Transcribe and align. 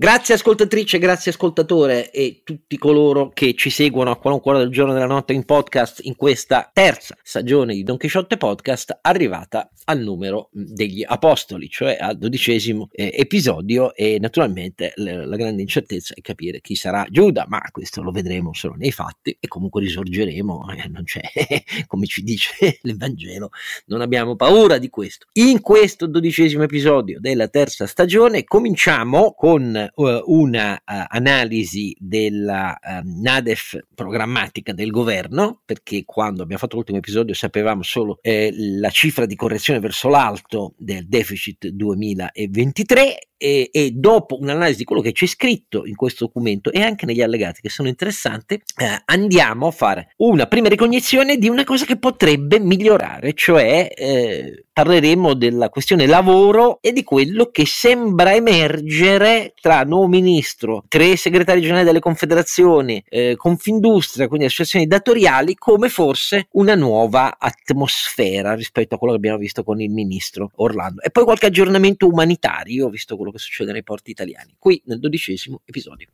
Grazie 0.00 0.32
ascoltatrice, 0.32 0.98
grazie 0.98 1.30
ascoltatore 1.30 2.10
e 2.10 2.40
tutti 2.42 2.78
coloro 2.78 3.28
che 3.34 3.52
ci 3.52 3.68
seguono 3.68 4.10
a 4.10 4.16
qualunque 4.16 4.52
ora 4.52 4.60
del 4.60 4.70
giorno 4.70 4.92
e 4.92 4.94
della 4.94 5.04
notte 5.04 5.34
in 5.34 5.44
podcast 5.44 6.00
in 6.04 6.16
questa 6.16 6.70
terza 6.72 7.18
stagione 7.22 7.74
di 7.74 7.82
Don 7.82 7.98
Quixote 7.98 8.38
Podcast, 8.38 9.00
arrivata 9.02 9.70
al 9.84 10.00
numero 10.00 10.48
degli 10.52 11.04
apostoli, 11.06 11.68
cioè 11.68 11.98
al 12.00 12.16
dodicesimo 12.16 12.88
eh, 12.92 13.12
episodio 13.14 13.94
e 13.94 14.16
naturalmente 14.18 14.94
l- 14.96 15.28
la 15.28 15.36
grande 15.36 15.60
incertezza 15.60 16.14
è 16.14 16.22
capire 16.22 16.62
chi 16.62 16.76
sarà 16.76 17.04
Giuda, 17.10 17.44
ma 17.46 17.60
questo 17.70 18.00
lo 18.00 18.10
vedremo 18.10 18.54
solo 18.54 18.76
nei 18.76 18.92
fatti 18.92 19.36
e 19.38 19.48
comunque 19.48 19.82
risorgeremo, 19.82 20.72
eh, 20.78 20.88
non 20.88 21.04
c'è, 21.04 21.20
come 21.86 22.06
ci 22.06 22.22
dice 22.22 22.78
l'Evangelo, 22.84 23.50
non 23.88 24.00
abbiamo 24.00 24.34
paura 24.34 24.78
di 24.78 24.88
questo. 24.88 25.26
In 25.34 25.60
questo 25.60 26.06
dodicesimo 26.06 26.62
episodio 26.62 27.20
della 27.20 27.48
terza 27.48 27.86
stagione 27.86 28.44
cominciamo 28.44 29.34
con 29.34 29.88
una 29.96 30.74
uh, 30.74 31.04
analisi 31.08 31.94
della 31.98 32.78
uh, 32.80 33.00
NADEF 33.04 33.78
programmatica 33.94 34.72
del 34.72 34.90
governo, 34.90 35.60
perché 35.64 36.04
quando 36.04 36.42
abbiamo 36.42 36.60
fatto 36.60 36.76
l'ultimo 36.76 36.98
episodio 36.98 37.34
sapevamo 37.34 37.82
solo 37.82 38.18
eh, 38.22 38.52
la 38.54 38.90
cifra 38.90 39.26
di 39.26 39.36
correzione 39.36 39.80
verso 39.80 40.08
l'alto 40.08 40.74
del 40.76 41.06
deficit 41.06 41.68
2023 41.68 43.29
e, 43.42 43.70
e, 43.72 43.92
dopo 43.92 44.38
un'analisi 44.38 44.76
di 44.76 44.84
quello 44.84 45.00
che 45.00 45.12
c'è 45.12 45.24
scritto 45.24 45.86
in 45.86 45.96
questo 45.96 46.26
documento 46.26 46.70
e 46.70 46.82
anche 46.82 47.06
negli 47.06 47.22
allegati 47.22 47.62
che 47.62 47.70
sono 47.70 47.88
interessanti, 47.88 48.54
eh, 48.54 49.02
andiamo 49.06 49.68
a 49.68 49.70
fare 49.70 50.12
una 50.18 50.44
prima 50.44 50.68
ricognizione 50.68 51.38
di 51.38 51.48
una 51.48 51.64
cosa 51.64 51.86
che 51.86 51.96
potrebbe 51.96 52.58
migliorare, 52.58 53.32
cioè 53.32 53.88
eh, 53.96 54.64
parleremo 54.70 55.34
della 55.34 55.70
questione 55.70 56.06
lavoro 56.06 56.78
e 56.82 56.92
di 56.92 57.02
quello 57.02 57.50
che 57.50 57.64
sembra 57.64 58.34
emergere 58.34 59.54
tra 59.58 59.84
nuovo 59.84 60.06
ministro, 60.06 60.84
tre 60.88 61.16
segretari 61.16 61.60
generali 61.60 61.84
delle 61.84 62.00
confederazioni, 62.00 63.02
eh, 63.08 63.36
Confindustria, 63.36 64.28
quindi 64.28 64.46
associazioni 64.46 64.86
datoriali, 64.86 65.54
come 65.54 65.88
forse 65.88 66.48
una 66.52 66.74
nuova 66.74 67.36
atmosfera 67.38 68.54
rispetto 68.54 68.94
a 68.94 68.98
quello 68.98 69.14
che 69.14 69.18
abbiamo 69.18 69.38
visto 69.38 69.64
con 69.64 69.80
il 69.80 69.90
ministro 69.90 70.50
Orlando. 70.56 71.00
E 71.02 71.10
poi 71.10 71.24
qualche 71.24 71.46
aggiornamento 71.46 72.06
umanitario, 72.06 72.88
visto 72.88 73.16
quello 73.16 73.29
quello 73.30 73.32
che 73.32 73.38
succede 73.38 73.72
nei 73.72 73.82
porti 73.82 74.10
italiani, 74.10 74.56
qui 74.58 74.82
nel 74.86 74.98
dodicesimo 74.98 75.62
episodio. 75.64 76.08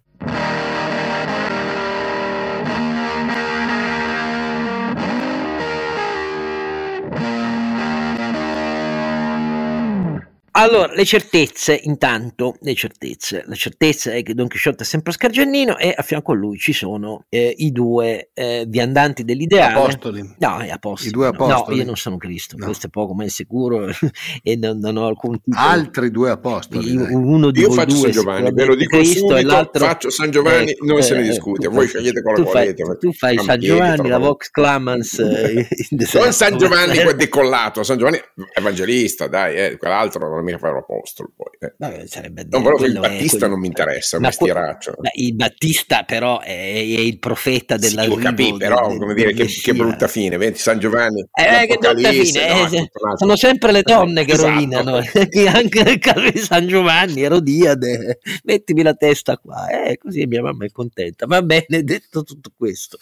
Allora, 10.58 10.90
le 10.94 11.04
certezze, 11.04 11.78
intanto, 11.82 12.56
le 12.60 12.74
certezze. 12.74 13.44
La 13.46 13.54
certezza 13.54 14.12
è 14.12 14.22
che 14.22 14.32
Don 14.32 14.48
Chisciotte 14.48 14.84
è 14.84 14.86
sempre 14.86 15.12
Scargiannino 15.12 15.76
e 15.76 15.92
a 15.94 16.02
fianco 16.02 16.32
a 16.32 16.34
lui 16.34 16.56
ci 16.56 16.72
sono 16.72 17.26
eh, 17.28 17.54
i 17.58 17.72
due 17.72 18.30
eh, 18.32 18.64
viandanti 18.66 19.22
dell'ideale. 19.22 19.74
Apostoli. 19.74 20.34
No, 20.38 20.62
gli 20.62 20.70
apostoli. 20.70 21.10
I 21.10 21.12
due 21.12 21.26
apostoli. 21.26 21.76
No, 21.76 21.82
io 21.82 21.86
non 21.86 21.96
sono 21.96 22.16
Cristo, 22.16 22.56
no. 22.56 22.64
questo 22.64 22.86
è 22.86 22.88
poco 22.88 23.12
ma 23.12 23.24
è 23.24 23.28
sicuro 23.28 23.86
e 24.42 24.56
non, 24.56 24.78
non, 24.78 24.96
ho 24.96 25.06
alcun 25.06 25.38
tipo. 25.42 25.58
Altri 25.58 26.10
due 26.10 26.30
apostoli. 26.30 26.90
Io, 26.90 27.06
uno 27.10 27.50
di 27.50 27.60
io 27.60 27.68
voi 27.68 27.76
faccio 27.76 27.94
due 27.94 28.00
San 28.00 28.12
Giovanni, 28.12 28.52
ve 28.52 28.64
lo 28.64 28.74
dico 28.74 28.96
Cristo 28.96 29.18
subito, 29.18 29.36
e 29.36 29.42
l'altro... 29.42 29.84
faccio 29.84 30.08
San 30.08 30.30
Giovanni, 30.30 30.70
ecco, 30.70 30.86
non 30.86 31.02
se 31.02 31.14
ne 31.16 31.20
eh, 31.20 31.28
discute, 31.28 31.68
voi 31.68 31.86
scegliete 31.86 32.22
quello 32.22 32.44
che 32.44 32.50
fai, 32.50 32.74
volete. 32.74 32.98
Tu 32.98 33.12
fai 33.12 33.36
San 33.36 33.60
Giovanni, 33.60 34.08
la 34.08 34.18
Vox 34.18 34.48
Clamans. 34.48 35.18
Eh, 35.18 35.68
non 36.14 36.32
San 36.32 36.56
Giovanni 36.56 36.96
quel 37.04 37.16
decollato, 37.16 37.82
San 37.82 37.98
Giovanni 37.98 38.18
evangelista, 38.54 39.26
dai, 39.26 39.54
eh, 39.54 39.76
quell'altro 39.76 40.26
non 40.26 40.45
mica 40.46 40.58
fare 40.58 40.74
l'apostolo 40.74 41.32
poi. 41.36 41.46
Eh. 41.58 41.74
Vabbè, 41.76 42.06
sarebbe 42.06 42.46
non 42.48 42.62
volevo 42.62 42.84
il 42.84 42.98
Battista 42.98 43.38
quello, 43.38 43.52
non 43.52 43.60
mi 43.60 43.66
interessa, 43.66 44.18
ma 44.18 44.26
mestieraccio. 44.28 44.94
Ma 44.98 45.10
il 45.12 45.34
Battista 45.34 46.02
però 46.04 46.40
è, 46.40 46.46
è 46.46 46.80
il 46.80 47.18
profeta 47.18 47.76
della 47.76 48.04
sì, 48.04 48.16
capito, 48.16 48.56
però 48.56 48.88
del, 48.88 48.98
come 48.98 49.14
dire 49.14 49.32
che, 49.32 49.46
che, 49.46 49.74
brutta 49.74 50.08
fine, 50.08 50.36
vedi 50.36 50.58
San 50.58 50.78
Giovanni 50.78 51.24
eh, 51.32 51.66
che 51.66 51.76
brutta 51.78 52.10
fine, 52.10 52.48
no, 52.48 52.66
eh, 52.68 52.90
sono 53.16 53.36
sempre 53.36 53.72
le 53.72 53.82
donne 53.82 54.24
che 54.24 54.32
esatto. 54.34 54.48
rovinano, 54.48 54.96
anche 54.96 55.82
nel 55.82 55.98
caso 55.98 56.30
di 56.30 56.38
San 56.38 56.66
Giovanni, 56.66 57.22
Erodiade, 57.22 58.18
mettimi 58.44 58.82
la 58.82 58.94
testa 58.94 59.36
qua, 59.38 59.68
eh, 59.68 59.98
così 59.98 60.26
mia 60.26 60.42
mamma 60.42 60.64
è 60.64 60.70
contenta. 60.70 61.26
Va 61.26 61.42
bene, 61.42 61.82
detto 61.82 62.22
tutto 62.22 62.52
questo, 62.56 62.98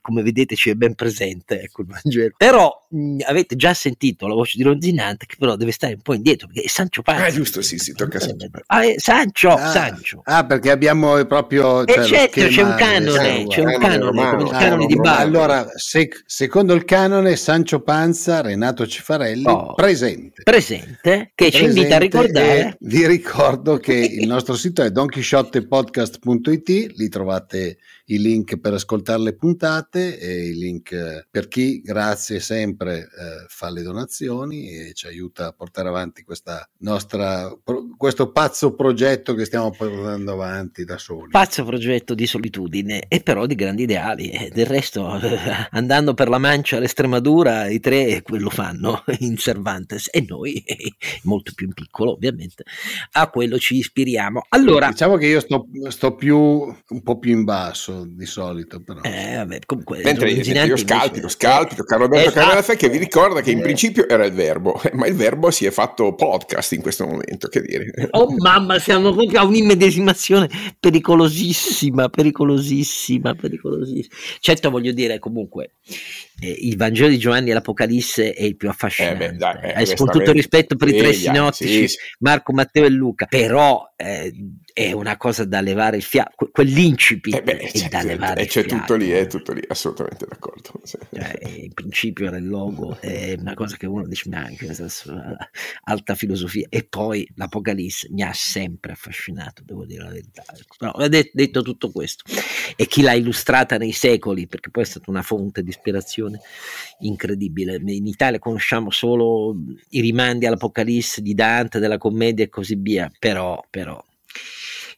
come 0.00 0.22
vedete 0.22 0.56
ci 0.56 0.70
è 0.70 0.74
ben 0.74 0.94
presente 0.94 1.60
ecco, 1.60 1.82
il 1.82 1.88
Vangelo. 1.88 2.34
Però 2.36 2.86
mh, 2.90 3.18
avete 3.24 3.56
già 3.56 3.74
sentito 3.74 4.26
la 4.26 4.34
voce 4.34 4.56
di 4.56 4.62
Ronzinante 4.62 5.26
che 5.26 5.36
però 5.38 5.56
deve 5.56 5.65
stare 5.72 5.94
un 5.94 6.00
po' 6.02 6.14
indietro 6.14 6.46
perché 6.46 6.62
è 6.62 6.68
Sancio 6.68 7.02
Panza. 7.02 7.24
Ah, 7.24 7.30
giusto, 7.30 7.62
sì, 7.62 7.78
sì, 7.78 7.92
tocca 7.92 8.18
a 8.18 8.20
Sancio 8.20 8.48
Panza. 8.50 8.66
Ah, 8.66 8.84
eh, 8.84 8.94
Sancio, 8.98 9.50
ah, 9.50 9.70
Sancio. 9.70 10.20
Ah, 10.24 10.44
perché 10.44 10.70
abbiamo 10.70 11.24
proprio... 11.24 11.84
Cioè, 11.84 11.98
eh 12.00 12.04
certo, 12.04 12.46
c'è 12.46 12.62
un 12.62 12.74
canone, 12.76 13.46
c'è 13.46 13.60
un 13.60 13.78
canone, 13.78 13.98
romano, 13.98 14.36
come 14.36 14.50
il 14.50 14.56
canone 14.56 14.86
di 14.86 14.96
Bari. 14.96 15.22
Allora, 15.22 15.68
se, 15.74 16.08
secondo 16.24 16.74
il 16.74 16.84
canone, 16.84 17.36
Sancio 17.36 17.80
Panza, 17.80 18.40
Renato 18.40 18.86
Cifarelli, 18.86 19.46
oh, 19.46 19.74
presente. 19.74 20.42
Presente, 20.42 21.32
che 21.34 21.48
presente 21.48 21.56
ci 21.56 21.64
invita 21.64 21.96
a 21.96 21.98
ricordare. 21.98 22.76
Vi 22.80 23.06
ricordo 23.06 23.78
che 23.78 23.94
il 23.94 24.26
nostro 24.26 24.54
sito 24.54 24.82
è 24.82 24.90
donchisciottepodcast.it, 24.90 26.68
lì 26.96 27.08
trovate 27.08 27.78
i 28.06 28.18
link 28.18 28.58
per 28.58 28.74
ascoltare 28.74 29.20
le 29.20 29.34
puntate 29.34 30.18
e 30.18 30.48
i 30.48 30.54
link 30.54 31.26
per 31.30 31.48
chi, 31.48 31.80
grazie 31.80 32.40
sempre, 32.40 33.00
eh, 33.00 33.46
fa 33.48 33.70
le 33.70 33.82
donazioni 33.82 34.70
e 34.70 34.92
ci 34.94 35.06
aiuta 35.06 35.46
a 35.46 35.52
portare 35.52 35.88
avanti 35.88 36.22
questa 36.22 36.68
nostra, 36.78 37.50
questo 37.96 38.30
pazzo 38.30 38.74
progetto 38.74 39.34
che 39.34 39.44
stiamo 39.44 39.70
portando 39.70 40.32
avanti 40.32 40.84
da 40.84 40.98
soli. 40.98 41.30
Pazzo 41.30 41.64
progetto 41.64 42.14
di 42.14 42.26
solitudine 42.26 43.06
e 43.08 43.20
però 43.20 43.46
di 43.46 43.54
grandi 43.54 43.82
ideali. 43.82 44.50
Del 44.52 44.66
resto, 44.66 45.06
andando 45.70 46.14
per 46.14 46.28
la 46.28 46.38
mancia 46.38 46.76
all'Estremadura, 46.76 47.68
i 47.68 47.80
tre 47.80 48.22
quello 48.22 48.50
fanno 48.50 49.02
in 49.18 49.36
Cervantes 49.36 50.08
e 50.12 50.24
noi, 50.26 50.62
molto 51.24 51.52
più 51.54 51.66
in 51.66 51.72
piccolo 51.72 52.12
ovviamente, 52.12 52.64
a 53.12 53.28
quello 53.30 53.58
ci 53.58 53.76
ispiriamo. 53.76 54.46
Allora, 54.50 54.88
diciamo 54.88 55.16
che 55.16 55.26
io 55.26 55.40
sto, 55.40 55.66
sto 55.88 56.14
più 56.14 56.38
un 56.38 57.02
po' 57.02 57.18
più 57.18 57.32
in 57.32 57.44
basso 57.44 57.95
di 58.04 58.26
solito. 58.26 58.82
Però. 58.82 59.00
Eh, 59.02 59.36
vabbè, 59.36 59.60
comunque, 59.64 60.02
Mentre 60.02 60.30
io 60.30 60.76
scalpito, 60.76 61.28
scalpito, 61.28 61.84
Carlo 61.84 62.04
Alberto 62.04 62.28
esatto. 62.28 62.46
Carmela 62.46 62.74
che 62.74 62.88
vi 62.88 62.98
ricorda 62.98 63.40
che 63.40 63.50
in 63.50 63.60
principio 63.60 64.08
era 64.08 64.24
il 64.24 64.32
verbo, 64.32 64.80
ma 64.92 65.06
il 65.06 65.14
verbo 65.14 65.50
si 65.50 65.64
è 65.66 65.70
fatto 65.70 66.14
podcast 66.14 66.72
in 66.72 66.82
questo 66.82 67.06
momento, 67.06 67.48
che 67.48 67.62
dire. 67.62 68.08
Oh 68.10 68.34
mamma, 68.36 68.78
siamo 68.78 69.08
a 69.08 69.44
un'immedesimazione 69.44 70.48
pericolosissima, 70.78 72.08
pericolosissima, 72.08 73.34
pericolosissima. 73.34 74.14
Certo 74.40 74.70
voglio 74.70 74.92
dire 74.92 75.18
comunque, 75.18 75.76
eh, 76.40 76.50
il 76.50 76.76
Vangelo 76.76 77.08
di 77.08 77.18
Giovanni 77.18 77.50
e 77.50 77.54
l'Apocalisse 77.54 78.32
è 78.32 78.42
il 78.42 78.56
più 78.56 78.68
affascinante. 78.68 79.24
Eh 79.24 79.30
beh, 79.32 79.36
dai, 79.36 79.82
eh, 79.82 79.94
con 79.94 80.10
tutto 80.10 80.30
il 80.30 80.36
rispetto 80.36 80.76
per 80.76 80.88
i 80.88 80.96
tre 80.96 81.12
sinottici, 81.12 81.72
sì, 81.72 81.88
sì. 81.88 81.96
Marco, 82.20 82.52
Matteo 82.52 82.84
e 82.84 82.90
Luca, 82.90 83.26
però 83.26 83.82
eh, 83.96 84.32
è 84.76 84.92
una 84.92 85.16
cosa 85.16 85.46
da 85.46 85.62
levare 85.62 85.96
il 85.96 86.02
fiato, 86.02 86.50
quell'incipit 86.52 87.34
eh 87.34 87.42
beh, 87.42 87.56
è 87.56 87.88
da 87.88 88.02
levare 88.02 88.42
il 88.42 88.50
fiato. 88.50 88.68
C'è 88.68 88.76
tutto 88.76 88.94
lì, 88.94 89.08
è 89.08 89.26
tutto 89.26 89.54
lì, 89.54 89.62
assolutamente 89.66 90.26
d'accordo. 90.28 90.82
Cioè, 90.84 91.38
il 91.62 91.72
principio 91.72 92.26
era 92.26 92.36
il 92.36 92.46
logo, 92.46 93.00
è 93.00 93.36
una 93.38 93.54
cosa 93.54 93.78
che 93.78 93.86
uno 93.86 94.06
dice, 94.06 94.28
ma 94.28 94.40
anche 94.40 94.70
alta 95.84 96.14
filosofia. 96.14 96.66
E 96.68 96.84
poi 96.84 97.26
l'Apocalisse 97.36 98.08
mi 98.10 98.20
ha 98.20 98.34
sempre 98.34 98.92
affascinato, 98.92 99.62
devo 99.64 99.86
dire 99.86 100.02
la 100.02 100.10
verità. 100.10 100.44
Però 100.76 100.92
detto 101.08 101.62
tutto 101.62 101.90
questo, 101.90 102.24
e 102.76 102.86
chi 102.86 103.00
l'ha 103.00 103.14
illustrata 103.14 103.78
nei 103.78 103.92
secoli, 103.92 104.46
perché 104.46 104.68
poi 104.68 104.82
è 104.82 104.86
stata 104.86 105.10
una 105.10 105.22
fonte 105.22 105.62
di 105.62 105.70
ispirazione 105.70 106.40
incredibile. 106.98 107.76
In 107.82 108.06
Italia 108.06 108.38
conosciamo 108.38 108.90
solo 108.90 109.56
i 109.88 110.02
rimandi 110.02 110.44
all'Apocalisse 110.44 111.22
di 111.22 111.32
Dante, 111.32 111.78
della 111.78 111.96
commedia 111.96 112.44
e 112.44 112.50
così 112.50 112.74
via, 112.74 113.10
però, 113.18 113.64
però 113.70 114.04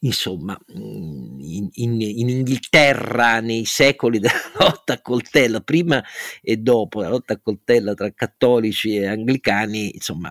insomma, 0.00 0.56
mm, 0.78 1.40
in, 1.40 1.68
in, 1.72 2.00
in, 2.00 2.28
Inghilterra 2.28 3.40
nei 3.40 3.64
secoli 3.64 4.18
della 4.18 4.32
lotta 4.58 4.94
a 4.94 5.00
coltello, 5.00 5.60
prima 5.60 6.02
e 6.42 6.56
dopo 6.56 7.00
la 7.00 7.08
lotta 7.08 7.34
a 7.34 7.40
coltello 7.42 7.94
tra 7.94 8.10
cattolici 8.14 8.96
e 8.96 9.06
anglicani, 9.06 9.94
insomma, 9.94 10.30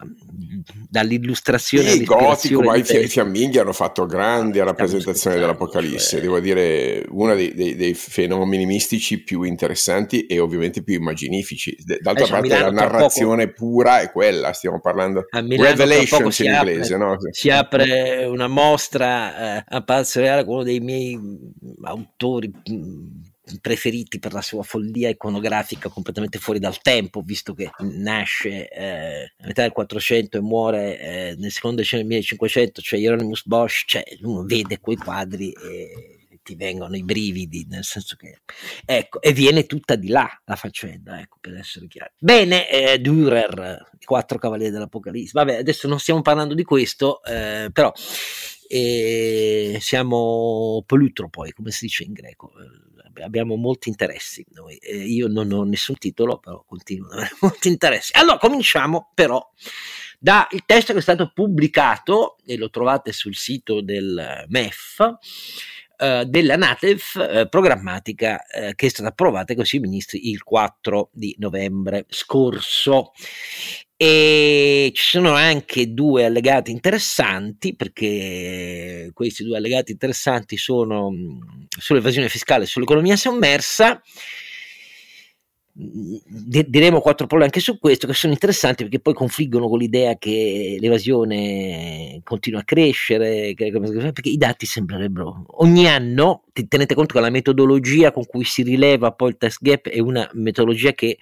dall'illustrazione 0.90 1.90
sì, 1.90 2.04
gotico, 2.06 2.62
ma 2.62 2.76
i 2.76 2.84
fiamminghi 2.84 3.60
hanno 3.60 3.74
fatto 3.74 4.06
grande 4.06 4.64
rappresentazione 4.64 5.38
dell'Apocalisse, 5.38 6.12
cioè... 6.12 6.22
devo 6.22 6.40
dire, 6.40 7.06
uno 7.10 7.36
dei, 7.36 7.54
dei, 7.54 7.76
dei, 7.76 7.94
fenomeni 7.94 8.66
mistici 8.66 9.22
più 9.22 9.44
interessanti 9.44 10.26
e 10.26 10.40
ovviamente 10.40 10.84
più 10.84 10.96
immaginifici. 10.96 11.76
D'altra 12.02 12.26
eh, 12.26 12.30
parte 12.30 12.60
la 12.60 12.72
narrazione 12.72 13.48
poco... 13.48 13.66
pura 13.66 14.00
è 14.00 14.12
quella, 14.12 14.54
stiamo 14.54 14.80
parlando 14.80 15.26
Revelations 15.32 16.40
in 16.40 16.54
inglese, 16.54 16.94
apre, 16.94 17.06
no? 17.06 17.18
Si 17.32 17.50
apre 17.50 18.26
una 18.26 18.48
mostra 18.48 19.57
eh, 19.57 19.57
a 19.66 19.84
Reale 20.14 20.44
con 20.44 20.56
uno 20.56 20.64
dei 20.64 20.80
miei 20.80 21.20
autori 21.84 22.52
preferiti 23.62 24.20
per 24.20 24.34
la 24.34 24.42
sua 24.42 24.64
follia 24.64 25.10
iconografica 25.10 25.90
completamente 25.90 26.38
fuori 26.40 26.60
dal 26.60 26.82
tempo, 26.82 27.22
visto 27.22 27.54
che 27.54 27.70
nasce 27.80 28.68
eh, 28.68 29.34
a 29.38 29.46
metà 29.46 29.62
del 29.62 29.72
400 29.72 30.38
e 30.38 30.42
muore 30.42 31.00
eh, 31.00 31.36
nel 31.38 31.52
secondo 31.52 31.78
decennio 31.78 32.06
del 32.06 32.16
1500, 32.16 32.82
cioè 32.82 33.00
Hieronymus 33.00 33.46
Bosch, 33.46 33.86
cioè 33.86 34.04
uno 34.24 34.44
vede 34.44 34.80
quei 34.80 34.98
quadri 34.98 35.52
e 35.52 36.18
ti 36.48 36.56
vengono 36.56 36.96
i 36.96 37.04
brividi, 37.04 37.66
nel 37.70 37.84
senso 37.84 38.16
che 38.16 38.40
ecco, 38.86 39.22
e 39.22 39.34
viene 39.34 39.66
tutta 39.66 39.96
di 39.96 40.08
là 40.08 40.30
la 40.46 40.56
faccenda, 40.56 41.20
ecco, 41.20 41.38
per 41.42 41.56
essere 41.56 41.88
chiaro. 41.88 42.12
Bene, 42.18 42.70
eh, 42.70 43.02
Dürer, 43.02 43.90
i 44.00 44.06
quattro 44.06 44.38
cavalieri 44.38 44.72
dell'Apocalisse. 44.72 45.32
Vabbè, 45.34 45.58
adesso 45.58 45.90
non 45.90 46.00
stiamo 46.00 46.22
parlando 46.22 46.54
di 46.54 46.64
questo, 46.64 47.22
eh, 47.26 47.70
però 47.74 47.92
eh, 48.68 49.78
siamo 49.80 50.84
polutropoi, 50.86 51.52
come 51.54 51.72
si 51.72 51.86
dice 51.86 52.04
in 52.04 52.14
greco. 52.14 52.52
Eh, 52.60 53.24
abbiamo 53.24 53.56
molti 53.56 53.90
interessi 53.90 54.46
noi. 54.52 54.78
Io 54.84 55.28
non 55.28 55.52
ho 55.52 55.64
nessun 55.64 55.98
titolo, 55.98 56.38
però 56.38 56.64
continuo 56.66 57.08
ad 57.08 57.14
avere 57.14 57.36
molti 57.42 57.68
interessi. 57.68 58.12
Allora, 58.16 58.38
cominciamo 58.38 59.12
però 59.14 59.42
dal 60.20 60.48
testo 60.66 60.94
che 60.94 61.00
è 61.00 61.02
stato 61.02 61.32
pubblicato 61.34 62.38
e 62.46 62.58
lo 62.58 62.70
trovate 62.70 63.12
sul 63.12 63.36
sito 63.36 63.82
del 63.82 64.46
MEF 64.48 65.18
eh, 66.00 66.26
della 66.28 66.56
NATEF 66.56 67.16
eh, 67.16 67.48
programmatica 67.50 68.46
eh, 68.46 68.76
che 68.76 68.86
è 68.86 68.90
stata 68.90 69.10
approvata 69.10 69.56
così 69.56 69.78
i 69.78 69.80
ministri 69.80 70.30
il 70.30 70.44
4 70.44 71.10
di 71.12 71.36
novembre 71.40 72.06
scorso. 72.10 73.14
E 74.00 74.92
ci 74.94 75.04
sono 75.04 75.34
anche 75.34 75.92
due 75.92 76.26
allegati 76.26 76.70
interessanti 76.70 77.76
perché 77.76 79.10
questi 79.12 79.44
due 79.44 79.58
allegati 79.58 79.92
interessanti 79.92 80.56
sono 80.56 81.10
mm, 81.10 81.40
sull'evasione 81.68 82.30
fiscale 82.30 82.66
e 82.66 82.68
sull'economia 82.68 83.16
sommersa 83.16 84.00
diremo 85.80 87.02
quattro 87.02 87.28
parole 87.28 87.46
anche 87.46 87.60
su 87.60 87.78
questo 87.78 88.08
che 88.08 88.14
sono 88.14 88.34
interessanti 88.34 88.82
perché 88.82 89.00
poi 89.00 89.14
confliggono 89.14 89.68
con 89.68 89.78
l'idea 89.78 90.18
che 90.18 90.78
l'evasione 90.80 92.20
continua 92.24 92.62
a 92.62 92.64
crescere 92.64 93.54
perché 93.56 94.30
i 94.30 94.38
dati 94.38 94.66
sembrerebbero 94.66 95.46
ogni 95.58 95.88
anno 95.88 96.46
tenete 96.68 96.96
conto 96.96 97.14
che 97.14 97.20
la 97.20 97.30
metodologia 97.30 98.12
con 98.12 98.26
cui 98.26 98.44
si 98.44 98.64
rileva 98.64 99.12
poi 99.12 99.30
il 99.30 99.38
tax 99.38 99.58
gap 99.60 99.88
è 99.88 100.00
una 100.00 100.28
metodologia 100.34 100.94
che 100.94 101.20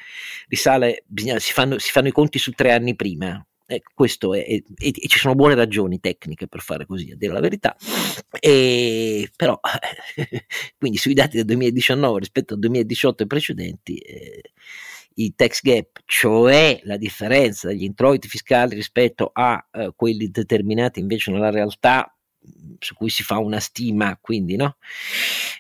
risale 0.48 1.04
bisogna, 1.06 1.38
si, 1.40 1.52
fanno, 1.52 1.78
si 1.78 1.92
fanno 1.92 2.08
i 2.08 2.14
conti 2.14 2.40
su 2.40 2.52
tre 2.52 2.72
anni 2.72 2.96
prima 2.96 3.46
Ecco, 3.68 3.92
questo 3.96 4.36
è, 4.36 4.40
e, 4.40 4.64
e, 4.78 4.92
ci 4.92 5.18
sono 5.18 5.34
buone 5.34 5.56
ragioni 5.56 6.00
tecniche 6.00 6.48
per 6.48 6.62
fare 6.62 6.86
così, 6.86 7.12
a 7.12 7.16
dire 7.16 7.34
la 7.34 7.40
verità. 7.40 7.76
E, 8.40 9.30
però, 9.36 9.60
quindi 10.78 10.98
sui 10.98 11.16
dati 11.16 11.38
del 11.38 11.46
2019 11.46 12.20
rispetto 12.20 12.54
al 12.54 12.60
2018 12.60 13.24
e 13.24 13.28
precedenti, 13.28 13.98
eh, 13.98 14.42
i 15.16 15.34
tax 15.36 15.62
gap, 15.62 16.02
cioè 16.06 16.80
la 16.84 16.98
differenza 16.98 17.68
degli 17.70 17.84
introiti 17.84 18.28
fiscali 18.28 18.76
rispetto 18.76 19.32
a 19.34 19.66
eh, 19.72 19.94
quelli 19.96 20.30
determinati 20.30 21.00
invece 21.00 21.32
nella 21.32 21.50
realtà 21.50 22.15
su 22.80 22.94
cui 22.94 23.10
si 23.10 23.24
fa 23.24 23.38
una 23.38 23.60
stima, 23.60 24.18
quindi 24.22 24.56
no? 24.56 24.78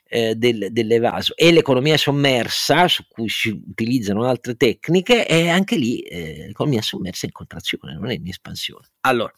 eh, 0.07 0.35
del, 0.35 0.67
dell'evaso, 0.71 1.35
e 1.35 1.51
l'economia 1.51 1.97
sommersa, 1.97 2.87
su 2.87 3.05
cui 3.07 3.29
si 3.29 3.49
utilizzano 3.49 4.25
altre 4.25 4.55
tecniche, 4.55 5.27
e 5.27 5.49
anche 5.49 5.75
lì 5.75 5.99
eh, 5.99 6.45
l'economia 6.47 6.81
sommersa 6.81 7.23
è 7.23 7.27
in 7.27 7.33
contrazione, 7.33 7.93
non 7.95 8.09
è 8.09 8.13
in 8.13 8.27
espansione. 8.27 8.87
Allora, 9.01 9.31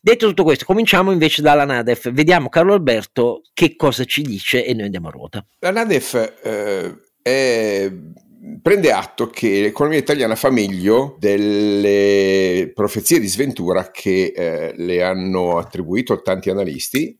detto 0.00 0.26
tutto 0.28 0.42
questo, 0.42 0.64
cominciamo 0.64 1.12
invece 1.12 1.42
dalla 1.42 1.64
NADEF. 1.64 2.10
Vediamo 2.12 2.48
Carlo 2.48 2.72
Alberto 2.72 3.42
che 3.52 3.76
cosa 3.76 4.04
ci 4.04 4.22
dice 4.22 4.64
e 4.64 4.74
noi 4.74 4.84
andiamo 4.84 5.08
a 5.08 5.10
ruota. 5.10 5.46
La 5.60 5.70
NADEF 5.70 6.40
eh, 6.42 6.94
è 7.22 7.92
prende 8.62 8.92
atto 8.92 9.28
che 9.28 9.60
l'economia 9.60 9.98
italiana 9.98 10.36
fa 10.36 10.50
meglio 10.50 11.16
delle 11.18 12.70
profezie 12.74 13.18
di 13.18 13.26
sventura 13.26 13.90
che 13.90 14.32
eh, 14.34 14.72
le 14.76 15.02
hanno 15.02 15.58
attribuito 15.58 16.22
tanti 16.22 16.50
analisti, 16.50 17.18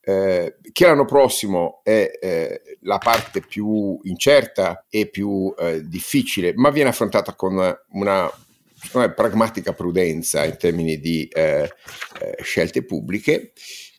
eh, 0.00 0.56
che 0.72 0.86
l'anno 0.86 1.04
prossimo 1.04 1.80
è 1.82 2.10
eh, 2.20 2.62
la 2.82 2.98
parte 2.98 3.40
più 3.40 3.98
incerta 4.02 4.86
e 4.88 5.08
più 5.08 5.52
eh, 5.58 5.80
difficile, 5.82 6.52
ma 6.54 6.70
viene 6.70 6.90
affrontata 6.90 7.34
con 7.34 7.54
una 7.88 8.30
me, 8.92 9.12
pragmatica 9.12 9.72
prudenza 9.72 10.44
in 10.44 10.56
termini 10.58 10.98
di 10.98 11.26
eh, 11.32 11.70
eh, 12.20 12.42
scelte 12.42 12.84
pubbliche 12.84 13.52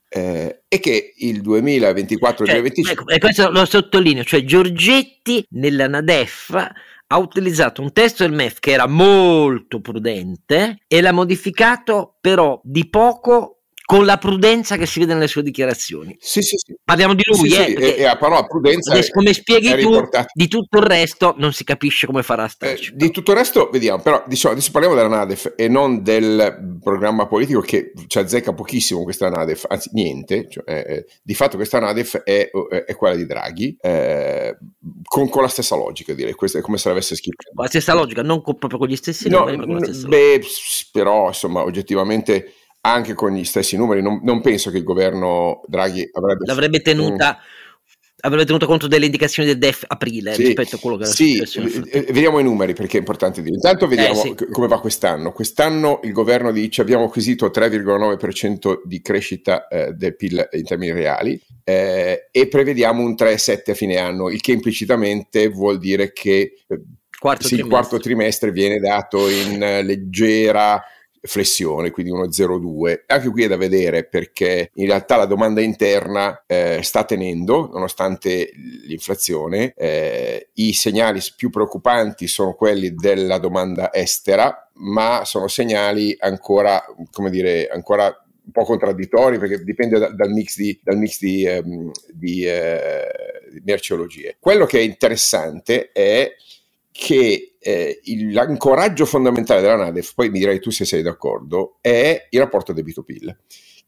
eh, 0.09 0.63
e 0.67 0.79
che 0.79 1.13
il 1.17 1.41
2024-2025... 1.41 2.45
Cioè, 2.45 2.91
ecco, 2.91 3.07
e 3.07 3.17
questo 3.19 3.49
lo 3.51 3.65
sottolineo, 3.65 4.23
cioè 4.23 4.43
Giorgetti 4.43 5.45
nella 5.51 5.87
NADEF 5.87 6.71
ha 7.07 7.17
utilizzato 7.17 7.81
un 7.81 7.91
testo 7.93 8.23
del 8.23 8.33
MEF 8.33 8.59
che 8.59 8.71
era 8.71 8.87
molto 8.87 9.79
prudente 9.79 10.79
e 10.87 11.01
l'ha 11.01 11.11
modificato 11.11 12.17
però 12.19 12.59
di 12.63 12.89
poco 12.89 13.54
con 13.85 14.03
la 14.03 14.17
prudenza 14.17 14.77
che 14.77 14.87
si 14.87 14.99
vede 14.99 15.13
nelle 15.13 15.27
sue 15.27 15.43
dichiarazioni. 15.43 16.17
Sì, 16.19 16.41
sì, 16.41 16.57
sì. 16.57 16.75
Parliamo 16.83 17.13
di 17.13 17.21
lui, 17.23 17.49
sì, 17.49 17.55
eh, 17.55 17.65
sì, 17.65 17.73
e, 17.75 18.03
e 18.03 18.17
però 18.17 18.33
la 18.33 18.45
prudenza 18.45 18.91
adesso, 18.91 19.11
come 19.11 19.31
spieghi 19.31 19.75
tu, 19.79 20.09
di 20.33 20.47
tutto 20.47 20.79
il 20.79 20.85
resto 20.85 21.35
non 21.37 21.53
si 21.53 21.63
capisce 21.63 22.07
come 22.07 22.23
farà 22.23 22.43
a 22.43 22.47
starci. 22.47 22.91
Eh, 22.91 22.95
di 22.95 23.11
tutto 23.11 23.31
il 23.31 23.37
resto 23.37 23.69
vediamo, 23.71 24.01
però 24.01 24.23
diciamo, 24.27 24.55
adesso 24.55 24.71
parliamo 24.71 24.95
della 24.95 25.07
Nadef 25.07 25.53
e 25.55 25.67
non 25.67 26.01
del 26.01 26.79
programma 26.81 27.27
politico 27.27 27.61
che 27.61 27.93
ci 28.07 28.17
azzecca 28.17 28.53
pochissimo 28.53 29.03
questa 29.03 29.29
Nadef, 29.29 29.65
anzi 29.69 29.91
niente, 29.93 30.47
cioè, 30.49 30.63
eh, 30.65 31.05
di 31.21 31.35
fatto 31.35 31.55
questa 31.55 31.79
Nadef 31.79 32.23
è, 32.23 32.49
è 32.85 32.95
quella 32.95 33.15
di 33.15 33.27
Draghi, 33.27 33.77
eh, 33.79 34.57
con, 35.03 35.29
con, 35.29 35.43
la 35.43 35.47
stessa 35.47 35.75
logica 35.75 36.13
direi, 36.15 36.33
questa 36.33 36.57
è 36.57 36.61
come 36.61 36.79
se 36.79 36.89
l'avesse 36.89 37.15
scritto. 37.15 37.51
La 37.53 37.67
stessa 37.67 37.93
logica, 37.93 38.23
non 38.23 38.41
con, 38.41 38.57
proprio 38.57 38.79
con 38.79 38.87
gli 38.87 38.95
stessi 38.95 39.29
no, 39.29 39.39
numeri, 39.39 39.57
ma 39.57 39.65
con 39.65 39.75
la 39.75 39.83
stessa 39.83 40.07
beh, 40.07 40.37
logica. 40.37 40.89
però 40.91 41.27
insomma 41.27 41.61
oggettivamente 41.61 42.53
anche 42.85 43.13
con 43.13 43.33
gli 43.33 43.43
stessi 43.43 43.75
numeri. 43.77 44.01
Non, 44.01 44.21
non 44.23 44.41
penso 44.41 44.71
che 44.71 44.77
il 44.77 44.83
governo 44.83 45.61
Draghi 45.67 46.07
avrebbe... 46.11 46.45
L'avrebbe 46.45 46.81
tenuta... 46.81 47.37
Mm. 47.39 47.53
Avrebbe 48.21 48.45
tenuto 48.45 48.65
conto 48.65 48.87
delle 48.87 49.05
indicazioni 49.05 49.47
del 49.47 49.59
DEF 49.59 49.83
aprile 49.87 50.33
sì, 50.33 50.45
rispetto 50.45 50.77
a 50.77 50.79
quello 50.79 50.95
che 50.95 51.03
era 51.03 51.11
sì, 51.11 51.35
successo. 51.35 51.67
Sì, 51.67 52.05
vediamo 52.11 52.39
i 52.39 52.43
numeri 52.43 52.73
perché 52.73 52.95
è 52.97 52.99
importante 52.99 53.43
dire. 53.43 53.53
Intanto 53.53 53.85
vediamo 53.85 54.23
eh, 54.23 54.35
sì. 54.35 54.45
come 54.51 54.67
va 54.67 54.79
quest'anno. 54.79 55.31
Quest'anno 55.31 55.99
il 56.01 56.11
governo 56.11 56.51
dice 56.51 56.81
abbiamo 56.81 57.03
acquisito 57.03 57.51
3,9% 57.53 58.79
di 58.83 59.01
crescita 59.01 59.67
eh, 59.67 59.91
del 59.91 60.15
PIL 60.15 60.47
in 60.53 60.63
termini 60.63 60.93
reali 60.93 61.39
eh, 61.63 62.29
e 62.31 62.47
prevediamo 62.47 63.03
un 63.03 63.13
3,7 63.13 63.71
a 63.71 63.73
fine 63.75 63.97
anno, 63.97 64.31
il 64.31 64.41
che 64.41 64.53
implicitamente 64.53 65.47
vuol 65.49 65.77
dire 65.77 66.11
che 66.11 66.53
eh, 66.67 66.81
quarto 67.19 67.47
sì, 67.47 67.55
il 67.55 67.67
quarto 67.67 67.99
trimestre 67.99 68.51
viene 68.51 68.79
dato 68.79 69.29
in 69.29 69.61
eh, 69.61 69.83
leggera 69.83 70.81
flessione, 71.25 71.91
quindi 71.91 72.11
uno 72.11 72.25
0,2. 72.25 73.03
Anche 73.07 73.29
qui 73.29 73.43
è 73.43 73.47
da 73.47 73.57
vedere 73.57 74.05
perché 74.05 74.69
in 74.75 74.85
realtà 74.87 75.15
la 75.15 75.25
domanda 75.25 75.61
interna 75.61 76.43
eh, 76.45 76.79
sta 76.81 77.03
tenendo 77.03 77.69
nonostante 77.71 78.51
l'inflazione. 78.85 79.73
Eh, 79.75 80.49
I 80.53 80.73
segnali 80.73 81.21
più 81.35 81.49
preoccupanti 81.49 82.27
sono 82.27 82.53
quelli 82.53 82.93
della 82.93 83.37
domanda 83.37 83.93
estera, 83.93 84.69
ma 84.75 85.23
sono 85.25 85.47
segnali 85.47 86.15
ancora, 86.19 86.83
come 87.11 87.29
dire, 87.29 87.67
ancora 87.67 88.05
un 88.45 88.51
po' 88.51 88.63
contraddittori 88.63 89.39
perché 89.39 89.63
dipende 89.63 89.97
da, 89.97 90.09
dal 90.09 90.29
mix 90.29 90.57
di, 90.57 90.79
dal 90.83 90.97
mix 90.97 91.19
di, 91.19 91.45
ehm, 91.45 91.91
di 92.11 92.43
eh, 92.45 93.07
merceologie. 93.63 94.37
Quello 94.39 94.65
che 94.65 94.79
è 94.79 94.81
interessante 94.81 95.91
è 95.91 96.35
che 96.91 97.54
eh, 97.67 97.99
il, 98.03 98.31
l'ancoraggio 98.31 99.07
fondamentale 99.07 99.59
della 99.59 99.75
NADEF, 99.75 100.13
poi 100.13 100.29
mi 100.29 100.37
direi 100.37 100.59
tu 100.59 100.69
se 100.69 100.85
sei 100.85 101.01
d'accordo, 101.01 101.77
è 101.81 102.27
il 102.29 102.39
rapporto 102.39 102.73
debito-PIL, 102.73 103.35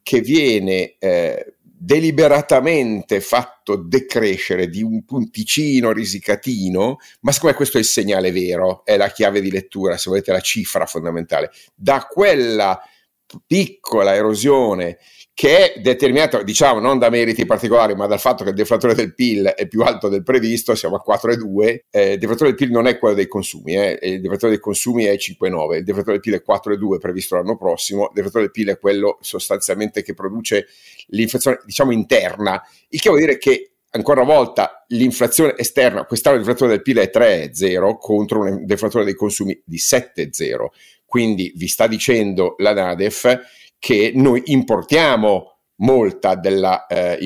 che 0.02 0.20
viene 0.20 0.96
eh, 0.98 1.58
deliberatamente 1.62 3.22
fatto 3.22 3.76
decrescere 3.76 4.68
di 4.68 4.82
un 4.82 5.06
punticino 5.06 5.92
risicatino, 5.92 6.98
ma 7.20 7.32
secondo 7.32 7.52
me 7.52 7.54
questo 7.54 7.78
è 7.78 7.82
il 7.82 7.86
segnale 7.86 8.32
vero, 8.32 8.84
è 8.84 8.98
la 8.98 9.12
chiave 9.12 9.42
di 9.42 9.52
lettura, 9.52 9.96
se 9.96 10.10
volete 10.10 10.32
la 10.32 10.40
cifra 10.40 10.88
fondamentale, 10.88 11.52
da 11.76 12.08
quella 12.10 12.82
piccola 13.46 14.16
erosione 14.16 14.98
che 15.38 15.76
è 15.76 15.80
determinato, 15.82 16.42
diciamo, 16.42 16.80
non 16.80 16.98
da 16.98 17.12
meriti 17.12 17.46
particolari, 17.46 17.94
ma 17.94 18.08
dal 18.08 18.20
fatto 18.20 18.44
che 18.44 18.50
il 18.50 18.56
deflattore 18.56 18.96
del 18.96 19.14
PIL 19.14 19.46
è 19.46 19.68
più 19.68 19.84
alto 19.84 20.08
del 20.10 20.24
previsto, 20.24 20.74
siamo 20.74 20.96
a 20.96 21.04
4,2. 21.08 21.82
Eh, 21.92 22.14
il 22.14 22.18
deflattore 22.18 22.50
del 22.50 22.56
PIL 22.56 22.72
non 22.72 22.88
è 22.88 22.98
quello 22.98 23.14
dei 23.14 23.28
consumi, 23.28 23.76
eh, 23.76 24.00
il 24.02 24.20
deflattore 24.20 24.54
dei 24.54 24.60
consumi 24.60 25.04
è 25.04 25.16
5,9, 25.16 25.76
il 25.76 25.84
deflattore 25.84 26.20
del 26.20 26.22
PIL 26.22 26.34
è 26.34 26.44
4,2 26.44 26.98
previsto 26.98 27.36
l'anno 27.36 27.56
prossimo, 27.56 28.06
il 28.06 28.12
deflattore 28.16 28.46
del 28.46 28.52
PIL 28.52 28.70
è 28.70 28.80
quello 28.80 29.20
sostanzialmente 29.22 30.02
che 30.02 30.16
produce 30.16 30.70
l'inflazione, 31.10 31.60
diciamo, 31.66 31.92
interna, 31.92 32.60
il 32.90 33.00
che 33.00 33.10
vuol 33.10 33.22
dire 33.22 33.38
che 33.38 33.74
ancora 33.92 34.22
una 34.22 34.34
volta 34.34 34.86
l'inflazione 34.88 35.54
esterna, 35.56 36.06
quest'anno 36.06 36.38
il 36.38 36.42
deflattore 36.42 36.72
del 36.72 36.82
PIL 36.82 36.98
è 36.98 37.12
3,0 37.14 37.98
contro 38.00 38.40
un 38.40 38.66
deflattore 38.66 39.06
dei 39.06 39.14
consumi 39.14 39.62
di 39.64 39.78
7,0. 39.78 40.66
Quindi 41.08 41.54
vi 41.56 41.68
sta 41.68 41.88
dicendo 41.88 42.56
la 42.58 42.74
NADEF 42.74 43.40
che 43.80 44.12
noi 44.14 44.44
importiamo 44.46 45.54
molta 45.78 46.36
della 46.36 46.86
eh, 46.88 47.20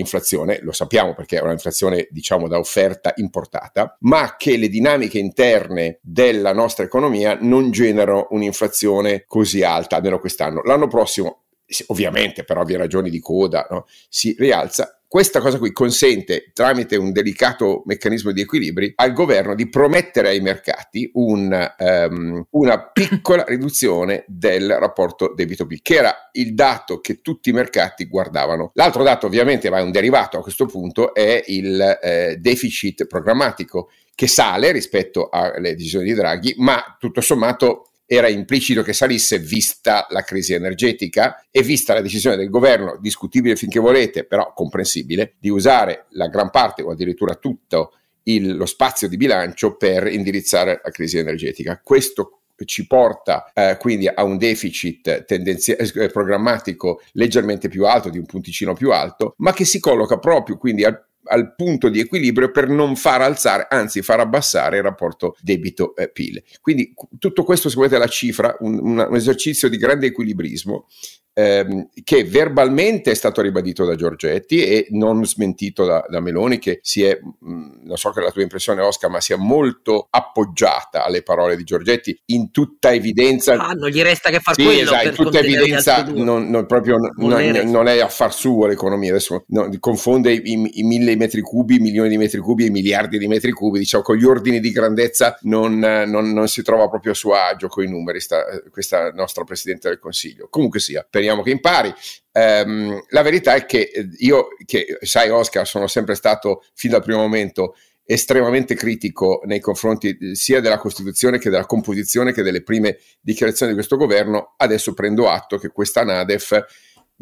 lo 0.62 0.72
sappiamo 0.72 1.14
perché 1.14 1.38
è 1.38 1.42
un'inflazione 1.42 2.08
diciamo 2.10 2.48
da 2.48 2.58
offerta 2.58 3.14
importata, 3.16 3.98
ma 4.02 4.36
che 4.38 4.58
le 4.58 4.68
dinamiche 4.68 5.20
interne 5.20 6.00
della 6.02 6.54
nostra 6.54 6.84
economia 6.84 7.38
non 7.40 7.72
generano 7.72 8.28
un'inflazione 8.32 9.24
così 9.26 9.64
alta, 9.64 9.98
almeno 9.98 10.20
quest'anno. 10.20 10.62
L'anno 10.64 10.88
prossimo 10.88 11.44
ovviamente 11.88 12.44
per 12.44 12.58
ovvie 12.58 12.78
ragioni 12.78 13.10
di 13.10 13.20
coda, 13.20 13.68
no? 13.70 13.86
si 14.10 14.36
rialza. 14.38 15.01
Questa 15.12 15.42
cosa 15.42 15.58
qui 15.58 15.74
consente, 15.74 16.52
tramite 16.54 16.96
un 16.96 17.12
delicato 17.12 17.84
meccanismo 17.86 18.32
di 18.32 18.40
equilibri, 18.40 18.94
al 18.96 19.12
governo 19.12 19.56
di 19.56 19.68
promettere 19.68 20.30
ai 20.30 20.40
mercati 20.40 21.12
un, 21.16 21.74
um, 21.80 22.46
una 22.52 22.82
piccola 22.82 23.44
riduzione 23.46 24.24
del 24.26 24.72
rapporto 24.72 25.34
debito-PIL, 25.36 25.82
che 25.82 25.96
era 25.96 26.30
il 26.32 26.54
dato 26.54 27.02
che 27.02 27.20
tutti 27.20 27.50
i 27.50 27.52
mercati 27.52 28.06
guardavano. 28.06 28.72
L'altro 28.76 29.04
dato, 29.04 29.26
ovviamente, 29.26 29.70
ma 29.70 29.80
è 29.80 29.82
un 29.82 29.92
derivato 29.92 30.38
a 30.38 30.42
questo 30.42 30.66
punto, 30.66 31.14
è 31.14 31.44
il 31.48 32.00
eh, 32.02 32.38
deficit 32.40 33.06
programmatico, 33.06 33.90
che 34.16 34.28
sale 34.28 34.72
rispetto 34.72 35.28
alle 35.30 35.76
decisioni 35.76 36.06
di 36.06 36.14
Draghi, 36.14 36.54
ma 36.60 36.96
tutto 36.98 37.20
sommato 37.20 37.91
era 38.14 38.28
implicito 38.28 38.82
che 38.82 38.92
salisse 38.92 39.40
vista 39.40 40.06
la 40.10 40.22
crisi 40.24 40.52
energetica 40.52 41.46
e 41.50 41.62
vista 41.62 41.94
la 41.94 42.02
decisione 42.02 42.36
del 42.36 42.50
governo, 42.50 42.98
discutibile 43.00 43.56
finché 43.56 43.80
volete, 43.80 44.26
però 44.26 44.52
comprensibile, 44.54 45.36
di 45.40 45.48
usare 45.48 46.08
la 46.10 46.28
gran 46.28 46.50
parte 46.50 46.82
o 46.82 46.92
addirittura 46.92 47.36
tutto 47.36 47.94
il, 48.24 48.58
lo 48.58 48.66
spazio 48.66 49.08
di 49.08 49.16
bilancio 49.16 49.78
per 49.78 50.08
indirizzare 50.08 50.82
la 50.84 50.92
crisi 50.92 51.20
energetica. 51.20 51.80
Questo 51.82 52.42
ci 52.66 52.86
porta 52.86 53.50
eh, 53.54 53.78
quindi 53.80 54.10
a 54.10 54.24
un 54.24 54.38
deficit 54.38 55.24
tendenzia- 55.24 55.78
eh, 55.78 56.10
programmatico 56.10 57.02
leggermente 57.14 57.70
più 57.70 57.86
alto, 57.86 58.10
di 58.10 58.18
un 58.18 58.26
punticino 58.26 58.74
più 58.74 58.92
alto, 58.92 59.36
ma 59.38 59.54
che 59.54 59.64
si 59.64 59.80
colloca 59.80 60.20
proprio 60.20 60.58
quindi 60.58 60.84
a 60.84 61.02
al 61.26 61.56
punto 61.56 61.90
di 61.90 62.00
equilibrio 62.00 62.52
per 62.52 62.68
non 62.68 62.96
far 62.96 63.22
alzare, 63.22 63.68
anzi 63.70 64.02
far 64.02 64.20
abbassare 64.20 64.78
il 64.78 64.84
rapporto 64.84 65.36
debito-PIL. 65.42 66.44
Quindi 66.62 66.94
tutto 67.20 67.44
questo, 67.44 67.70
se 67.70 67.76
volete, 67.76 67.96
è 67.96 68.00
la 68.00 68.08
cifra, 68.08 68.56
un, 68.60 68.80
un 69.00 69.16
esercizio 69.16 69.70
di 69.70 69.78
grande 69.78 70.08
equilibrismo 70.08 70.88
ehm, 71.34 71.90
che 72.04 72.24
verbalmente 72.24 73.12
è 73.12 73.14
stato 73.14 73.42
ribadito 73.42 73.86
da 73.86 73.96
Giorgetti 73.96 74.64
e 74.64 74.88
non 74.92 75.26
smentito 75.26 75.86
da, 75.86 76.06
da 76.08 76.20
Meloni, 76.20 76.60
che 76.60 76.80
si 76.82 77.04
è, 77.04 77.18
mh, 77.20 77.52
mm, 77.52 77.70
non 77.84 77.98
so 77.98 78.12
che 78.12 78.20
è 78.20 78.24
la 78.24 78.32
tua 78.32 78.42
impressione 78.42 78.82
Oscar, 78.82 79.10
ma 79.10 79.22
si 79.22 79.34
è 79.34 79.38
molto 79.38 80.08
appoggiata 80.10 81.04
alle 81.06 81.24
parole 81.24 81.56
di 81.56 81.64
Giorgetti 81.64 82.20
in 82.28 82.52
tutta 82.52 82.92
evidenza. 82.92 83.54
Ah, 83.54 83.74
non 83.74 83.90
gli 83.90 84.02
resta 84.02 84.30
che 84.30 84.40
far 84.40 84.56
sì, 84.56 84.64
quello. 84.64 84.82
Esatto, 84.82 85.08
in 85.08 85.14
tutta 85.14 85.40
evidenza 85.40 86.04
non, 86.04 86.50
non, 86.50 86.66
proprio, 86.66 86.98
non, 86.98 87.42
non, 87.66 87.88
è 87.88 88.00
affar 88.00 88.34
suo 88.34 88.66
l'economia, 88.66 89.12
adesso 89.12 89.46
confonde 89.80 90.34
i, 90.34 90.80
i, 90.80 90.84
mille 90.84 91.11
metri 91.16 91.42
cubi, 91.42 91.80
milioni 91.80 92.10
di 92.10 92.18
metri 92.18 92.40
cubi 92.40 92.66
e 92.66 92.70
miliardi 92.70 93.18
di 93.18 93.28
metri 93.28 93.52
cubi, 93.52 93.80
diciamo 93.80 94.04
con 94.04 94.16
gli 94.16 94.26
ordini 94.26 94.60
di 94.60 94.72
grandezza 94.72 95.38
non, 95.42 96.44
si 96.48 96.62
trova 96.62 96.88
proprio 96.90 97.12
a 97.12 97.16
suo 97.16 97.34
agio 97.34 97.68
con 97.68 97.84
i 97.84 97.88
numeri 97.88 98.20
sta, 98.20 98.44
questa 98.70 99.12
nostra 99.12 99.44
Presidente 99.44 99.90
del 99.90 100.00
Consiglio. 100.00 100.48
Comunque 100.50 100.80
sia, 100.80 101.04
speriamo 101.06 101.42
che 101.42 101.52
impari. 101.52 101.94
Um, 102.34 103.04
la 103.10 103.22
verità 103.24 103.56
è 103.56 103.66
che 103.66 103.92
eh, 103.94 104.08
io, 104.20 104.48
che 104.66 104.98
sai 105.02 105.30
Oscar, 105.30 105.68
sono 105.68 105.88
sempre 105.88 106.16
stato 106.16 106.64
fin 106.74 106.92
dal 106.92 107.04
primo 107.04 107.20
momento 107.20 107.76
estremamente 108.06 108.76
critico 108.76 109.42
nei 109.46 109.60
confronti 109.60 110.18
eh, 110.18 110.36
sia 110.36 110.60
della 110.60 110.78
Costituzione 110.78 111.38
che 111.38 111.50
della 111.50 111.66
composizione 111.66 112.34
che 112.34 112.42
delle 112.42 112.64
prime 112.64 112.98
dichiarazioni 113.22 113.72
di 113.72 113.78
questo 113.78 113.98
governo. 113.98 114.54
Adesso 114.58 114.94
prendo 114.94 115.30
atto 115.30 115.58
che 115.58 115.70
questa 115.70 116.04
NADEF 116.04 116.66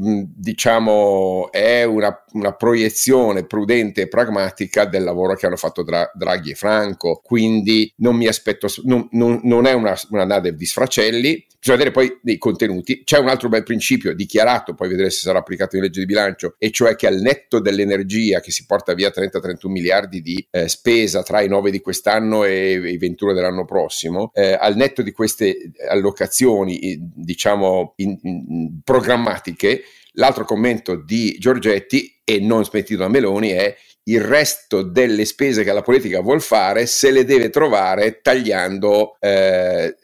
diciamo 0.01 1.51
è 1.51 1.83
una, 1.83 2.23
una, 2.31 2.53
proiezione 2.53 3.45
prudente 3.45 4.03
e 4.03 4.07
pragmatica 4.07 4.85
del 4.85 5.03
lavoro 5.03 5.35
che 5.35 5.45
hanno 5.45 5.57
fatto 5.57 5.83
Dra- 5.83 6.09
Draghi 6.13 6.51
e 6.51 6.55
Franco. 6.55 7.19
Quindi 7.21 7.91
non 7.97 8.15
mi 8.15 8.27
aspetto 8.27 8.67
non, 8.83 9.09
non, 9.11 9.41
non 9.43 9.65
è 9.65 9.73
una, 9.73 9.97
una 10.11 10.23
nave 10.23 10.55
di 10.55 10.65
sfracelli 10.65 11.45
bisogna 11.59 11.77
vedere 11.77 11.91
poi 11.91 12.19
dei 12.21 12.37
contenuti. 12.37 13.03
C'è 13.03 13.19
un 13.19 13.27
altro 13.27 13.49
bel 13.49 13.63
principio 13.63 14.15
dichiarato 14.15 14.73
poi 14.73 14.87
vedremo 14.89 15.09
se 15.09 15.19
sarà 15.19 15.39
applicato 15.39 15.75
in 15.75 15.83
legge 15.83 15.99
di 15.99 16.05
bilancio 16.05 16.55
e 16.57 16.71
cioè 16.71 16.95
che 16.95 17.07
al 17.07 17.19
netto 17.19 17.59
dell'energia 17.59 18.39
che 18.39 18.51
si 18.51 18.65
porta 18.65 18.93
via 18.93 19.11
30-31 19.13 19.67
miliardi 19.67 20.21
di 20.21 20.47
eh, 20.51 20.67
spesa 20.67 21.21
tra 21.23 21.41
i 21.41 21.47
9 21.47 21.71
di 21.71 21.81
quest'anno 21.81 22.43
e 22.45 22.71
i 22.71 22.97
21 22.97 23.33
dell'anno 23.33 23.65
prossimo 23.65 24.31
eh, 24.33 24.53
al 24.53 24.75
netto 24.75 25.01
di 25.01 25.11
queste 25.11 25.71
allocazioni 25.89 26.97
diciamo 27.13 27.93
in, 27.97 28.17
in, 28.23 28.79
programmatiche 28.83 29.83
L'altro 30.13 30.43
commento 30.43 30.95
di 30.95 31.37
Giorgetti, 31.39 32.21
e 32.23 32.39
non 32.39 32.65
smentito 32.65 33.01
da 33.01 33.07
Meloni, 33.07 33.49
è 33.49 33.75
il 34.03 34.21
resto 34.21 34.81
delle 34.81 35.25
spese 35.25 35.63
che 35.63 35.71
la 35.71 35.81
politica 35.81 36.21
vuol 36.21 36.41
fare 36.41 36.85
se 36.87 37.11
le 37.11 37.25
deve 37.25 37.49
trovare 37.49 38.21
tagliando 38.21 39.17
eh, 39.19 39.95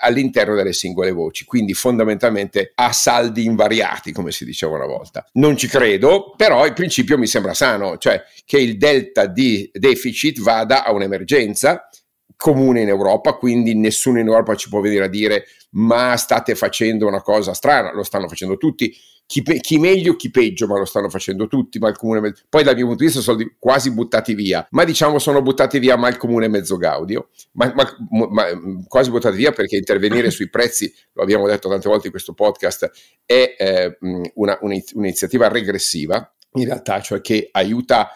all'interno 0.00 0.54
delle 0.54 0.72
singole 0.72 1.10
voci, 1.10 1.44
quindi 1.44 1.74
fondamentalmente 1.74 2.72
a 2.74 2.92
saldi 2.92 3.44
invariati, 3.44 4.12
come 4.12 4.30
si 4.30 4.44
diceva 4.44 4.76
una 4.76 4.86
volta. 4.86 5.26
Non 5.32 5.56
ci 5.56 5.66
credo, 5.66 6.34
però 6.36 6.66
il 6.66 6.72
principio 6.72 7.18
mi 7.18 7.26
sembra 7.26 7.54
sano, 7.54 7.98
cioè 7.98 8.22
che 8.44 8.58
il 8.58 8.76
delta 8.76 9.26
di 9.26 9.68
deficit 9.72 10.40
vada 10.40 10.84
a 10.84 10.92
un'emergenza 10.92 11.88
comune 12.36 12.82
in 12.82 12.88
Europa, 12.88 13.32
quindi 13.32 13.74
nessuno 13.74 14.20
in 14.20 14.26
Europa 14.26 14.54
ci 14.54 14.68
può 14.68 14.80
venire 14.80 15.04
a 15.04 15.08
dire 15.08 15.46
ma 15.70 16.16
state 16.16 16.54
facendo 16.54 17.06
una 17.06 17.20
cosa 17.20 17.52
strana, 17.52 17.92
lo 17.92 18.04
stanno 18.04 18.28
facendo 18.28 18.56
tutti 18.56 18.94
chi, 19.28 19.42
chi, 19.42 19.78
meglio, 19.78 20.16
chi 20.16 20.30
peggio, 20.30 20.66
ma 20.66 20.78
lo 20.78 20.86
stanno 20.86 21.10
facendo 21.10 21.48
tutti, 21.48 21.78
ma 21.78 21.90
il 21.90 21.98
comune 21.98 22.32
poi 22.48 22.64
dal 22.64 22.74
mio 22.74 22.86
punto 22.86 23.00
di 23.00 23.10
vista 23.10 23.20
sono 23.20 23.38
quasi 23.58 23.92
buttati 23.92 24.32
via, 24.34 24.66
ma 24.70 24.84
diciamo 24.84 25.18
sono 25.18 25.42
buttati 25.42 25.78
via 25.78 25.96
ma 25.96 26.08
il 26.08 26.16
comune 26.16 26.48
mezzo 26.48 26.78
gaudio, 26.78 27.28
ma, 27.52 27.70
ma, 27.74 27.86
ma 28.30 28.46
quasi 28.86 29.10
buttati 29.10 29.36
via 29.36 29.52
perché 29.52 29.76
intervenire 29.76 30.30
sui 30.32 30.48
prezzi, 30.48 30.90
lo 31.12 31.22
abbiamo 31.22 31.46
detto 31.46 31.68
tante 31.68 31.90
volte 31.90 32.06
in 32.06 32.12
questo 32.12 32.32
podcast, 32.32 32.90
è 33.26 33.54
eh, 33.58 33.98
una, 34.36 34.58
un'iniziativa 34.62 35.48
regressiva, 35.48 36.34
in 36.54 36.64
realtà, 36.64 37.02
cioè 37.02 37.20
che 37.20 37.50
aiuta 37.52 38.08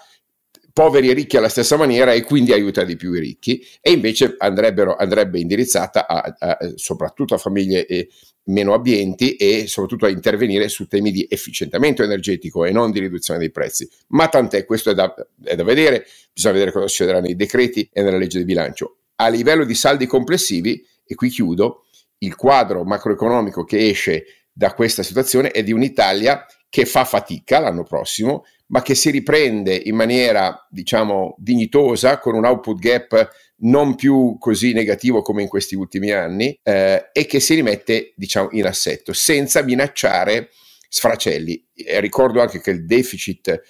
poveri 0.72 1.10
e 1.10 1.12
ricchi 1.12 1.36
alla 1.36 1.50
stessa 1.50 1.76
maniera 1.76 2.12
e 2.12 2.22
quindi 2.22 2.54
aiuta 2.54 2.84
di 2.84 2.96
più 2.96 3.12
i 3.12 3.20
ricchi 3.20 3.62
e 3.82 3.90
invece 3.90 4.36
andrebbe 4.38 5.38
indirizzata 5.38 6.06
a, 6.06 6.34
a, 6.38 6.58
soprattutto 6.76 7.34
a 7.34 7.38
famiglie 7.38 7.84
e, 7.84 8.08
meno 8.44 8.74
abbienti 8.74 9.36
e 9.36 9.66
soprattutto 9.66 10.06
a 10.06 10.10
intervenire 10.10 10.68
su 10.68 10.86
temi 10.86 11.10
di 11.12 11.26
efficientamento 11.28 12.02
energetico 12.02 12.64
e 12.64 12.72
non 12.72 12.90
di 12.90 13.00
riduzione 13.00 13.38
dei 13.38 13.50
prezzi. 13.50 13.88
Ma 14.08 14.28
tant'è, 14.28 14.64
questo 14.64 14.90
è 14.90 14.94
da, 14.94 15.14
è 15.44 15.54
da 15.54 15.64
vedere, 15.64 16.06
bisogna 16.32 16.54
vedere 16.54 16.72
cosa 16.72 16.88
succederà 16.88 17.20
nei 17.20 17.36
decreti 17.36 17.88
e 17.92 18.02
nella 18.02 18.18
legge 18.18 18.38
di 18.38 18.44
bilancio. 18.44 18.96
A 19.16 19.28
livello 19.28 19.64
di 19.64 19.74
saldi 19.74 20.06
complessivi, 20.06 20.84
e 21.04 21.14
qui 21.14 21.28
chiudo, 21.28 21.84
il 22.18 22.34
quadro 22.34 22.84
macroeconomico 22.84 23.64
che 23.64 23.88
esce 23.88 24.24
da 24.52 24.74
questa 24.74 25.02
situazione 25.02 25.50
è 25.50 25.62
di 25.62 25.72
un'Italia 25.72 26.44
che 26.68 26.86
fa 26.86 27.04
fatica 27.04 27.58
l'anno 27.58 27.84
prossimo, 27.84 28.44
ma 28.68 28.80
che 28.80 28.94
si 28.94 29.10
riprende 29.10 29.74
in 29.74 29.94
maniera, 29.94 30.66
diciamo, 30.70 31.34
dignitosa, 31.38 32.18
con 32.18 32.34
un 32.34 32.46
output 32.46 32.78
gap 32.78 33.30
non 33.62 33.94
più 33.94 34.36
così 34.38 34.72
negativo 34.72 35.22
come 35.22 35.42
in 35.42 35.48
questi 35.48 35.74
ultimi 35.74 36.10
anni, 36.10 36.58
eh, 36.62 37.10
e 37.12 37.26
che 37.26 37.40
si 37.40 37.54
rimette, 37.54 38.12
diciamo, 38.16 38.48
in 38.52 38.66
assetto, 38.66 39.12
senza 39.12 39.62
minacciare 39.62 40.50
sfracelli. 40.88 41.68
E 41.74 42.00
ricordo 42.00 42.40
anche 42.40 42.60
che 42.60 42.70
il 42.70 42.86
deficit 42.86 43.60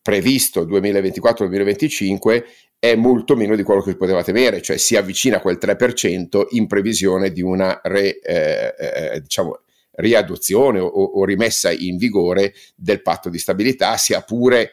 previsto 0.00 0.64
2024-2025 0.64 2.44
è 2.78 2.94
molto 2.96 3.36
meno 3.36 3.54
di 3.54 3.62
quello 3.62 3.82
che 3.82 3.96
poteva 3.96 4.24
temere, 4.24 4.60
cioè 4.60 4.76
si 4.76 4.96
avvicina 4.96 5.36
a 5.36 5.40
quel 5.40 5.58
3% 5.60 6.46
in 6.50 6.66
previsione 6.66 7.30
di 7.30 7.40
una 7.40 7.80
re, 7.84 8.18
eh, 8.20 8.74
eh, 8.76 9.20
diciamo, 9.20 9.60
riadozione 9.92 10.80
o, 10.80 10.88
o, 10.88 11.24
rimessa 11.24 11.70
in 11.70 11.96
vigore 11.96 12.54
del 12.74 13.02
patto 13.02 13.28
di 13.28 13.38
stabilità, 13.38 13.96
sia 13.96 14.22
pure 14.22 14.72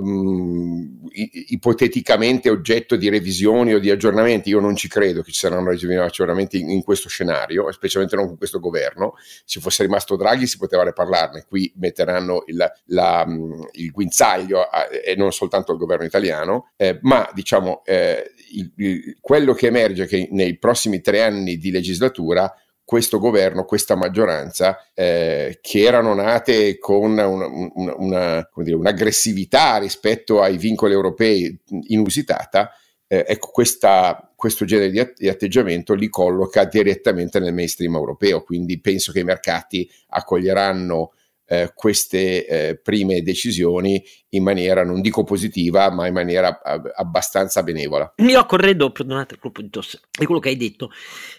mh, 0.00 1.08
ipoteticamente 1.48 2.50
oggetto 2.50 2.96
di 2.96 3.08
revisioni 3.08 3.74
o 3.74 3.78
di 3.78 3.90
aggiornamenti. 3.90 4.50
Io 4.50 4.60
non 4.60 4.76
ci 4.76 4.88
credo 4.88 5.22
che 5.22 5.32
ci 5.32 5.40
saranno 5.40 5.70
aggiornamenti 5.70 6.60
in, 6.60 6.70
in, 6.70 6.82
questo 6.82 7.08
scenario, 7.08 7.70
specialmente 7.72 8.16
non 8.16 8.26
con 8.26 8.36
questo 8.36 8.60
governo. 8.60 9.14
Se 9.44 9.60
fosse 9.60 9.82
rimasto 9.82 10.16
Draghi 10.16 10.46
si 10.46 10.58
poteva 10.58 10.90
parlarne, 10.92 11.44
qui 11.48 11.72
metteranno 11.76 12.44
il, 12.46 12.72
la, 12.86 13.26
il 13.72 13.90
guinzaglio 13.90 14.62
a, 14.62 14.88
e 14.90 15.14
non 15.16 15.32
soltanto 15.32 15.72
il 15.72 15.78
governo 15.78 16.04
italiano, 16.04 16.70
eh, 16.76 16.98
ma 17.02 17.28
diciamo 17.32 17.82
eh, 17.84 18.32
il, 18.52 18.72
il, 18.76 19.16
quello 19.20 19.52
che 19.52 19.66
emerge 19.66 20.04
è 20.04 20.06
che 20.06 20.28
nei 20.30 20.58
prossimi 20.58 21.00
tre 21.00 21.22
anni 21.22 21.56
di 21.58 21.70
legislatura 21.70 22.52
questo 22.90 23.20
governo, 23.20 23.66
questa 23.66 23.94
maggioranza, 23.94 24.76
eh, 24.94 25.60
che 25.62 25.82
erano 25.82 26.12
nate 26.12 26.76
con 26.80 27.12
una, 27.12 27.24
una, 27.28 27.94
una, 27.96 28.50
dire, 28.56 28.74
un'aggressività 28.74 29.76
rispetto 29.76 30.42
ai 30.42 30.56
vincoli 30.56 30.92
europei 30.92 31.56
inusitata, 31.86 32.72
eh, 33.06 33.24
ecco, 33.28 33.50
questa, 33.52 34.32
questo 34.34 34.64
genere 34.64 34.90
di, 34.90 35.12
di, 35.18 35.28
atteggiamento 35.28 35.94
li 35.94 36.08
colloca 36.08 36.64
direttamente 36.64 37.38
nel 37.38 37.54
mainstream 37.54 37.94
europeo, 37.94 38.42
quindi 38.42 38.80
penso 38.80 39.12
che 39.12 39.20
i 39.20 39.24
mercati 39.24 39.88
accoglieranno 40.08 41.12
eh, 41.50 41.72
queste 41.74 42.46
eh, 42.46 42.78
prime 42.78 43.22
decisioni 43.22 44.00
in 44.30 44.44
maniera 44.44 44.84
non 44.84 45.00
dico 45.00 45.24
positiva, 45.24 45.90
ma 45.90 46.06
in 46.06 46.12
maniera 46.12 46.60
abbastanza 46.94 47.64
benevola. 47.64 48.14
Io 48.18 48.46
corredo, 48.46 48.92
perdonate 48.92 49.34
il 49.34 49.40
colpo 49.40 49.60
di 49.60 49.68
tosse, 49.68 50.02
di 50.16 50.26
quello 50.26 50.40
che 50.40 50.50
hai 50.50 50.56
detto. 50.56 50.90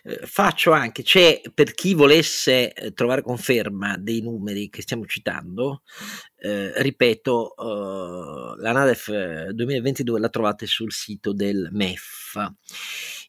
Eh, 0.04 0.20
faccio 0.26 0.72
anche, 0.72 1.04
c'è 1.04 1.40
per 1.54 1.74
chi 1.74 1.94
volesse 1.94 2.74
eh, 2.74 2.92
trovare 2.92 3.22
conferma 3.22 3.96
dei 3.98 4.20
numeri 4.22 4.70
che 4.70 4.82
stiamo 4.82 5.06
citando, 5.06 5.84
eh, 6.38 6.74
ripeto, 6.82 7.56
eh, 7.56 8.62
la 8.62 8.72
NADEF 8.74 9.48
2022 9.52 10.20
la 10.20 10.30
trovate 10.30 10.66
sul 10.66 10.92
sito 10.92 11.32
del 11.32 11.70
MEF. 11.72 12.52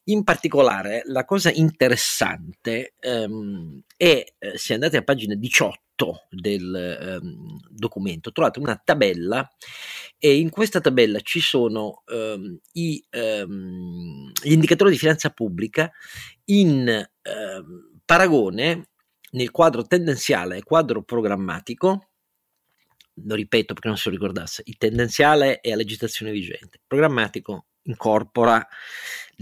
In 0.05 0.25
particolare, 0.25 1.03
la 1.07 1.25
cosa 1.25 1.53
interessante 1.53 2.95
ehm, 2.99 3.83
è, 3.97 4.25
eh, 4.37 4.59
se 4.59 4.75
andate 4.75 4.97
a 4.97 5.05
pagina 5.05 5.37
18 5.37 6.27
del 6.29 6.75
ehm, 6.75 7.61
documento, 7.69 8.33
trovate 8.33 8.59
una 8.59 8.81
tabella 8.83 9.49
e 10.19 10.39
in 10.39 10.51
questa 10.51 10.81
tabella 10.81 11.21
ci 11.21 11.41
sono 11.41 12.03
ehm, 12.07 12.59
i, 12.73 13.05
ehm, 13.11 14.33
gli 14.43 14.51
indicatori 14.51 14.91
di 14.91 14.99
finanza 14.99 15.31
pubblica 15.31 15.93
in 16.47 16.89
ehm, 16.89 18.01
paragone 18.05 18.89
nel 19.33 19.51
quadro 19.53 19.87
tendenziale 19.87 20.57
e 20.57 20.65
quadro 20.65 21.05
programmatico. 21.05 22.09
Lo 23.27 23.35
ripeto 23.37 23.75
perché 23.75 23.89
non 23.89 23.97
si 23.99 24.11
ricordasse, 24.11 24.63
il 24.67 24.77
tendenziale 24.79 25.61
è 25.61 25.71
a 25.71 25.77
legislazione 25.77 26.33
vigente, 26.33 26.81
programmatico 26.89 27.67
incorpora 27.85 28.67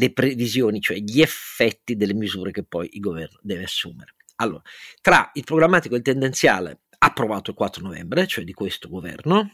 le 0.00 0.12
previsioni, 0.12 0.80
cioè 0.80 0.96
gli 0.96 1.20
effetti 1.20 1.94
delle 1.94 2.14
misure 2.14 2.50
che 2.50 2.64
poi 2.64 2.88
il 2.92 3.00
governo 3.00 3.38
deve 3.42 3.64
assumere. 3.64 4.14
Allora, 4.36 4.62
tra 5.02 5.30
il 5.34 5.44
programmatico 5.44 5.94
e 5.94 5.98
il 5.98 6.04
tendenziale 6.04 6.80
approvato 6.98 7.50
il 7.50 7.56
4 7.56 7.82
novembre, 7.82 8.26
cioè 8.26 8.44
di 8.44 8.54
questo 8.54 8.88
governo, 8.88 9.50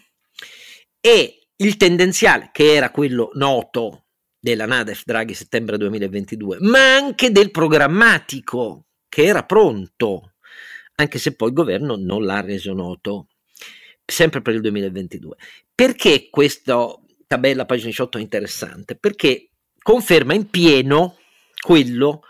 e 1.00 1.48
il 1.56 1.76
tendenziale, 1.76 2.50
che 2.52 2.74
era 2.74 2.90
quello 2.90 3.30
noto 3.34 4.04
della 4.38 4.66
Nadef 4.66 5.02
Draghi 5.04 5.34
settembre 5.34 5.76
2022, 5.78 6.58
ma 6.60 6.94
anche 6.94 7.32
del 7.32 7.50
programmatico, 7.50 8.86
che 9.08 9.24
era 9.24 9.44
pronto, 9.44 10.34
anche 10.96 11.18
se 11.18 11.34
poi 11.34 11.48
il 11.48 11.54
governo 11.54 11.96
non 11.96 12.24
l'ha 12.24 12.40
reso 12.40 12.72
noto, 12.72 13.28
sempre 14.04 14.42
per 14.42 14.54
il 14.54 14.60
2022. 14.60 15.36
Perché 15.74 16.28
questa 16.30 16.94
tabella 17.26 17.66
pagina 17.66 17.88
18 17.88 18.18
è 18.18 18.20
interessante? 18.20 18.96
Perché 18.96 19.50
conferma 19.86 20.34
in 20.34 20.50
pieno 20.50 21.16
quello 21.64 22.22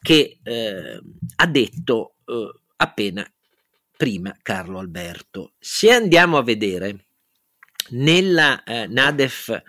che 0.00 0.38
eh, 0.40 1.00
ha 1.34 1.46
detto 1.48 2.14
eh, 2.24 2.52
appena 2.76 3.28
prima 3.96 4.38
Carlo 4.40 4.78
Alberto. 4.78 5.54
Se 5.58 5.90
andiamo 5.90 6.36
a 6.36 6.44
vedere 6.44 7.06
nella 7.88 8.62
eh, 8.62 8.86
NADEF 8.86 9.60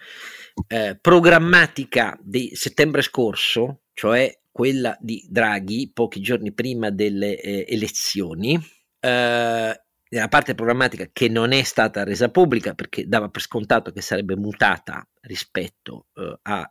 eh, 0.67 0.99
programmatica 1.01 2.15
di 2.21 2.51
settembre 2.53 3.01
scorso, 3.01 3.85
cioè 3.93 4.31
quella 4.51 4.95
di 4.99 5.25
Draghi 5.27 5.89
pochi 5.91 6.21
giorni 6.21 6.53
prima 6.53 6.91
delle 6.91 7.41
eh, 7.41 7.65
elezioni, 7.67 8.53
eh, 8.99 9.81
nella 10.09 10.27
parte 10.27 10.53
programmatica 10.53 11.09
che 11.11 11.27
non 11.27 11.53
è 11.53 11.63
stata 11.63 12.03
resa 12.03 12.29
pubblica 12.29 12.75
perché 12.75 13.07
dava 13.07 13.29
per 13.29 13.41
scontato 13.41 13.91
che 13.91 14.01
sarebbe 14.01 14.35
mutata 14.35 15.03
rispetto 15.21 16.05
eh, 16.13 16.37
a 16.43 16.69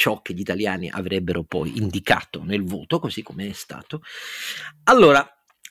ciò 0.00 0.22
che 0.22 0.32
gli 0.32 0.40
italiani 0.40 0.88
avrebbero 0.88 1.42
poi 1.42 1.76
indicato 1.76 2.42
nel 2.42 2.64
voto, 2.64 2.98
così 2.98 3.22
come 3.22 3.48
è 3.48 3.52
stato. 3.52 4.00
Allora, 4.84 5.22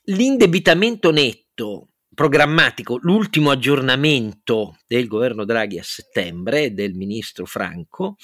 l'indebitamento 0.04 1.10
netto 1.10 1.88
programmatico, 2.14 3.00
l'ultimo 3.02 3.50
aggiornamento 3.50 4.78
del 4.86 5.08
governo 5.08 5.46
Draghi 5.46 5.80
a 5.80 5.84
settembre 5.84 6.76
del 6.76 6.94
ministro 6.94 7.48
Franco, 7.48 8.18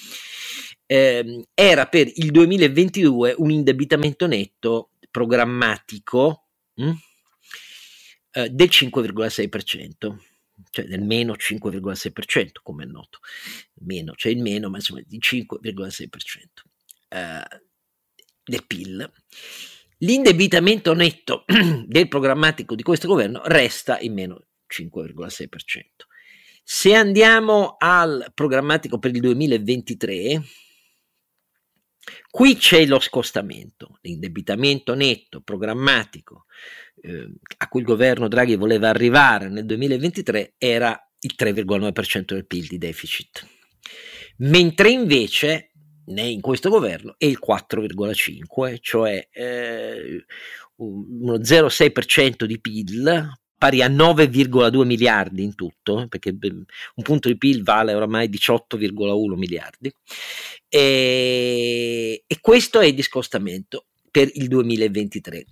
ehm, 0.86 1.42
era 1.52 1.86
per 1.86 2.08
il 2.14 2.30
2022 2.30 3.34
un 3.38 3.50
indebitamento 3.50 4.28
netto 4.28 4.90
programmatico 5.10 6.44
mh, 6.74 6.84
hm, 6.84 6.96
eh, 8.30 8.48
del 8.48 8.68
5,6% 8.68 10.16
cioè 10.76 10.84
del 10.84 11.02
meno 11.02 11.32
5,6%, 11.32 12.48
come 12.62 12.84
è 12.84 12.86
noto. 12.86 13.20
Meno, 13.80 14.12
cioè 14.14 14.32
il 14.32 14.42
meno, 14.42 14.68
ma 14.68 14.76
insomma 14.76 15.00
di 15.06 15.18
5,6% 15.18 16.06
eh, 17.08 17.60
del 18.44 18.66
PIL. 18.66 19.10
L'indebitamento 20.00 20.92
netto 20.92 21.44
del 21.86 22.08
programmatico 22.08 22.74
di 22.74 22.82
questo 22.82 23.08
governo 23.08 23.40
resta 23.44 23.98
in 24.00 24.12
meno 24.12 24.44
5,6%. 24.68 25.46
Se 26.62 26.94
andiamo 26.94 27.76
al 27.78 28.32
programmatico 28.34 28.98
per 28.98 29.12
il 29.12 29.20
2023, 29.20 30.42
qui 32.30 32.56
c'è 32.56 32.86
lo 32.86 33.00
scostamento, 33.00 33.98
l'indebitamento 34.02 34.94
netto 34.94 35.40
programmatico 35.40 36.46
eh, 37.02 37.30
a 37.58 37.68
cui 37.68 37.80
il 37.80 37.86
governo 37.86 38.28
Draghi 38.28 38.56
voleva 38.56 38.88
arrivare 38.88 39.48
nel 39.48 39.66
2023 39.66 40.54
era 40.58 40.98
il 41.20 41.34
3,9% 41.36 42.24
del 42.34 42.46
PIL 42.46 42.66
di 42.66 42.78
deficit, 42.78 43.46
mentre 44.38 44.90
invece 44.90 45.70
in 46.06 46.40
questo 46.40 46.68
governo 46.68 47.16
è 47.18 47.24
il 47.24 47.38
4,5%, 47.44 48.76
cioè 48.80 49.28
eh, 49.32 50.24
uno 50.76 51.34
0,6% 51.34 52.44
di 52.44 52.60
PIL 52.60 53.28
pari 53.58 53.82
a 53.82 53.88
9,2 53.88 54.84
miliardi 54.84 55.42
in 55.42 55.54
tutto, 55.54 56.06
perché 56.08 56.36
un 56.40 57.02
punto 57.02 57.28
di 57.28 57.38
PIL 57.38 57.62
vale 57.62 57.94
oramai 57.94 58.28
18,1 58.28 59.34
miliardi, 59.34 59.92
e, 60.68 62.24
e 62.26 62.40
questo 62.40 62.80
è 62.80 62.86
il 62.86 62.94
discostamento 62.94 63.86
per 64.10 64.30
il 64.34 64.48
2023. 64.48 65.44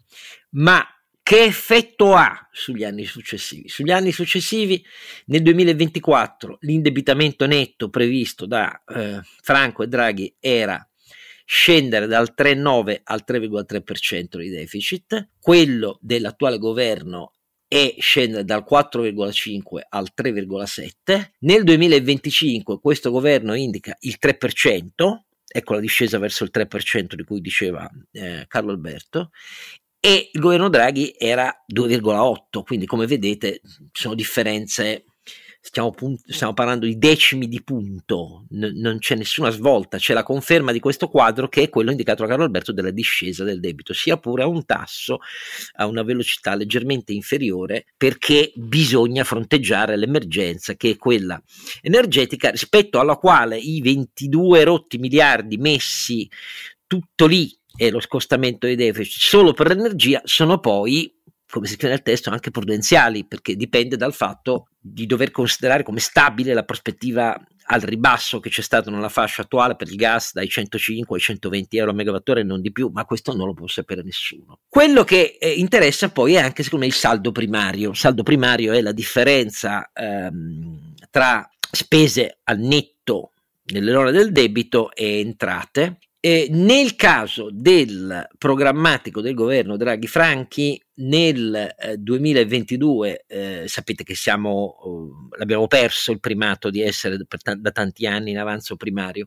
Ma 0.51 0.87
che 1.23 1.43
effetto 1.45 2.15
ha 2.15 2.49
sugli 2.53 2.85
anni 2.85 3.07
successivi? 3.07 3.69
Sugli 3.69 3.91
anni 3.91 4.13
successivi, 4.13 4.85
nel 5.27 5.43
2024, 5.43 6.59
l'indebitamento 6.61 7.47
netto 7.47 7.89
previsto 7.89 8.45
da 8.45 8.83
eh, 8.87 9.21
Franco 9.41 9.83
e 9.83 9.89
Draghi 9.89 10.35
era 10.39 10.87
scendere 11.47 12.07
dal 12.07 12.35
3,9 12.37 13.01
al 13.05 13.25
3,3% 13.27 14.39
di 14.39 14.51
deficit, 14.51 15.31
quello 15.41 15.99
dell'attuale 16.01 16.59
governo 16.59 17.34
è 17.75 17.97
scendere 17.99 18.45
dal 18.45 18.65
4,5 18.65 19.81
al 19.89 20.11
3,7. 20.17 21.31
Nel 21.41 21.65
2025 21.65 22.79
questo 22.79 23.11
governo 23.11 23.55
indica 23.55 23.97
il 24.03 24.17
3%, 24.21 25.23
ecco 25.45 25.75
la 25.75 25.81
discesa 25.81 26.19
verso 26.19 26.45
il 26.45 26.53
3% 26.55 27.15
di 27.15 27.25
cui 27.25 27.41
diceva 27.41 27.91
eh, 28.13 28.45
Carlo 28.47 28.71
Alberto, 28.71 29.31
e 29.99 30.31
il 30.33 30.41
governo 30.41 30.69
Draghi 30.69 31.17
era 31.19 31.65
2,8, 31.67 32.63
quindi 32.63 32.87
come 32.87 33.07
vedete 33.07 33.61
sono 33.91 34.15
differenze, 34.15 35.07
stiamo, 35.67 35.95
stiamo 36.27 36.53
parlando 36.53 36.85
di 36.85 36.99
decimi 36.99 37.49
di 37.49 37.63
punto, 37.63 38.45
N- 38.51 38.73
non 38.75 38.99
c'è 38.99 39.15
nessuna 39.15 39.49
svolta, 39.49 39.97
c'è 39.97 40.13
la 40.13 40.23
conferma 40.23 40.73
di 40.73 40.79
questo 40.79 41.09
quadro 41.09 41.49
che 41.49 41.63
è 41.63 41.69
quello 41.71 41.91
indicato 41.91 42.23
da 42.23 42.29
Carlo 42.29 42.45
Alberto 42.45 42.71
della 42.71 42.91
discesa 42.91 43.45
del 43.45 43.61
debito, 43.61 43.95
sia 43.95 44.19
pure 44.19 44.43
a 44.43 44.47
un 44.47 44.67
tasso, 44.67 45.21
a 45.77 45.87
una 45.87 46.03
velocità 46.03 46.55
leggermente 46.55 47.15
inferiore, 47.15 47.87
perché 47.97 48.53
bisogna 48.55 49.25
fronteggiare 49.25 49.97
l'emergenza 49.97 50.75
che 50.75 50.91
è 50.91 50.97
quella 50.97 51.43
energetica 51.81 52.51
rispetto 52.51 53.01
alla 53.01 53.17
quale 53.17 53.57
i 53.57 53.81
22 53.81 54.65
rotti 54.65 54.99
miliardi 54.99 55.57
messi 55.57 56.29
tutto 56.87 57.25
lì 57.25 57.51
e 57.77 57.91
lo 57.91 58.01
scostamento 58.01 58.67
dei 58.67 58.77
deficit 58.77 59.21
solo 59.21 59.53
per 59.53 59.69
l'energia 59.69 60.21
sono 60.25 60.61
poi, 60.61 61.13
come 61.55 61.69
si 61.69 61.75
scrive 61.75 61.95
nel 61.95 62.03
testo, 62.03 62.31
anche 62.31 62.51
prudenziali, 62.51 63.25
perché 63.25 63.55
dipende 63.55 63.97
dal 63.97 64.13
fatto 64.13 64.67
di 64.81 65.07
dover 65.07 65.31
considerare 65.31 65.85
come 65.85 66.01
stabile 66.01 66.53
la 66.53 66.65
prospettiva 66.65 67.41
al 67.67 67.81
ribasso 67.81 68.41
che 68.41 68.51
c'è 68.51 68.61
stato 68.61 68.91
nella 68.91 69.09
fascia 69.09 69.43
attuale 69.43 69.77
per 69.77 69.89
il 69.89 69.95
gas 69.95 70.33
dai 70.33 70.49
105 70.49 71.17
ai 71.17 71.23
120 71.23 71.77
euro 71.77 71.93
a 71.93 71.95
megawattora 71.95 72.41
e 72.41 72.43
non 72.43 72.61
di 72.61 72.73
più, 72.73 72.91
ma 72.93 73.05
questo 73.05 73.37
non 73.37 73.47
lo 73.47 73.55
può 73.55 73.69
sapere 73.69 74.03
nessuno. 74.03 74.59
Quello 74.69 75.05
che 75.05 75.39
eh, 75.41 75.53
interessa 75.53 76.11
poi 76.11 76.35
è 76.35 76.41
anche 76.41 76.65
secondo 76.65 76.87
me 76.87 76.91
il 76.91 76.99
saldo 76.99 77.31
primario. 77.31 77.91
Il 77.91 77.97
saldo 77.97 78.25
primario 78.25 78.73
è 78.73 78.81
la 78.81 78.93
differenza 78.93 79.93
ehm, 79.95 80.95
tra 81.09 81.49
spese 81.71 82.39
al 82.43 82.59
netto 82.59 83.31
nell'ora 83.67 84.11
del 84.11 84.33
debito 84.33 84.93
e 84.93 85.21
entrate 85.21 85.99
eh, 86.27 86.47
nel 86.53 86.97
caso 86.97 87.51
del 87.53 88.27
programmatico 88.39 89.21
del 89.21 89.35
governo 89.35 89.77
Draghi 89.77 90.07
Franchi, 90.07 90.83
nel 90.95 91.75
eh, 91.79 91.99
2022 91.99 93.25
eh, 93.27 93.65
sapete 93.67 94.05
che 94.05 94.15
siamo, 94.15 94.75
uh, 94.85 95.29
l'abbiamo 95.37 95.67
perso 95.67 96.13
il 96.13 96.21
primato 96.21 96.71
di 96.71 96.81
essere 96.81 97.19
t- 97.19 97.55
da 97.57 97.71
tanti 97.73 98.07
anni 98.07 98.31
in 98.31 98.39
avanzo 98.39 98.77
primario. 98.77 99.27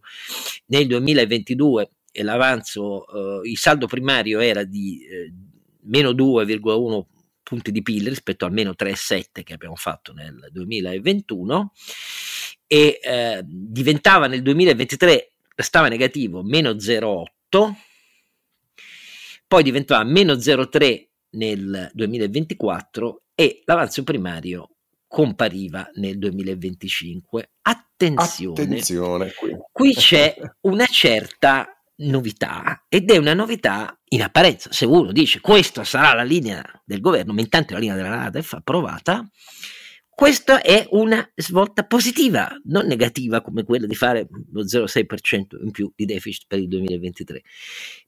Nel 0.68 0.88
2022 0.88 1.92
l'avanzo, 2.24 3.06
uh, 3.06 3.44
il 3.44 3.60
saldo 3.60 3.86
primario 3.86 4.40
era 4.40 4.64
di 4.64 5.06
meno 5.82 6.14
2,1 6.14 7.06
punti 7.44 7.72
di 7.72 7.84
PIL 7.84 8.08
rispetto 8.08 8.46
al 8.46 8.52
meno 8.52 8.72
3,7 8.72 9.44
che 9.44 9.54
abbiamo 9.54 9.76
fatto 9.76 10.14
nel 10.14 10.50
2021 10.52 11.74
e 12.68 13.00
eh, 13.02 13.42
diventava 13.46 14.28
nel 14.28 14.42
2023, 14.42 15.32
restava 15.58 15.88
negativo, 15.88 16.44
meno 16.44 16.74
0,8, 16.74 17.74
poi 19.48 19.64
diventava 19.64 20.04
meno 20.04 20.34
0,3 20.34 21.08
nel 21.32 21.90
2024 21.94 23.24
e 23.34 23.64
l'avanzo 23.66 24.04
primario 24.04 24.70
compariva 25.08 25.90
nel 25.96 26.20
2025. 26.20 27.52
Attenzione, 27.64 28.62
Attenzione 28.62 29.34
qui. 29.34 29.58
qui 29.72 29.94
c'è 29.96 30.36
una 30.62 30.86
certa 30.86 31.72
novità 32.00 32.86
ed 32.88 33.10
è 33.10 33.18
una 33.18 33.34
novità 33.34 34.00
in 34.10 34.22
apparenza. 34.22 34.72
Se 34.72 34.86
uno 34.86 35.12
dice 35.12 35.40
questa 35.40 35.84
sarà 35.84 36.14
la 36.14 36.24
linea 36.24 36.64
del 36.86 37.02
governo, 37.02 37.34
ma 37.34 37.42
intanto 37.42 37.74
la 37.74 37.80
linea 37.80 37.96
della 37.96 38.10
NADEF 38.10 38.54
approvata, 38.54 39.28
questa 40.18 40.64
è 40.64 40.88
una 40.94 41.30
svolta 41.36 41.86
positiva, 41.86 42.50
non 42.64 42.88
negativa 42.88 43.40
come 43.42 43.64
quella 43.64 43.86
di 43.86 43.94
fare 43.94 44.28
lo 44.52 44.64
0,6% 44.64 45.62
in 45.62 45.70
più 45.70 45.92
di 45.96 46.06
deficit 46.06 46.46
per 46.48 46.58
il 46.58 46.68
2023. 46.70 47.44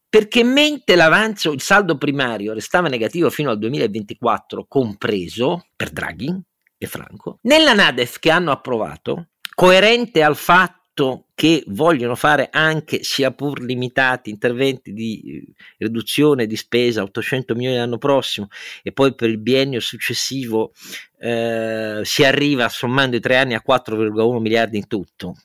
Perché 0.10 0.43
mentre 0.43 0.95
l'avanzo, 0.95 1.52
il 1.52 1.62
saldo 1.62 2.00
primario 2.00 2.54
restava 2.54 2.88
negativo 2.88 3.30
fino 3.30 3.52
al 3.52 3.60
2024, 3.60 4.65
compreso 4.67 5.67
per 5.76 5.91
Draghi 5.91 6.36
e 6.80 6.88
Franco, 6.88 7.38
nella 7.43 7.74
NADEF 7.74 8.17
che 8.17 8.32
hanno 8.32 8.50
approvato, 8.50 9.28
coerente 9.54 10.24
al 10.24 10.36
fatto 10.36 11.28
che 11.39 11.63
vogliono 11.67 12.15
fare 12.15 12.49
anche, 12.52 13.02
sia 13.02 13.32
pur 13.32 13.62
limitati, 13.62 14.30
interventi 14.30 14.91
di 14.91 15.21
eh, 15.23 15.54
riduzione 15.78 16.45
di 16.47 16.58
spesa, 16.58 17.02
800 17.02 17.56
milioni 17.56 17.78
l'anno 17.78 17.97
prossimo, 17.97 18.49
e 18.84 18.91
poi 18.91 19.15
per 19.15 19.30
il 19.30 19.38
biennio 19.38 19.80
successivo 19.80 20.73
eh, 21.17 22.02
si 22.04 22.25
arriva 22.25 22.67
sommando 22.67 23.15
i 23.15 23.21
tre 23.21 23.38
anni 23.38 23.54
a 23.54 23.63
4,1 23.65 24.38
miliardi 24.41 24.75
in 24.75 24.88
tutto, 24.88 25.38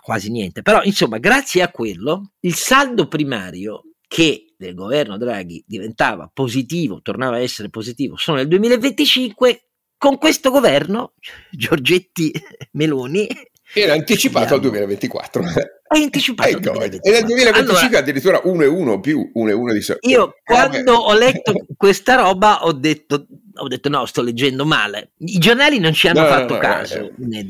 quasi 0.00 0.30
niente. 0.30 0.62
Però, 0.62 0.82
insomma, 0.84 1.18
grazie 1.18 1.60
a 1.60 1.70
quello, 1.70 2.32
il 2.40 2.54
saldo 2.54 3.06
primario 3.06 3.90
che 4.08 4.54
del 4.56 4.72
governo 4.72 5.18
Draghi 5.18 5.62
diventava 5.66 6.30
positivo, 6.32 7.02
tornava 7.02 7.36
a 7.36 7.40
essere 7.40 7.68
positivo 7.68 8.16
solo 8.16 8.38
nel 8.38 8.48
2025, 8.48 9.66
con 9.98 10.16
questo 10.16 10.50
governo, 10.50 11.12
Giorgetti 11.50 12.32
Meloni, 12.72 13.28
era 13.74 13.92
anticipato 13.92 14.54
al 14.54 14.60
2024. 14.60 15.42
È 15.90 15.98
anticipato. 15.98 16.48
Ecco, 16.48 16.80
e 16.80 17.10
nel 17.10 17.24
2025 17.24 17.86
allora, 17.86 17.98
addirittura 17.98 18.40
1 18.44 18.62
e 18.62 18.66
1 18.66 19.00
più 19.00 19.30
1 19.32 19.50
e 19.50 19.52
1 19.52 19.72
di 19.72 19.80
solito. 19.80 20.08
Io 20.08 20.34
quando 20.44 20.94
ho 20.94 21.14
letto 21.14 21.52
questa 21.76 22.14
roba 22.14 22.64
ho 22.64 22.72
detto, 22.72 23.26
ho 23.54 23.68
detto 23.68 23.88
no, 23.88 24.06
sto 24.06 24.22
leggendo 24.22 24.64
male. 24.64 25.12
I 25.18 25.38
giornali 25.38 25.78
non 25.78 25.92
ci 25.92 26.08
hanno 26.08 26.20
no, 26.22 26.26
fatto 26.26 26.54
no, 26.54 26.60
caso. 26.60 27.10
No, 27.16 27.44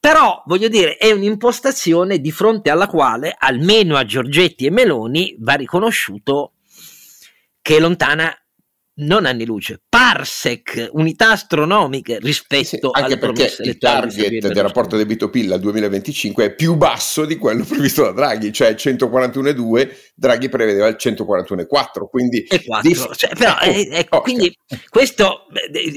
Però 0.00 0.42
voglio 0.46 0.68
dire, 0.68 0.96
è 0.96 1.10
un'impostazione 1.10 2.20
di 2.20 2.30
fronte 2.30 2.70
alla 2.70 2.86
quale, 2.86 3.34
almeno 3.36 3.96
a 3.96 4.04
Giorgetti 4.04 4.66
e 4.66 4.70
Meloni, 4.70 5.36
va 5.38 5.54
riconosciuto 5.54 6.52
che 7.60 7.76
è 7.76 7.80
lontana 7.80 8.32
non 8.98 9.26
anni 9.26 9.44
luce, 9.44 9.82
parsec, 9.88 10.88
unità 10.92 11.32
astronomiche 11.32 12.18
rispetto 12.20 12.64
sì, 12.64 12.78
anche 12.92 13.18
perché 13.18 13.54
il 13.60 13.76
target 13.76 14.48
del 14.48 14.62
rapporto 14.62 14.96
debito-PIL 14.96 15.52
al 15.52 15.60
2025 15.60 16.44
è 16.44 16.54
più 16.54 16.76
basso 16.76 17.24
di 17.26 17.36
quello 17.36 17.64
previsto 17.68 18.02
da 18.04 18.12
Draghi, 18.12 18.52
cioè 18.52 18.72
141,2, 18.72 19.90
Draghi 20.14 20.48
prevedeva 20.48 20.86
il 20.86 20.96
141,4, 20.98 21.66
quindi... 22.08 22.42
E 22.44 22.64
4, 22.64 22.88
dif- 22.88 23.14
cioè, 23.16 23.30
però, 23.34 23.56
ecco, 23.60 23.64
eh, 23.64 23.88
ecco, 23.92 24.16
okay. 24.16 24.34
quindi 24.34 24.58
questo, 24.88 25.46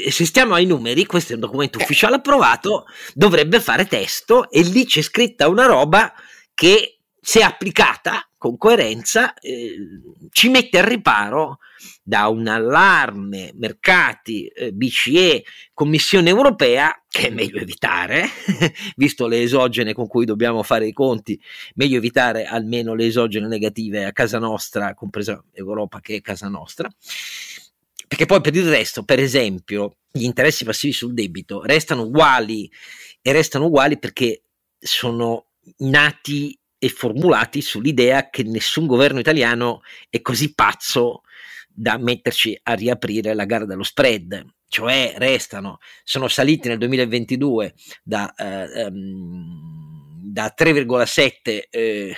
se 0.10 0.26
stiamo 0.26 0.56
ai 0.56 0.66
numeri, 0.66 1.06
questo 1.06 1.32
è 1.32 1.36
un 1.36 1.42
documento 1.42 1.80
eh. 1.80 1.84
ufficiale 1.84 2.16
approvato, 2.16 2.86
dovrebbe 3.14 3.62
fare 3.62 3.86
testo 3.86 4.50
e 4.50 4.62
lì 4.62 4.86
c'è 4.86 5.02
scritta 5.02 5.48
una 5.48 5.66
roba 5.66 6.12
che 6.54 7.00
se 7.22 7.42
applicata 7.42 8.29
con 8.40 8.58
coerenza 8.58 9.34
eh, 9.34 9.76
ci 10.32 10.48
mette 10.48 10.80
al 10.80 10.86
riparo 10.86 11.60
da 12.02 12.30
un 12.30 12.48
allarme 12.48 13.52
mercati, 13.56 14.48
eh, 14.48 14.72
BCE, 14.72 15.44
Commissione 15.74 16.30
europea, 16.30 17.04
che 17.08 17.28
è 17.28 17.32
meglio 17.32 17.60
evitare, 17.60 18.28
visto 18.96 19.28
le 19.28 19.42
esogene 19.42 19.94
con 19.94 20.08
cui 20.08 20.24
dobbiamo 20.24 20.64
fare 20.64 20.88
i 20.88 20.94
conti, 20.94 21.40
meglio 21.76 21.98
evitare 21.98 22.46
almeno 22.46 22.96
le 22.96 23.08
esogene 23.08 23.48
negative 23.48 24.06
a 24.06 24.14
casa 24.14 24.40
nostra, 24.40 24.94
compresa 24.94 25.44
Europa 25.52 26.00
che 26.00 26.16
è 26.16 26.22
casa 26.22 26.48
nostra. 26.48 26.90
Perché 28.08 28.26
poi 28.26 28.40
per 28.40 28.56
il 28.56 28.70
resto, 28.70 29.04
per 29.04 29.20
esempio, 29.20 29.98
gli 30.10 30.24
interessi 30.24 30.64
passivi 30.64 30.94
sul 30.94 31.14
debito 31.14 31.62
restano 31.64 32.04
uguali 32.04 32.72
e 33.22 33.32
restano 33.34 33.66
uguali 33.66 34.00
perché 34.00 34.44
sono 34.80 35.48
nati 35.80 36.58
e 36.80 36.90
formulati 36.90 37.62
sull'idea 37.62 38.30
che 38.30 38.44
nessun 38.44 38.88
governo 38.88 39.20
italiano 39.20 39.82
è 40.10 40.22
così 40.22 40.54
pazzo 40.54 41.24
da 41.68 41.98
metterci 41.98 42.58
a 42.64 42.74
riaprire 42.74 43.34
la 43.34 43.46
gara 43.46 43.66
dello 43.66 43.84
spread, 43.84 44.46
cioè 44.68 45.14
restano, 45.18 45.80
sono 46.04 46.28
saliti 46.28 46.68
nel 46.70 46.78
2022 46.78 47.74
da, 48.02 48.34
eh, 48.34 48.86
um, 48.86 50.32
da 50.32 50.54
3,7 50.58 51.68
eh, 51.70 52.16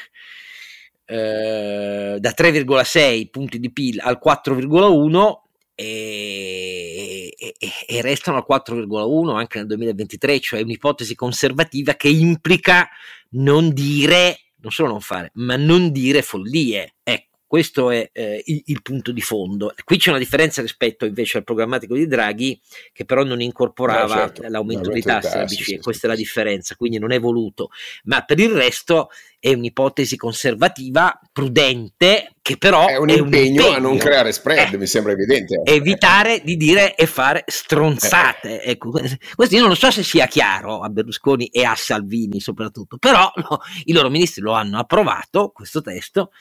eh, 1.06 2.18
da 2.20 2.34
3,6 2.36 3.30
punti 3.30 3.60
di 3.60 3.72
PIL 3.72 4.00
al 4.00 4.20
4,1 4.24 5.40
e, 5.76 7.34
e, 7.38 7.56
e, 7.88 8.02
restano 8.02 8.38
al 8.38 8.46
4,1 8.48 9.36
anche 9.36 9.58
nel 9.58 9.68
2023, 9.68 10.40
cioè 10.40 10.62
un'ipotesi 10.62 11.16
conservativa 11.16 11.96
che 11.96 12.08
implica 12.08 12.88
non 13.32 13.74
dire 13.74 14.51
non 14.62 14.72
solo 14.72 14.90
non 14.90 15.02
fare, 15.02 15.32
ma 15.36 15.56
non 15.56 15.92
dire 15.92 16.22
follie. 16.22 16.96
Ecco. 17.04 17.30
Questo 17.52 17.90
è 17.90 18.10
eh, 18.14 18.42
il, 18.46 18.62
il, 18.68 18.82
punto 18.82 19.12
di 19.12 19.20
fondo. 19.20 19.74
Qui 19.84 19.98
c'è 19.98 20.12
una 20.12 20.20
differenza 20.20 20.62
rispetto 20.62 21.04
invece 21.04 21.40
al 21.40 21.44
programmatico 21.44 21.96
di 21.96 22.08
Draghi, 22.08 22.58
che 22.94 23.04
però 23.04 23.26
non 23.26 23.42
incorporava 23.42 24.16
no, 24.16 24.22
certo. 24.22 24.48
l'aumento 24.48 24.90
di 24.90 25.02
tasse 25.02 25.32
della 25.32 25.44
BCE. 25.44 25.64
Sì, 25.64 25.78
Questa 25.80 26.00
sì, 26.00 26.06
è 26.06 26.08
la 26.08 26.16
differenza, 26.16 26.76
quindi 26.78 26.98
non 26.98 27.12
è 27.12 27.20
voluto. 27.20 27.70
Ma 28.06 28.22
per 28.24 28.40
il 28.40 28.52
resto 28.52 29.10
è 29.38 29.52
un'ipotesi 29.52 30.16
conservativa, 30.16 31.20
prudente, 31.30 32.36
che 32.44 32.58
però 32.58 32.88
è 32.88 32.98
un, 32.98 33.10
è 33.10 33.14
impegno, 33.14 33.22
un 33.24 33.34
impegno, 33.34 33.76
a 33.76 33.80
non 33.80 33.98
creare 33.98 34.32
spread, 34.32 34.74
eh, 34.74 34.78
mi 34.78 34.88
sembra 34.88 35.12
evidente. 35.12 35.62
Evitare 35.64 36.42
di 36.44 36.58
dire 36.58 36.96
e 36.96 37.06
fare 37.06 37.44
stronzate. 37.46 38.64
Eh. 38.64 38.72
Ecco, 38.72 38.90
questo 39.36 39.56
io 39.56 39.66
non 39.66 39.76
so 39.76 39.92
se 39.92 40.02
sia 40.02 40.26
chiaro 40.26 40.80
a 40.80 40.90
Berlusconi 40.90 41.48
e 41.48 41.64
a 41.64 41.76
Salvini 41.76 42.40
soprattutto, 42.40 42.98
però 42.98 43.32
no, 43.36 43.60
i 43.84 43.94
loro 43.94 44.10
ministri 44.10 44.42
lo 44.42 44.54
hanno 44.54 44.80
approvato, 44.80 45.52
questo 45.54 45.82
testo, 45.82 46.32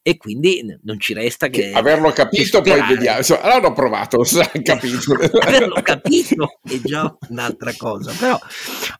e 0.00 0.16
quindi 0.16 0.64
non 0.82 1.00
ci 1.00 1.12
resta 1.12 1.48
che... 1.48 1.70
che 1.70 1.72
averlo 1.72 2.12
capito, 2.12 2.60
che 2.60 2.70
poi 2.70 2.94
vediamo. 2.94 3.18
Insomma, 3.18 3.48
l'hanno 3.48 3.66
approvato, 3.66 4.18
lo 4.22 4.24
capito. 4.62 5.14
averlo 5.42 5.82
capito 5.82 6.58
è 6.62 6.78
già 6.84 7.16
un'altra 7.30 7.72
cosa. 7.76 8.12
Però 8.16 8.38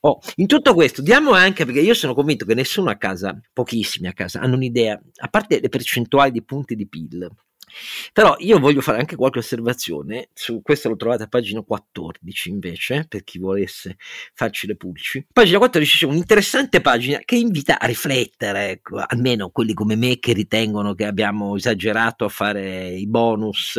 oh, 0.00 0.18
in 0.36 0.48
tutto 0.48 0.74
questo 0.74 1.02
diamo 1.02 1.32
anche, 1.32 1.64
perché 1.64 1.80
io 1.80 1.94
sono 1.94 2.14
convinto 2.14 2.44
che 2.44 2.54
nessuno 2.54 2.90
a 2.90 2.96
casa 2.96 3.38
pochissimi 3.52 4.08
a 4.08 4.12
casa, 4.12 4.40
hanno 4.40 4.56
un'idea, 4.56 5.00
a 5.20 5.28
parte 5.28 5.60
le 5.60 5.68
percentuali 5.68 6.32
di 6.32 6.46
punti 6.48 6.74
di 6.74 6.88
PIL. 6.88 7.28
Però 8.12 8.34
io 8.38 8.58
voglio 8.58 8.80
fare 8.80 8.98
anche 8.98 9.14
qualche 9.14 9.40
osservazione, 9.40 10.30
su 10.32 10.60
questo 10.62 10.88
lo 10.88 10.96
trovate 10.96 11.24
a 11.24 11.28
pagina 11.28 11.60
14 11.60 12.48
invece, 12.48 13.04
per 13.06 13.24
chi 13.24 13.38
volesse 13.38 13.96
farci 14.32 14.66
le 14.66 14.76
pulci. 14.76 15.26
Pagina 15.30 15.58
14 15.58 15.98
c'è 15.98 16.06
un'interessante 16.06 16.80
pagina 16.80 17.18
che 17.24 17.36
invita 17.36 17.78
a 17.78 17.86
riflettere, 17.86 18.70
ecco, 18.70 19.02
almeno 19.06 19.50
quelli 19.50 19.74
come 19.74 19.96
me 19.96 20.18
che 20.18 20.32
ritengono 20.32 20.94
che 20.94 21.04
abbiamo 21.04 21.56
esagerato 21.56 22.24
a 22.24 22.30
fare 22.30 22.88
i 22.88 23.06
bonus, 23.06 23.76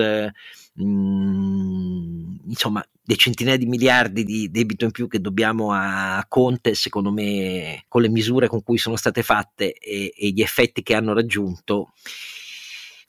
mh, 0.74 2.40
insomma, 2.48 2.84
le 3.04 3.16
centinaia 3.16 3.58
di 3.58 3.66
miliardi 3.66 4.24
di 4.24 4.52
debito 4.52 4.86
in 4.86 4.92
più 4.92 5.08
che 5.08 5.20
dobbiamo 5.20 5.72
a 5.74 6.24
Conte, 6.28 6.76
secondo 6.76 7.12
me, 7.12 7.86
con 7.88 8.04
le 8.04 8.10
misure 8.10 8.48
con 8.48 8.62
cui 8.62 8.78
sono 8.78 8.96
state 8.96 9.24
fatte 9.24 9.74
e, 9.74 10.14
e 10.16 10.30
gli 10.30 10.42
effetti 10.42 10.84
che 10.84 10.94
hanno 10.94 11.14
raggiunto, 11.14 11.94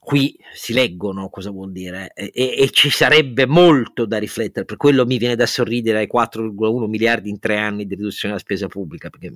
qui 0.02 0.34
si 0.54 0.72
leggono 0.72 1.28
cosa 1.28 1.50
vuol 1.50 1.72
dire 1.72 2.12
e, 2.14 2.32
e, 2.32 2.70
ci 2.70 2.88
sarebbe 2.88 3.46
molto 3.46 4.06
da 4.06 4.18
riflettere, 4.18 4.64
per 4.64 4.78
quello 4.78 5.04
mi 5.04 5.18
viene 5.18 5.36
da 5.36 5.44
sorridere 5.44 5.98
ai 5.98 6.08
4,1 6.12 6.88
miliardi 6.88 7.28
in 7.28 7.38
tre 7.38 7.58
anni 7.58 7.86
di 7.86 7.94
riduzione 7.94 8.34
della 8.34 8.44
spesa 8.44 8.66
pubblica, 8.66 9.10
perché 9.10 9.30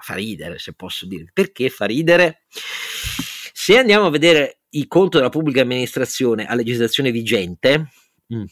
fa 0.00 0.14
ridere 0.14 0.58
se 0.58 0.72
posso 0.72 1.06
dire. 1.06 1.26
Perché 1.32 1.68
fa 1.68 1.84
ridere? 1.84 2.44
Se 2.48 3.76
andiamo 3.76 4.06
a 4.06 4.10
vedere 4.10 4.62
il 4.70 4.88
conto 4.88 5.18
della 5.18 5.28
pubblica 5.28 5.60
amministrazione 5.60 6.46
a 6.46 6.54
legislazione 6.54 7.10
vigente, 7.10 7.90
mh, 8.26 8.36
mm, 8.36 8.44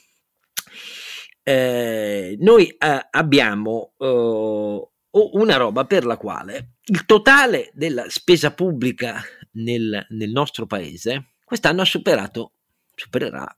eh, 1.43 2.37
noi 2.41 2.69
eh, 2.69 3.07
abbiamo 3.11 3.95
eh, 3.97 4.89
una 5.11 5.57
roba 5.57 5.87
per 5.87 6.05
la 6.05 6.19
quale 6.19 6.75
il 6.85 7.07
totale 7.07 7.71
della 7.73 8.05
spesa 8.09 8.53
pubblica 8.53 9.23
nel, 9.53 10.07
nel 10.11 10.31
nostro 10.31 10.67
paese 10.67 11.33
quest'anno 11.49 11.81
ha 11.81 11.87
superato, 11.87 12.53
supererà 12.95 13.57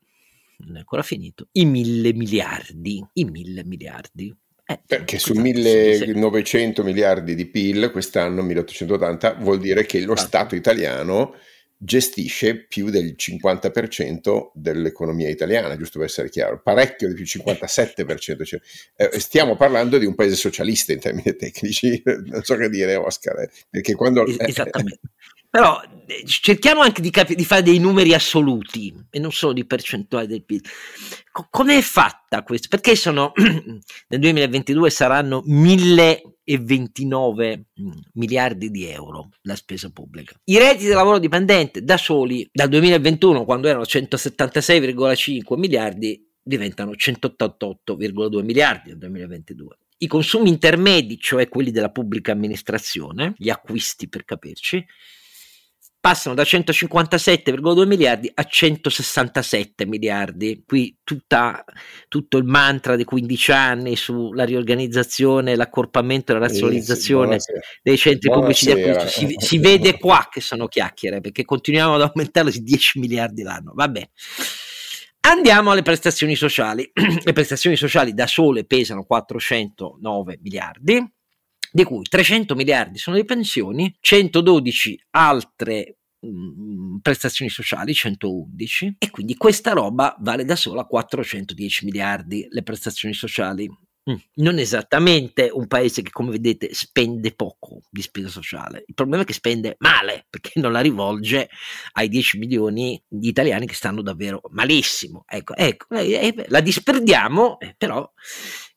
non 0.66 0.76
è 0.76 0.79
ancora 0.79 1.03
finito, 1.03 1.48
i 1.53 1.64
mille 1.64 2.12
miliardi, 2.12 3.05
i 3.14 3.24
mille 3.24 3.64
miliardi. 3.64 4.35
Eh, 4.64 4.81
Perché 4.87 5.18
su 5.18 5.35
1900 5.35 6.85
miliardi 6.85 7.35
di 7.35 7.46
PIL 7.46 7.90
quest'anno, 7.90 8.42
1880, 8.42 9.35
vuol 9.40 9.59
dire 9.59 9.85
che 9.85 10.00
lo 10.00 10.14
Stato 10.14 10.55
italiano 10.55 11.35
gestisce 11.83 12.66
più 12.66 12.90
del 12.90 13.14
50% 13.18 14.50
dell'economia 14.53 15.31
italiana, 15.31 15.76
giusto 15.76 15.98
per 15.98 16.09
essere 16.09 16.29
chiaro, 16.29 16.61
parecchio 16.62 17.09
di 17.09 17.14
più, 17.14 17.24
57%. 17.24 18.44
Cioè, 18.44 18.61
eh, 18.96 19.18
stiamo 19.18 19.57
parlando 19.57 19.96
di 19.96 20.05
un 20.05 20.14
paese 20.14 20.37
socialista 20.37 20.92
in 20.92 21.00
termini 21.00 21.35
tecnici, 21.35 22.00
non 22.26 22.42
so 22.42 22.55
che 22.57 22.68
dire 22.68 22.94
Oscar, 22.96 23.40
eh, 23.40 23.50
perché 23.68 23.94
quando... 23.94 24.24
Esattamente. 24.26 25.00
Però 25.50 25.82
eh, 26.06 26.24
cerchiamo 26.26 26.80
anche 26.80 27.02
di, 27.02 27.10
capi- 27.10 27.34
di, 27.34 27.44
fare 27.44 27.62
dei 27.62 27.80
numeri 27.80 28.14
assoluti 28.14 28.94
e 29.10 29.18
non 29.18 29.32
solo 29.32 29.52
di 29.52 29.66
percentuali 29.66 30.28
del 30.28 30.44
PIL. 30.44 30.62
Co- 31.32 31.48
com'è 31.50 31.80
fatta 31.80 32.44
questo? 32.44 32.68
Perché 32.68 32.94
sono 32.94 33.32
nel 33.36 34.20
2022 34.20 34.90
saranno 34.90 35.42
1029 35.44 37.64
mm, 37.80 37.90
miliardi 38.14 38.70
di 38.70 38.86
euro 38.86 39.30
la 39.42 39.56
spesa 39.56 39.90
pubblica. 39.90 40.36
I 40.44 40.56
redditi 40.56 40.86
del 40.86 40.94
lavoro 40.94 41.18
dipendente 41.18 41.82
da 41.82 41.96
soli 41.96 42.48
dal 42.52 42.68
2021, 42.68 43.44
quando 43.44 43.66
erano 43.66 43.82
176,5 43.82 45.58
miliardi, 45.58 46.28
diventano 46.40 46.92
188,2 46.92 48.44
miliardi 48.44 48.90
nel 48.90 48.98
2022. 48.98 49.78
I 49.98 50.06
consumi 50.06 50.48
intermedi, 50.48 51.18
cioè 51.18 51.48
quelli 51.48 51.72
della 51.72 51.90
pubblica 51.90 52.30
amministrazione, 52.32 53.34
gli 53.36 53.50
acquisti 53.50 54.08
per 54.08 54.24
capirci, 54.24 54.86
passano 56.00 56.34
da 56.34 56.42
157,2 56.42 57.86
miliardi 57.86 58.30
a 58.32 58.42
167 58.42 59.84
miliardi. 59.84 60.62
Qui 60.66 60.96
tutta, 61.04 61.62
tutto 62.08 62.38
il 62.38 62.44
mantra 62.44 62.96
dei 62.96 63.04
15 63.04 63.52
anni 63.52 63.96
sulla 63.96 64.44
riorganizzazione, 64.44 65.54
l'accorpamento 65.54 66.32
e 66.32 66.34
la 66.36 66.46
razionalizzazione 66.46 67.38
sì, 67.38 67.52
dei 67.82 67.98
centri 67.98 68.30
pubblici 68.30 68.64
di 68.64 68.80
acquisto. 68.80 69.08
Si, 69.08 69.34
si, 69.38 69.58
vede 69.58 69.98
qua 69.98 70.26
che 70.30 70.40
sono 70.40 70.66
chiacchiere 70.66 71.20
perché 71.20 71.44
continuiamo 71.44 71.94
ad 71.94 72.02
aumentare 72.02 72.50
di 72.50 72.62
10 72.62 72.98
miliardi 72.98 73.42
l'anno. 73.42 73.72
Vabbè. 73.74 74.08
Andiamo 75.22 75.70
alle 75.70 75.82
prestazioni 75.82 76.34
sociali. 76.34 76.90
Le 77.22 77.32
prestazioni 77.34 77.76
sociali 77.76 78.14
da 78.14 78.26
sole 78.26 78.64
pesano 78.64 79.04
409 79.04 80.38
miliardi 80.40 81.06
di 81.72 81.85
cui 81.85 82.02
300 82.02 82.54
miliardi 82.54 82.98
sono 82.98 83.16
di 83.16 83.24
pensioni, 83.24 83.94
112 84.00 85.06
altre 85.11 85.98
mm, 86.24 86.96
prestazioni 86.98 87.50
sociali, 87.50 87.94
111, 87.94 88.96
e 88.98 89.11
quindi 89.11 89.37
questa 89.37 89.72
roba 89.72 90.16
vale 90.20 90.44
da 90.44 90.56
sola 90.56 90.85
410 90.85 91.85
miliardi 91.85 92.46
le 92.50 92.62
prestazioni 92.62 93.14
sociali. 93.14 93.68
Mm. 94.11 94.14
Non 94.37 94.59
esattamente 94.59 95.50
un 95.52 95.66
paese 95.66 96.00
che, 96.00 96.11
come 96.11 96.30
vedete, 96.30 96.72
spende 96.72 97.33
poco 97.33 97.83
di 97.90 98.00
spesa 98.00 98.28
sociale. 98.28 98.83
Il 98.87 98.94
problema 98.94 99.22
è 99.22 99.26
che 99.26 99.35
spende 99.35 99.76
male 99.78 100.26
perché 100.28 100.59
non 100.59 100.72
la 100.72 100.80
rivolge 100.80 101.50
ai 101.92 102.09
10 102.09 102.38
milioni 102.38 103.00
di 103.06 103.28
italiani 103.28 103.66
che 103.66 103.74
stanno 103.74 104.00
davvero 104.00 104.40
malissimo. 104.50 105.24
Ecco, 105.28 105.54
ecco 105.54 105.94
eh, 105.94 106.12
eh, 106.12 106.44
la 106.48 106.61
disperdiamo, 106.61 107.61
eh, 107.61 107.74
però 107.76 108.11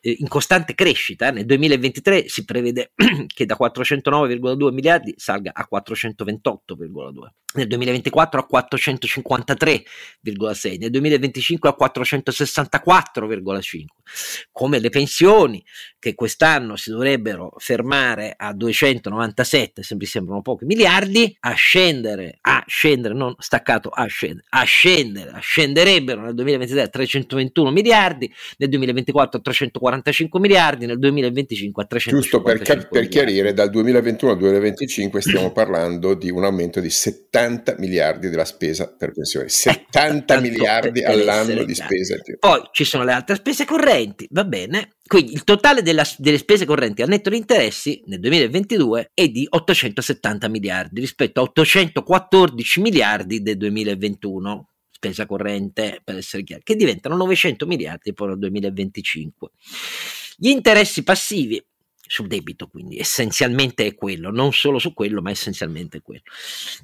eh, 0.03 0.17
in 0.19 0.27
costante 0.27 0.75
crescita. 0.75 1.31
Nel 1.31 1.45
2023 1.45 2.27
si 2.27 2.43
prevede 2.43 2.91
che 3.33 3.45
da 3.45 3.55
409,2 3.59 4.73
miliardi 4.73 5.13
salga 5.17 5.51
a 5.53 5.67
428,2 5.71 7.29
nel 7.53 7.67
2024 7.67 8.39
a 8.39 8.47
453,6, 8.51 10.79
nel 10.79 10.89
2025 10.89 11.69
a 11.69 11.75
464,5, 11.79 13.85
come 14.51 14.79
le 14.79 14.89
pensioni 14.89 15.63
che 15.99 16.15
quest'anno 16.15 16.75
si 16.75 16.89
dovrebbero 16.89 17.53
fermare 17.57 18.33
a 18.35 18.51
297, 18.53 19.83
se 19.83 19.95
sembrano 20.01 20.41
pochi 20.41 20.65
miliardi, 20.65 21.37
a 21.41 21.53
scendere, 21.53 22.39
a 22.41 22.63
scendere, 22.67 23.13
non 23.13 23.35
staccato, 23.37 23.89
a 23.89 24.05
scendere, 24.05 24.47
a 24.49 24.63
scendere, 24.63 25.29
a 25.31 25.39
scenderebbero 25.39 26.21
nel 26.21 26.33
2023 26.35 26.81
a 26.81 26.87
321 26.87 27.71
miliardi, 27.71 28.33
nel 28.57 28.69
2024 28.69 29.39
a 29.39 29.41
345 30.01 30.39
miliardi, 30.39 30.85
nel 30.85 30.99
2025 30.99 31.83
a 31.83 31.85
355 31.85 32.21
Giusto 32.21 32.41
per, 32.73 32.87
per 32.89 33.07
chiarire, 33.07 33.53
dal 33.53 33.69
2021 33.69 34.31
al 34.31 34.37
2025 34.37 35.21
stiamo 35.21 35.51
parlando 35.51 36.13
di 36.13 36.29
un 36.29 36.43
aumento 36.43 36.79
di 36.79 36.89
70 36.89 37.31
70 37.33 37.75
miliardi 37.79 38.29
della 38.29 38.45
spesa 38.45 38.93
per 38.95 39.11
pensioni, 39.11 39.49
70 39.49 40.35
eh, 40.35 40.41
miliardi 40.41 41.01
per 41.01 41.09
all'anno 41.09 41.63
di 41.63 41.73
spesa. 41.73 42.15
Poi 42.39 42.61
ci 42.71 42.83
sono 42.83 43.03
le 43.03 43.11
altre 43.11 43.35
spese 43.35 43.65
correnti, 43.65 44.27
va 44.29 44.45
bene. 44.45 44.97
Quindi 45.05 45.33
il 45.33 45.43
totale 45.43 45.81
della, 45.81 46.07
delle 46.17 46.37
spese 46.37 46.65
correnti 46.65 47.01
a 47.01 47.05
netto 47.05 47.29
di 47.29 47.37
interessi 47.37 48.01
nel 48.05 48.19
2022 48.19 49.11
è 49.13 49.27
di 49.27 49.45
870 49.49 50.47
miliardi 50.47 50.99
rispetto 51.01 51.39
a 51.39 51.43
814 51.43 52.81
miliardi 52.81 53.41
del 53.41 53.57
2021 53.57 54.72
spesa 55.03 55.25
corrente 55.25 55.99
per 56.01 56.15
essere 56.15 56.43
chiari, 56.43 56.63
che 56.63 56.75
diventano 56.75 57.17
900 57.17 57.65
miliardi 57.65 58.13
poi 58.13 58.29
nel 58.29 58.39
2025. 58.39 59.49
Gli 60.37 60.47
interessi 60.47 61.03
passivi 61.03 61.63
sul 62.05 62.27
debito, 62.27 62.67
quindi 62.67 62.99
essenzialmente 62.99 63.85
è 63.85 63.95
quello, 63.95 64.29
non 64.29 64.53
solo 64.53 64.77
su 64.77 64.93
quello, 64.93 65.21
ma 65.21 65.31
essenzialmente 65.31 65.97
è 65.97 66.01
quello. 66.01 66.21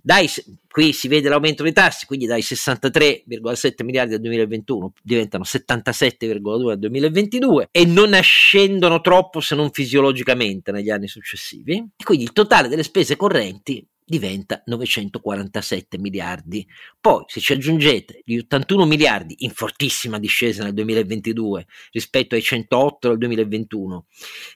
Dai, 0.02 0.28
qui 0.68 0.92
si 0.92 1.08
vede 1.08 1.30
l'aumento 1.30 1.64
dei 1.64 1.74
tassi, 1.74 2.06
quindi 2.06 2.26
dai 2.26 2.42
63,7 2.42 3.84
miliardi 3.84 4.12
del 4.12 4.22
2021 4.22 4.94
diventano 5.02 5.44
77,2 5.46 6.68
nel 6.68 6.80
2022 6.80 7.70
e 7.72 7.86
non 7.86 8.14
ascendono 8.14 9.02
troppo 9.02 9.40
se 9.40 9.56
non 9.56 9.72
fisiologicamente 9.72 10.72
negli 10.72 10.90
anni 10.90 11.08
successivi. 11.08 11.76
E 11.96 12.04
quindi 12.04 12.24
il 12.24 12.34
totale 12.34 12.68
delle 12.68 12.84
spese 12.84 13.16
correnti 13.16 13.86
diventa 14.10 14.64
947 14.66 16.00
miliardi. 16.00 16.68
Poi 17.00 17.24
se 17.28 17.40
ci 17.40 17.54
aggiungete 17.54 18.22
gli 18.26 18.38
81 18.38 18.86
miliardi 18.86 19.36
in 19.40 19.52
fortissima 19.52 20.18
discesa 20.18 20.64
nel 20.64 20.74
2022 20.74 21.68
rispetto 21.92 22.34
ai 22.34 22.42
108 22.42 23.10
del 23.10 23.18
2021 23.20 24.08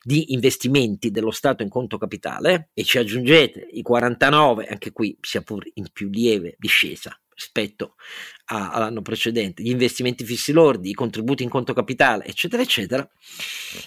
di 0.01 0.33
investimenti 0.33 1.11
dello 1.11 1.31
Stato 1.31 1.61
in 1.61 1.69
conto 1.69 1.99
capitale 1.99 2.69
e 2.73 2.83
ci 2.83 2.97
aggiungete 2.97 3.67
i 3.71 3.83
49, 3.83 4.65
anche 4.65 4.91
qui 4.91 5.15
sia 5.21 5.41
pur 5.41 5.63
in 5.75 5.87
più 5.93 6.09
lieve 6.09 6.55
discesa 6.57 7.15
rispetto 7.35 7.95
a, 8.45 8.71
all'anno 8.71 9.01
precedente, 9.01 9.61
gli 9.61 9.69
investimenti 9.69 10.23
fissi 10.23 10.51
lordi, 10.51 10.89
i 10.89 10.93
contributi 10.93 11.43
in 11.43 11.49
conto 11.49 11.73
capitale, 11.73 12.25
eccetera, 12.25 12.61
eccetera, 12.61 13.07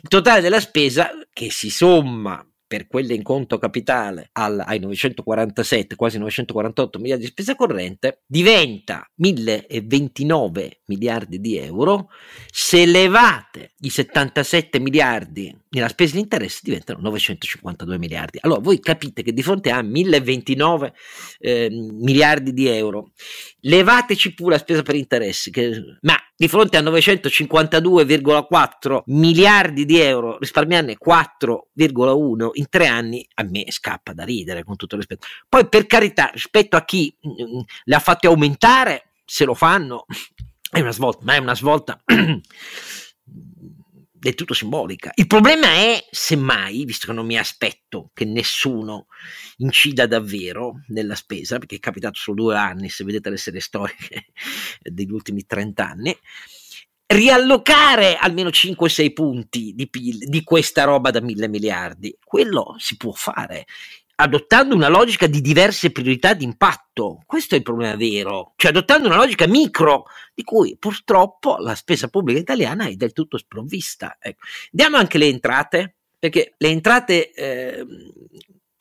il 0.02 0.08
totale 0.08 0.40
della 0.40 0.60
spesa 0.60 1.10
che 1.32 1.50
si 1.50 1.70
somma 1.70 2.44
per 2.66 2.86
quelle 2.86 3.14
in 3.14 3.22
conto 3.22 3.58
capitale 3.58 4.30
al, 4.32 4.62
ai 4.64 4.78
947, 4.80 5.94
quasi 5.94 6.18
948 6.18 6.98
miliardi 6.98 7.24
di 7.24 7.30
spesa 7.30 7.54
corrente, 7.54 8.22
diventa 8.26 9.08
1029 9.16 10.80
miliardi 10.86 11.40
di 11.40 11.56
euro. 11.58 12.08
Se 12.50 12.84
levate 12.84 13.74
i 13.80 13.90
77 13.90 14.80
miliardi 14.80 15.56
nella 15.70 15.88
spesa 15.88 16.14
di 16.14 16.20
interessi 16.20 16.60
diventano 16.64 17.00
952 17.02 17.98
miliardi. 17.98 18.38
Allora 18.40 18.60
voi 18.60 18.80
capite 18.80 19.22
che 19.22 19.32
di 19.32 19.42
fronte 19.42 19.70
a 19.70 19.82
1029 19.82 20.92
eh, 21.38 21.68
miliardi 21.70 22.52
di 22.52 22.66
euro, 22.66 23.12
levateci 23.60 24.34
pure 24.34 24.54
la 24.54 24.60
spesa 24.60 24.82
per 24.82 24.94
interessi, 24.94 25.50
che, 25.50 25.98
ma 26.00 26.16
di 26.36 26.48
fronte 26.48 26.76
a 26.76 26.82
952,4 26.82 29.02
miliardi 29.06 29.86
di 29.86 29.98
euro, 29.98 30.36
risparmiarne 30.38 30.96
4,1 31.02 32.50
in 32.52 32.68
tre 32.68 32.86
anni, 32.86 33.26
a 33.34 33.42
me 33.44 33.64
scappa 33.68 34.12
da 34.12 34.24
ridere 34.24 34.62
con 34.62 34.76
tutto 34.76 34.96
rispetto. 34.96 35.26
Poi 35.48 35.68
per 35.68 35.86
carità, 35.86 36.30
rispetto 36.32 36.76
a 36.76 36.84
chi 36.84 37.16
mh, 37.18 37.30
mm, 37.30 37.60
le 37.84 37.94
ha 37.94 38.00
fatte 38.00 38.26
aumentare, 38.26 39.12
se 39.24 39.44
lo 39.44 39.54
fanno, 39.54 40.04
è 40.70 40.80
una 40.80 40.92
svolta, 40.92 41.20
ma 41.22 41.34
è 41.34 41.38
una 41.38 41.54
svolta 41.54 41.98
del 44.18 44.34
tutto 44.34 44.54
simbolica. 44.54 45.10
Il 45.14 45.26
problema 45.26 45.68
è, 45.68 46.04
semmai, 46.10 46.84
visto 46.84 47.06
che 47.06 47.12
non 47.12 47.26
mi 47.26 47.38
aspetto 47.38 48.10
che 48.14 48.24
nessuno 48.24 49.06
incida 49.58 50.06
davvero 50.06 50.82
nella 50.88 51.14
spesa, 51.14 51.58
perché 51.58 51.76
è 51.76 51.80
capitato 51.80 52.18
solo 52.18 52.44
due 52.44 52.56
anni, 52.56 52.88
se 52.88 53.04
vedete 53.04 53.30
le 53.30 53.36
serie 53.36 53.60
storiche 53.60 54.26
degli 54.80 55.10
ultimi 55.10 55.44
30 55.46 55.86
anni, 55.86 56.18
riallocare 57.06 58.16
almeno 58.16 58.48
5-6 58.48 59.12
punti 59.12 59.72
di 59.74 59.88
di 59.90 60.42
questa 60.42 60.84
roba 60.84 61.10
da 61.10 61.20
mille 61.20 61.48
miliardi. 61.48 62.16
Quello 62.22 62.74
si 62.78 62.96
può 62.96 63.12
fare 63.12 63.66
adottando 64.16 64.74
una 64.74 64.88
logica 64.88 65.26
di 65.26 65.40
diverse 65.40 65.92
priorità 65.92 66.34
di 66.34 66.44
impatto. 66.44 67.22
Questo 67.26 67.54
è 67.54 67.58
il 67.58 67.64
problema 67.64 67.96
vero, 67.96 68.52
cioè 68.56 68.70
adottando 68.70 69.08
una 69.08 69.16
logica 69.16 69.46
micro 69.46 70.04
di 70.34 70.42
cui 70.42 70.76
purtroppo 70.78 71.56
la 71.58 71.74
spesa 71.74 72.08
pubblica 72.08 72.40
italiana 72.40 72.86
è 72.86 72.94
del 72.94 73.12
tutto 73.12 73.38
sprovvista. 73.38 74.16
Ecco. 74.18 74.44
Diamo 74.70 74.96
anche 74.96 75.18
le 75.18 75.26
entrate, 75.26 75.96
perché 76.18 76.54
le 76.56 76.68
entrate 76.68 77.32
eh, 77.32 77.86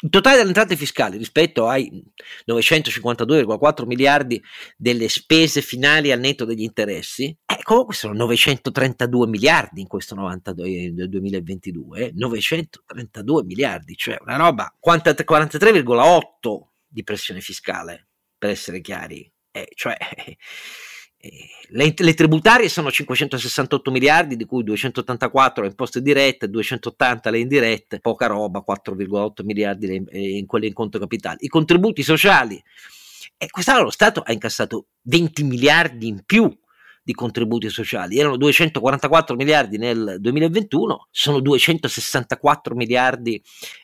il 0.06 0.12
totale 0.12 0.36
delle 0.36 0.50
entrate 0.50 0.76
fiscali 0.76 1.18
rispetto 1.18 1.68
ai 1.68 2.04
952,4 2.48 3.86
miliardi 3.86 4.41
delle 4.78 5.10
spese 5.10 5.62
finali 5.62 6.12
al 6.12 6.20
netto 6.20 6.46
degli 6.46 6.62
interessi, 6.62 7.36
eh, 7.46 7.60
comunque 7.63 7.96
sono 7.96 8.13
932 8.13 9.28
miliardi 9.28 9.82
in 9.82 9.88
questo 9.88 10.13
92, 10.13 10.94
2022, 11.08 12.12
932 12.13 13.44
miliardi, 13.46 13.96
cioè 13.96 14.18
una 14.22 14.36
roba 14.36 14.72
43,8 14.80 16.22
di 16.88 17.04
pressione 17.04 17.41
fiscale, 17.41 18.08
per 18.38 18.52
essere 18.52 18.82
chiari. 18.82 19.30
Eh, 19.52 19.70
cioè, 19.74 19.98
le, 21.69 21.93
le, 21.95 22.13
tributarie 22.13 22.69
sono 22.69 22.91
568 22.91 23.91
miliardi, 23.91 24.35
di 24.35 24.45
cui 24.45 24.63
284 24.63 25.63
le 25.63 25.69
imposte 25.69 26.01
dirette, 26.01 26.49
280 26.49 27.29
le 27.29 27.39
indirette, 27.39 27.99
poca 27.99 28.27
roba, 28.27 28.63
4,8 28.67 29.43
miliardi 29.43 29.88
le, 29.88 30.03
eh, 30.09 30.38
in 30.38 30.45
quelle 30.45 30.67
in 30.67 30.73
conto 30.73 30.99
capitale. 30.99 31.38
I 31.41 31.47
contributi 31.47 32.03
sociali, 32.03 32.61
e 33.38 33.49
quest'anno 33.49 33.83
lo 33.83 33.89
Stato 33.89 34.21
ha 34.21 34.31
incassato 34.31 34.88
20 35.01 35.43
miliardi 35.43 36.07
in 36.07 36.23
più 36.25 36.51
di 37.06 37.13
contributi 37.13 37.70
sociali. 37.70 38.18
Erano 38.18 38.36
244 38.36 39.36
miliardi 39.36 39.78
nel 39.78 40.18
2021, 40.20 41.08
sono 41.12 41.39
264 41.39 42.74
miliardi 42.74 43.39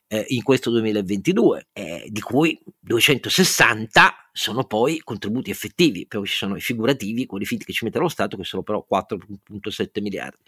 eh, 0.07 0.25
in 0.29 0.41
questo 0.41 0.71
2022, 0.71 1.67
eh, 1.71 2.07
di 2.09 2.19
cui 2.19 2.59
260 2.79 4.29
sono 4.33 4.63
poi 4.63 5.01
contributi 5.01 5.51
effettivi, 5.51 6.07
poi 6.07 6.25
ci 6.25 6.35
sono 6.35 6.55
i 6.55 6.61
figurativi, 6.61 7.27
quelli 7.27 7.45
finti 7.45 7.63
che 7.63 7.73
ci 7.73 7.85
mette 7.85 7.99
lo 7.99 8.09
Stato, 8.09 8.37
che 8.37 8.43
sono 8.43 8.63
però 8.63 8.83
4,7 8.89 10.01
miliardi. 10.01 10.41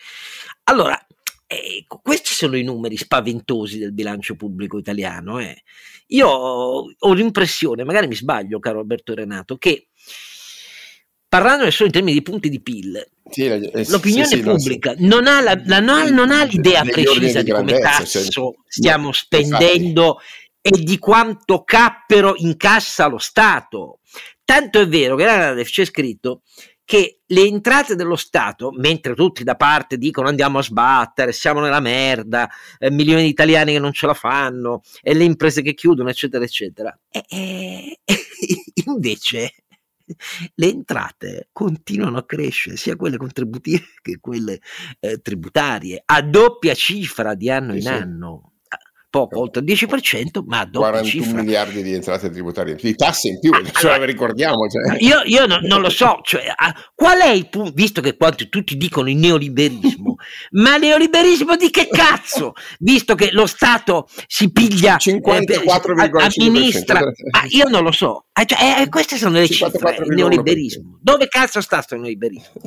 Allora, 0.64 1.00
Ecco, 1.46 2.00
questi 2.02 2.34
sono 2.34 2.58
i 2.58 2.64
numeri 2.64 2.98
spaventosi 2.98 3.78
del 3.78 3.94
bilancio 3.94 4.36
pubblico 4.36 4.80
italiano. 4.80 5.38
Eh. 5.38 5.62
Io 6.08 6.28
ho 6.28 7.14
l'impressione, 7.14 7.84
magari 7.84 8.08
mi 8.08 8.16
sbaglio, 8.16 8.58
caro 8.58 8.80
Alberto 8.80 9.14
Renato, 9.14 9.58
che 9.58 9.90
parlando 11.34 11.72
solo 11.72 11.88
in 11.88 11.94
termini 11.94 12.16
di 12.16 12.22
punti 12.22 12.48
di 12.48 12.62
PIL, 12.62 13.08
sì, 13.28 13.46
eh, 13.46 13.88
l'opinione 13.88 14.28
sì, 14.28 14.36
sì, 14.36 14.42
pubblica 14.44 14.94
no, 15.00 15.16
non, 15.16 15.26
ha 15.26 15.42
la, 15.42 15.60
la, 15.66 15.80
non, 15.80 16.30
ha 16.30 16.44
l'idea 16.44 16.84
precisa 16.84 17.40
di, 17.40 17.46
di 17.46 17.52
come 17.52 17.80
tasso 17.80 18.24
cioè, 18.24 18.54
stiamo 18.68 19.06
no, 19.08 19.12
spendendo 19.14 20.20
infatti. 20.62 20.82
e 20.82 20.84
di 20.84 21.00
quanto 21.00 21.64
cappero 21.64 22.36
incassa 22.38 23.08
lo 23.08 23.18
Stato. 23.18 23.98
Tanto 24.46 24.80
è 24.80 24.88
vero 24.88 25.16
che 25.16 25.24
nella 25.24 25.64
c'è 25.64 25.86
scritto 25.86 26.44
che 26.86 27.22
le 27.26 27.42
entrate 27.42 27.96
dello 27.96 28.16
Stato, 28.16 28.72
mentre 28.72 29.16
tutti 29.16 29.44
da 29.44 29.56
parte 29.56 29.98
dicono 29.98 30.28
andiamo 30.28 30.60
a 30.60 30.64
sbattere, 30.64 31.32
siamo 31.32 31.62
nella 31.62 31.80
merda, 31.80 32.48
eh, 32.78 32.92
milioni 32.92 33.24
di 33.24 33.30
italiani 33.30 33.72
che 33.72 33.80
non 33.80 33.94
ce 33.94 34.06
la 34.06 34.14
fanno, 34.14 34.82
e 35.02 35.16
le 35.16 35.24
imprese 35.24 35.64
che 35.64 35.74
chiudono, 35.74 36.10
eccetera, 36.10 36.44
eccetera, 36.44 36.96
e, 37.10 37.24
e, 37.26 38.00
invece 38.86 39.63
le 40.56 40.68
entrate 40.68 41.50
continuano 41.52 42.18
a 42.18 42.26
crescere, 42.26 42.78
sia 42.78 42.96
quelle 42.96 43.18
contributive 43.18 43.86
che 44.02 44.20
quelle 44.20 44.60
eh, 45.00 45.22
tributarie, 45.22 46.02
a 46.06 46.22
doppia 46.22 46.74
cifra 46.74 47.36
di 47.36 47.50
anno 47.50 47.72
sì, 47.72 47.78
in 47.78 47.84
sì. 47.84 47.90
anno 47.90 48.53
poco 49.14 49.42
oltre 49.42 49.62
il 49.64 49.72
10%, 49.72 50.44
ma 50.48 50.66
doppia 50.66 50.90
41 50.90 51.04
cifra. 51.04 51.42
miliardi 51.44 51.84
di 51.84 51.94
entrate 51.94 52.32
tributarie, 52.32 52.74
di 52.74 52.96
tasse 52.96 53.28
in 53.28 53.40
più, 53.40 53.52
ah, 53.52 53.62
ce 53.72 53.88
allora, 53.88 54.06
ricordiamo. 54.06 54.68
Cioè. 54.68 54.98
Io, 55.04 55.22
io 55.26 55.46
no, 55.46 55.60
non 55.62 55.82
lo 55.82 55.92
so, 55.92 56.18
cioè, 56.24 56.52
ah, 56.56 56.74
qual 56.96 57.20
è 57.20 57.30
il 57.30 57.48
punto, 57.48 57.74
visto 57.76 58.02
che 58.02 58.18
quanti, 58.18 58.50
tutti 58.50 58.76
dicono 58.76 59.10
il 59.10 59.18
neoliberismo, 59.18 60.16
ma 60.58 60.78
neoliberismo 60.78 61.56
di 61.56 61.70
che 61.70 61.88
cazzo? 61.92 62.54
Visto 62.80 63.14
che 63.14 63.30
lo 63.32 63.46
Stato 63.46 64.08
si 64.26 64.52
piglia, 64.52 64.96
54,5%. 64.96 66.40
Eh, 66.40 66.44
amministra, 66.44 66.98
ah, 66.98 67.46
io 67.50 67.68
non 67.70 67.84
lo 67.84 67.92
so, 67.92 68.26
ah, 68.32 68.46
cioè, 68.46 68.82
eh, 68.82 68.90
queste 68.90 69.18
sono 69.18 69.38
le 69.38 69.48
cifre, 69.48 69.96
il 70.08 70.16
neoliberismo. 70.16 70.98
Dove 71.00 71.28
cazzo 71.28 71.62
sta 71.62 71.76
questo 71.76 71.98
neoliberismo? 71.98 72.62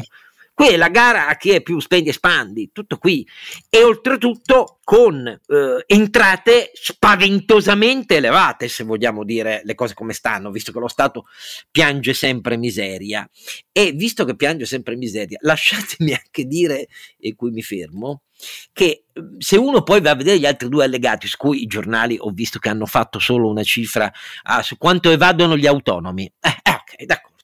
Qui 0.56 0.68
è 0.68 0.78
la 0.78 0.88
gara 0.88 1.28
a 1.28 1.36
chi 1.36 1.50
è 1.50 1.60
più 1.60 1.78
spendi 1.80 2.08
e 2.08 2.14
spandi, 2.14 2.70
tutto 2.72 2.96
qui. 2.96 3.28
E 3.68 3.84
oltretutto 3.84 4.78
con 4.82 5.26
eh, 5.26 5.84
entrate 5.84 6.70
spaventosamente 6.72 8.16
elevate, 8.16 8.66
se 8.66 8.82
vogliamo 8.84 9.22
dire 9.22 9.60
le 9.64 9.74
cose 9.74 9.92
come 9.92 10.14
stanno, 10.14 10.50
visto 10.50 10.72
che 10.72 10.78
lo 10.78 10.88
Stato 10.88 11.26
piange 11.70 12.14
sempre 12.14 12.56
miseria. 12.56 13.28
E 13.70 13.92
visto 13.92 14.24
che 14.24 14.34
piange 14.34 14.64
sempre 14.64 14.96
miseria, 14.96 15.36
lasciatemi 15.42 16.14
anche 16.14 16.46
dire, 16.46 16.88
e 17.18 17.34
qui 17.34 17.50
mi 17.50 17.60
fermo, 17.60 18.22
che 18.72 19.04
se 19.36 19.58
uno 19.58 19.82
poi 19.82 20.00
va 20.00 20.12
a 20.12 20.16
vedere 20.16 20.38
gli 20.38 20.46
altri 20.46 20.70
due 20.70 20.84
allegati, 20.84 21.26
su 21.26 21.36
cui 21.36 21.64
i 21.64 21.66
giornali 21.66 22.16
ho 22.18 22.30
visto 22.30 22.58
che 22.58 22.70
hanno 22.70 22.86
fatto 22.86 23.18
solo 23.18 23.50
una 23.50 23.62
cifra 23.62 24.10
ah, 24.44 24.62
su 24.62 24.78
quanto 24.78 25.10
evadono 25.10 25.54
gli 25.54 25.66
autonomi, 25.66 26.24
eh, 26.24 26.56
eh 26.62 26.70
ok, 26.70 27.04
d'accordo 27.04 27.35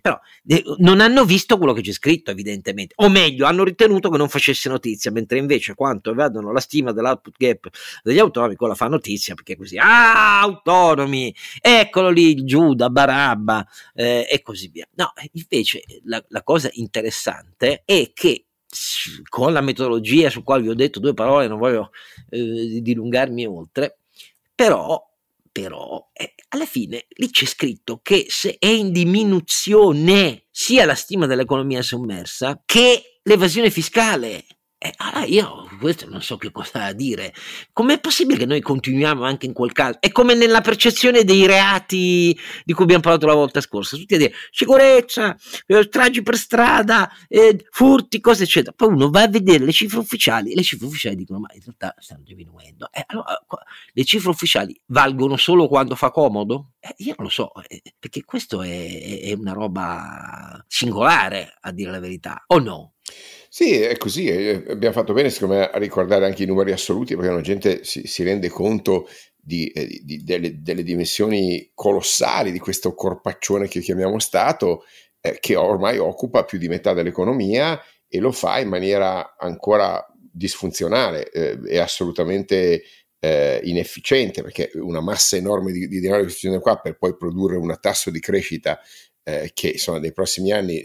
però 0.00 0.18
eh, 0.46 0.62
non 0.78 1.00
hanno 1.00 1.24
visto 1.24 1.56
quello 1.58 1.72
che 1.72 1.82
c'è 1.82 1.92
scritto, 1.92 2.30
evidentemente, 2.30 2.94
o 2.96 3.08
meglio, 3.08 3.46
hanno 3.46 3.64
ritenuto 3.64 4.10
che 4.10 4.16
non 4.16 4.28
facesse 4.28 4.68
notizia, 4.68 5.10
mentre 5.10 5.38
invece 5.38 5.74
quanto 5.74 6.14
vedono 6.14 6.52
la 6.52 6.60
stima 6.60 6.92
dell'output 6.92 7.34
gap 7.36 7.68
degli 8.02 8.18
autonomi, 8.18 8.56
quella 8.56 8.74
fa 8.74 8.88
notizia 8.88 9.34
perché 9.34 9.56
così, 9.56 9.76
ah, 9.78 10.40
autonomi, 10.40 11.34
eccolo 11.60 12.10
lì, 12.10 12.44
Giuda, 12.44 12.90
Barabba 12.90 13.66
eh, 13.94 14.26
e 14.30 14.42
così 14.42 14.68
via. 14.68 14.86
No, 14.94 15.12
invece 15.32 15.82
la, 16.04 16.22
la 16.28 16.42
cosa 16.42 16.68
interessante 16.72 17.82
è 17.84 18.10
che 18.12 18.44
con 19.28 19.52
la 19.52 19.60
metodologia 19.60 20.28
su 20.28 20.42
quale 20.42 20.62
vi 20.62 20.68
ho 20.68 20.74
detto 20.74 21.00
due 21.00 21.14
parole, 21.14 21.48
non 21.48 21.58
voglio 21.58 21.90
eh, 22.28 22.80
dilungarmi 22.82 23.46
oltre, 23.46 23.98
però 24.54 25.07
però 25.60 26.08
eh, 26.12 26.34
alla 26.50 26.66
fine 26.66 27.06
lì 27.16 27.30
c'è 27.30 27.44
scritto 27.44 27.98
che 28.00 28.26
se 28.28 28.58
è 28.60 28.68
in 28.68 28.92
diminuzione 28.92 30.44
sia 30.52 30.84
la 30.84 30.94
stima 30.94 31.26
dell'economia 31.26 31.82
sommersa 31.82 32.62
che 32.64 33.20
l'evasione 33.24 33.68
fiscale. 33.68 34.44
Eh, 34.80 34.92
allora 34.98 35.24
io 35.24 35.68
questo 35.80 36.08
non 36.08 36.22
so 36.22 36.36
che 36.36 36.52
cosa 36.52 36.92
dire. 36.92 37.34
Com'è 37.72 37.98
possibile 37.98 38.38
che 38.38 38.46
noi 38.46 38.60
continuiamo 38.60 39.24
anche 39.24 39.46
in 39.46 39.52
quel 39.52 39.72
caso? 39.72 39.98
È 40.00 40.12
come 40.12 40.34
nella 40.34 40.60
percezione 40.60 41.24
dei 41.24 41.46
reati 41.46 42.38
di 42.64 42.72
cui 42.72 42.84
abbiamo 42.84 43.02
parlato 43.02 43.26
la 43.26 43.34
volta 43.34 43.60
scorsa, 43.60 43.96
tutti 43.96 44.14
a 44.14 44.18
dire 44.18 44.32
sicurezza, 44.52 45.36
eh, 45.66 45.82
stragi 45.82 46.22
per 46.22 46.36
strada, 46.36 47.10
eh, 47.26 47.66
furti, 47.70 48.20
cose 48.20 48.44
eccetera. 48.44 48.72
Poi 48.72 48.88
uno 48.88 49.10
va 49.10 49.22
a 49.22 49.28
vedere 49.28 49.64
le 49.64 49.72
cifre 49.72 49.98
ufficiali 49.98 50.52
e 50.52 50.54
le 50.54 50.62
cifre 50.62 50.86
ufficiali 50.86 51.16
dicono 51.16 51.40
ma 51.40 51.48
in 51.54 51.60
realtà 51.60 51.94
stanno 51.98 52.22
diminuendo. 52.22 52.88
Eh, 52.92 53.02
allora, 53.08 53.36
le 53.92 54.04
cifre 54.04 54.30
ufficiali 54.30 54.80
valgono 54.86 55.36
solo 55.36 55.66
quando 55.66 55.96
fa 55.96 56.12
comodo? 56.12 56.74
Eh, 56.78 56.94
io 56.98 57.14
non 57.16 57.26
lo 57.26 57.32
so, 57.32 57.50
eh, 57.66 57.82
perché 57.98 58.22
questo 58.24 58.62
è, 58.62 59.22
è 59.22 59.32
una 59.32 59.52
roba 59.52 60.64
singolare 60.68 61.56
a 61.62 61.72
dire 61.72 61.90
la 61.90 61.98
verità, 61.98 62.44
o 62.46 62.60
no? 62.60 62.92
Sì, 63.50 63.80
è 63.80 63.96
così, 63.96 64.28
abbiamo 64.28 64.92
fatto 64.94 65.14
bene 65.14 65.32
me 65.46 65.70
a 65.70 65.78
ricordare 65.78 66.26
anche 66.26 66.42
i 66.42 66.46
numeri 66.46 66.72
assoluti 66.72 67.16
perché 67.16 67.30
la 67.30 67.40
gente 67.40 67.82
si, 67.82 68.06
si 68.06 68.22
rende 68.22 68.50
conto 68.50 69.08
di, 69.34 69.68
eh, 69.68 70.00
di, 70.02 70.22
delle, 70.22 70.60
delle, 70.60 70.82
dimensioni 70.82 71.70
colossali 71.74 72.52
di 72.52 72.58
questo 72.58 72.94
corpaccione 72.94 73.66
che 73.66 73.80
chiamiamo 73.80 74.18
Stato 74.18 74.84
eh, 75.20 75.38
che 75.40 75.56
ormai 75.56 75.96
occupa 75.96 76.44
più 76.44 76.58
di 76.58 76.68
metà 76.68 76.92
dell'economia 76.92 77.80
e 78.06 78.18
lo 78.20 78.32
fa 78.32 78.58
in 78.58 78.68
maniera 78.68 79.36
ancora 79.38 80.04
disfunzionale 80.30 81.30
eh, 81.30 81.58
e 81.66 81.78
assolutamente 81.78 82.82
eh, 83.18 83.60
inefficiente 83.64 84.42
perché 84.42 84.70
una 84.74 85.00
massa 85.00 85.36
enorme 85.36 85.72
di, 85.72 85.88
di 85.88 86.00
denaro 86.00 86.24
che 86.24 86.30
si 86.30 86.48
qua 86.60 86.76
per 86.76 86.98
poi 86.98 87.16
produrre 87.16 87.56
un 87.56 87.74
tasso 87.80 88.10
di 88.10 88.20
crescita 88.20 88.78
eh, 89.28 89.50
che 89.52 89.68
insomma 89.68 89.98
nei 89.98 90.12
prossimi 90.12 90.52
anni 90.52 90.82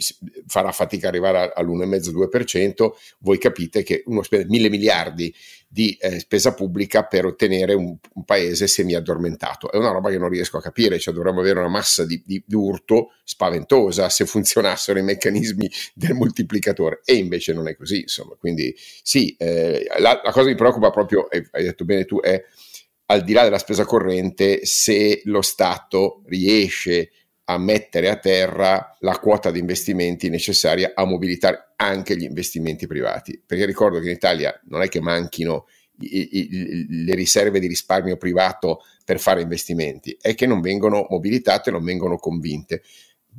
farà 0.47 0.73
fatica 0.73 1.07
arrivare 1.07 1.53
all'1,5-2%, 1.55 2.91
voi 3.19 3.37
capite 3.37 3.83
che 3.83 4.03
uno 4.07 4.21
spende 4.21 4.47
mille 4.49 4.69
miliardi 4.69 5.33
di 5.65 5.97
eh, 5.99 6.19
spesa 6.19 6.53
pubblica 6.53 7.05
per 7.05 7.25
ottenere 7.25 7.73
un, 7.73 7.95
un, 8.13 8.25
paese 8.25 8.67
semi-addormentato. 8.67 9.71
È 9.71 9.77
una 9.77 9.91
roba 9.91 10.09
che 10.09 10.17
non 10.17 10.27
riesco 10.27 10.57
a 10.57 10.61
capire, 10.61 10.99
cioè 10.99 11.13
dovremmo 11.13 11.39
avere 11.39 11.59
una 11.59 11.69
massa 11.69 12.05
di, 12.05 12.21
di, 12.25 12.43
di 12.45 12.55
urto 12.55 13.13
spaventosa 13.23 14.09
se 14.09 14.25
funzionassero 14.25 14.99
i 14.99 15.03
meccanismi 15.03 15.71
del 15.95 16.13
moltiplicatore 16.13 16.99
e 17.05 17.15
invece 17.15 17.53
non 17.53 17.69
è 17.69 17.75
così, 17.77 18.01
insomma. 18.01 18.35
Quindi 18.37 18.75
sì, 19.01 19.35
eh, 19.37 19.87
la, 19.99 20.19
la, 20.21 20.31
cosa 20.31 20.43
che 20.43 20.51
mi 20.51 20.57
preoccupa 20.57 20.89
proprio, 20.89 21.27
hai 21.29 21.63
detto 21.63 21.85
bene 21.85 22.03
tu, 22.03 22.19
è 22.19 22.43
al 23.05 23.23
di 23.23 23.31
là 23.31 23.43
della 23.43 23.57
spesa 23.57 23.85
corrente, 23.85 24.65
se 24.65 25.21
lo 25.25 25.41
Stato 25.41 26.23
riesce 26.25 27.09
a 27.45 27.57
mettere 27.57 28.09
a 28.09 28.15
terra 28.15 28.95
la 28.99 29.19
quota 29.19 29.51
di 29.51 29.59
investimenti 29.59 30.29
necessaria 30.29 30.93
a 30.95 31.05
mobilitare 31.05 31.73
anche 31.75 32.15
gli 32.15 32.23
investimenti 32.23 32.87
privati. 32.87 33.41
Perché 33.45 33.65
ricordo 33.65 33.99
che 33.99 34.05
in 34.05 34.15
Italia 34.15 34.57
non 34.65 34.81
è 34.81 34.87
che 34.87 35.01
manchino 35.01 35.65
i, 35.99 36.29
i, 36.31 37.03
le 37.03 37.15
riserve 37.15 37.59
di 37.59 37.67
risparmio 37.67 38.17
privato 38.17 38.81
per 39.03 39.19
fare 39.19 39.41
investimenti, 39.41 40.17
è 40.19 40.33
che 40.35 40.45
non 40.45 40.61
vengono 40.61 41.05
mobilitate, 41.09 41.71
non 41.71 41.83
vengono 41.83 42.17
convinte. 42.17 42.81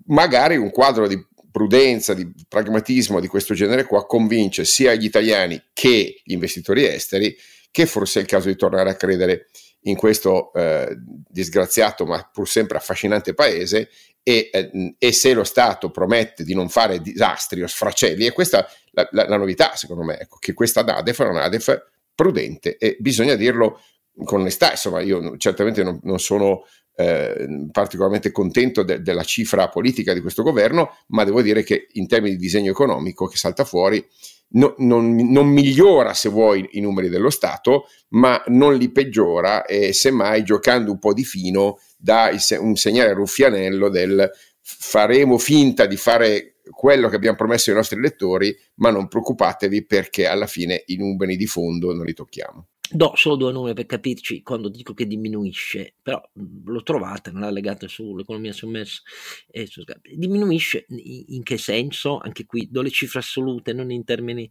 Magari 0.07 0.57
un 0.57 0.71
quadro 0.71 1.09
di 1.09 1.19
prudenza, 1.51 2.15
di 2.15 2.31
pragmatismo 2.49 3.21
di 3.21 3.29
questo 3.29 3.55
genere 3.55 3.85
qua 3.85 4.07
convince 4.07 4.65
sia 4.65 4.93
gli 4.95 5.05
italiani 5.05 5.63
che 5.73 6.21
gli 6.25 6.33
investitori 6.33 6.85
esteri 6.85 7.37
che 7.71 7.87
forse 7.87 8.19
è 8.19 8.23
il 8.23 8.29
caso 8.29 8.49
di 8.49 8.57
tornare 8.57 8.91
a 8.91 8.97
credere 8.97 9.47
in 9.87 9.97
questo 9.97 10.53
eh, 10.53 10.97
disgraziato 11.29 12.07
ma 12.07 12.29
pur 12.33 12.49
sempre 12.49 12.77
affascinante 12.77 13.35
paese 13.35 13.91
e, 14.23 14.49
eh, 14.53 14.95
e, 14.99 15.13
se 15.13 15.35
lo 15.35 15.45
Stato 15.45 15.91
promette 15.91 16.45
di 16.45 16.55
non 16.55 16.69
fare 16.69 17.01
disastri 17.01 17.63
o 17.63 17.67
sfracelli, 17.67 18.25
e 18.25 18.33
questa 18.33 18.67
la, 18.93 19.07
la, 19.13 19.29
la 19.29 19.37
novità 19.37 19.77
secondo 19.77 20.03
me, 20.03 20.19
ecco, 20.19 20.39
che 20.41 20.55
questa 20.55 20.83
NADEF 20.83 21.23
è 21.23 21.29
una 21.29 21.41
NADEF 21.41 21.91
prudente 22.15 22.79
e 22.79 22.97
bisogna 23.01 23.35
dirlo 23.35 23.81
con 24.25 24.41
onestà, 24.41 24.71
insomma 24.71 25.01
io 25.01 25.37
certamente 25.37 25.83
non, 25.83 26.01
non 26.05 26.19
sono 26.19 26.65
eh, 26.97 27.67
particolarmente 27.71 28.31
contento 28.31 28.83
de- 28.83 29.03
della 29.03 29.25
cifra 29.25 29.69
politica 29.69 30.15
di 30.15 30.21
questo 30.21 30.43
governo, 30.43 30.97
ma 31.09 31.25
devo 31.25 31.43
dire 31.43 31.63
che 31.63 31.89
in 31.93 32.07
termini 32.07 32.37
di 32.37 32.41
disegno 32.41 32.71
economico 32.71 33.27
che 33.27 33.37
salta 33.37 33.65
fuori 33.65 34.07
no, 34.55 34.75
non, 34.79 35.15
non, 35.31 35.47
migliora, 35.47 36.13
se 36.15 36.29
vuoi, 36.29 36.67
i 36.73 36.81
numeri 36.81 37.09
dello 37.09 37.31
Stato, 37.31 37.87
ma 38.11 38.43
non 38.49 38.77
li 38.77 38.91
peggiora 38.91 39.65
e 39.65 39.93
semmai 39.93 40.43
giocando 40.43 40.91
un 40.91 40.99
po' 40.99 41.13
di 41.13 41.25
fino 41.25 41.79
dà 41.97 42.31
un 42.59 42.77
segnale 42.77 43.13
ruffianello 43.15 43.89
del 43.89 44.31
faremo 44.61 45.39
finta 45.39 45.87
di 45.87 45.97
fare 45.97 46.57
quello 46.71 47.09
che 47.09 47.17
abbiamo 47.17 47.37
promesso 47.37 47.71
ai 47.71 47.77
nostri 47.77 48.01
lettori, 48.01 48.57
ma 48.77 48.91
non 48.91 49.09
preoccupatevi 49.09 49.85
perché 49.85 50.27
alla 50.27 50.47
fine 50.47 50.83
i 50.87 50.97
numeri 50.97 51.37
di 51.37 51.47
fondo 51.47 51.93
non 51.93 52.05
li 52.05 52.15
tocchiamo. 52.15 52.67
Do 52.97 53.13
solo 53.17 53.35
due 53.35 53.51
numeri 53.51 53.75
per 53.75 53.87
capirci 53.87 54.43
quando 54.43 54.69
dico 54.69 54.95
che 54.95 55.09
diminuisce, 55.09 55.97
però 56.01 56.23
lo 56.67 56.83
trovate, 56.85 57.33
non 57.33 57.43
è 57.43 57.51
legato 57.51 57.89
sull'economia 57.89 58.53
sommersa. 58.53 59.03
Eh, 59.51 59.67
su, 59.67 59.83
diminuisce 60.17 60.87
in, 60.89 61.43
che 61.43 61.59
senso? 61.59 62.19
Anche 62.19 62.47
qui 62.47 62.69
do 62.71 62.83
le 62.83 62.91
cifre 62.91 63.19
assolute, 63.19 63.73
non 63.73 63.91
in 63.91 64.05
termini, 64.05 64.49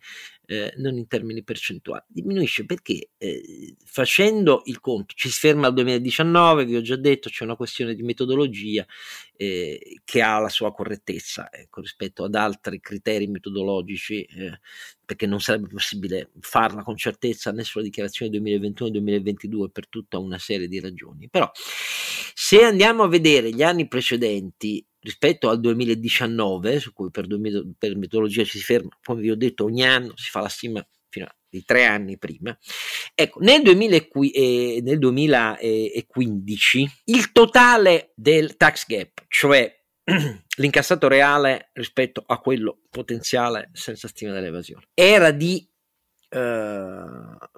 eh, 0.53 0.73
non 0.77 0.97
in 0.97 1.07
termini 1.07 1.43
percentuali. 1.43 2.03
Diminuisce 2.07 2.65
perché 2.65 3.09
eh, 3.17 3.75
facendo 3.83 4.61
il 4.65 4.79
conto, 4.79 5.13
ci 5.15 5.29
si 5.29 5.39
ferma 5.39 5.67
al 5.67 5.73
2019, 5.73 6.65
vi 6.65 6.75
ho 6.75 6.81
già 6.81 6.95
detto, 6.95 7.29
c'è 7.29 7.43
una 7.43 7.55
questione 7.55 7.95
di 7.95 8.03
metodologia 8.03 8.85
eh, 9.35 9.99
che 10.03 10.21
ha 10.21 10.37
la 10.39 10.49
sua 10.49 10.71
correttezza 10.73 11.49
ecco, 11.51 11.81
rispetto 11.81 12.23
ad 12.23 12.35
altri 12.35 12.79
criteri 12.79 13.27
metodologici, 13.27 14.23
eh, 14.23 14.59
perché 15.03 15.25
non 15.25 15.41
sarebbe 15.41 15.67
possibile 15.67 16.31
farla 16.39 16.83
con 16.83 16.95
certezza 16.95 17.51
né 17.51 17.63
sulla 17.63 17.83
dichiarazione 17.83 18.37
2021-2022 18.37 19.69
per 19.69 19.87
tutta 19.87 20.19
una 20.19 20.37
serie 20.37 20.67
di 20.67 20.79
ragioni. 20.79 21.29
Però 21.29 21.49
se 22.35 22.63
andiamo 22.63 23.03
a 23.03 23.07
vedere 23.07 23.51
gli 23.51 23.63
anni 23.63 23.87
precedenti 23.87 24.85
rispetto 25.03 25.49
al 25.49 25.59
2019, 25.59 26.79
su 26.79 26.93
cui 26.93 27.11
per, 27.11 27.27
2000, 27.27 27.61
per 27.77 27.95
metodologia 27.95 28.43
ci 28.43 28.57
si 28.57 28.63
ferma, 28.63 28.89
come 29.03 29.21
vi 29.21 29.29
ho 29.29 29.35
detto, 29.35 29.65
ogni 29.65 29.85
anno 29.85 30.13
si 30.15 30.29
fa 30.29 30.41
la 30.41 30.49
stima 30.49 30.85
fino 31.09 31.25
a 31.25 31.35
di 31.53 31.63
tre 31.63 31.85
anni 31.85 32.17
prima. 32.17 32.57
Ecco, 33.13 33.39
nel, 33.41 33.61
2000, 33.61 34.07
eh, 34.31 34.79
nel 34.81 34.97
2015 34.97 37.01
il 37.05 37.31
totale 37.31 38.11
del 38.15 38.57
tax 38.57 38.87
gap, 38.87 39.25
cioè 39.27 39.71
l'incassato 40.57 41.07
reale 41.07 41.69
rispetto 41.73 42.23
a 42.25 42.39
quello 42.39 42.79
potenziale 42.89 43.69
senza 43.73 44.07
stima 44.07 44.31
dell'evasione, 44.31 44.87
era 44.95 45.29
di 45.29 45.63
eh, 46.29 47.05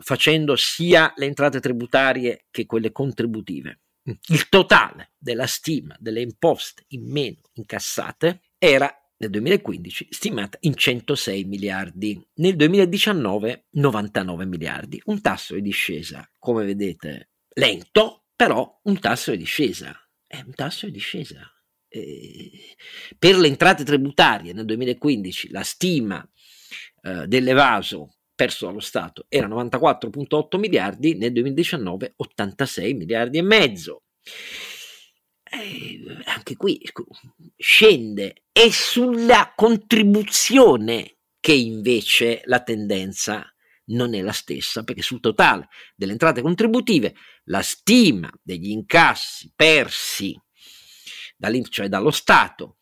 facendo 0.02 0.58
sia 0.58 1.14
le 1.16 1.26
entrate 1.26 1.62
tributarie 1.62 2.48
che 2.52 2.66
quelle 2.66 2.91
contributive. 2.91 3.80
Il 4.06 4.49
totale 4.49 5.14
della 5.18 5.47
stima 5.47 5.95
delle 5.99 6.22
imposte 6.22 6.84
in 6.89 7.10
meno 7.10 7.41
incassate 7.53 8.41
era 8.60 8.93
nel 9.18 9.30
2015 9.32 10.08
stimata 10.12 10.58
in 10.62 10.76
106 10.76 11.43
miliardi, 11.45 12.24
nel 12.36 12.56
2019 12.56 13.68
99 13.72 14.45
miliardi, 14.45 15.01
un 15.06 15.22
tasso 15.22 15.56
di 15.56 15.62
discesa, 15.62 16.30
come 16.38 16.66
vedete, 16.66 17.32
lento, 17.53 18.26
però 18.36 18.80
un 18.84 18.99
tasso 18.99 19.32
di 19.32 19.38
discesa, 19.38 19.97
è 20.28 20.41
un 20.45 20.53
tasso 20.53 20.86
di 20.86 20.91
discesa. 20.91 21.49
Eh, 21.88 22.76
per 23.18 23.38
le 23.38 23.47
entrate 23.47 23.84
tributarie 23.84 24.53
nel 24.53 24.66
2015 24.66 25.49
la 25.49 25.64
stima 25.64 26.28
eh, 27.01 27.26
dell'evaso 27.26 28.14
perso 28.36 28.66
dallo 28.66 28.80
Stato. 28.80 29.26
Era 29.30 29.48
94,8 29.48 30.60
miliardi, 30.60 31.16
nel 31.16 31.32
2019 31.32 32.14
86 32.18 32.94
miliardi 32.94 33.38
e 33.38 33.42
mezzo. 33.42 34.04
Eh, 35.44 36.02
anche 36.26 36.56
qui 36.56 36.80
scende, 37.56 38.44
è 38.52 38.70
sulla 38.70 39.54
contribuzione 39.56 41.18
che 41.40 41.54
invece 41.54 42.42
la 42.46 42.62
tendenza 42.62 43.50
non 43.88 44.16
è 44.16 44.22
la 44.22 44.32
stessa, 44.32 44.84
perché 44.84 45.04
sul 45.04 45.20
totale 45.20 45.68
delle 45.96 46.14
entrate 46.14 46.42
contributive 46.42 47.14
la 47.46 47.62
stima 47.62 48.30
degli 48.42 48.72
incassi 48.72 49.52
persi 49.56 50.40
cioè 51.70 51.90
dallo 51.90 52.12
Stato 52.12 52.78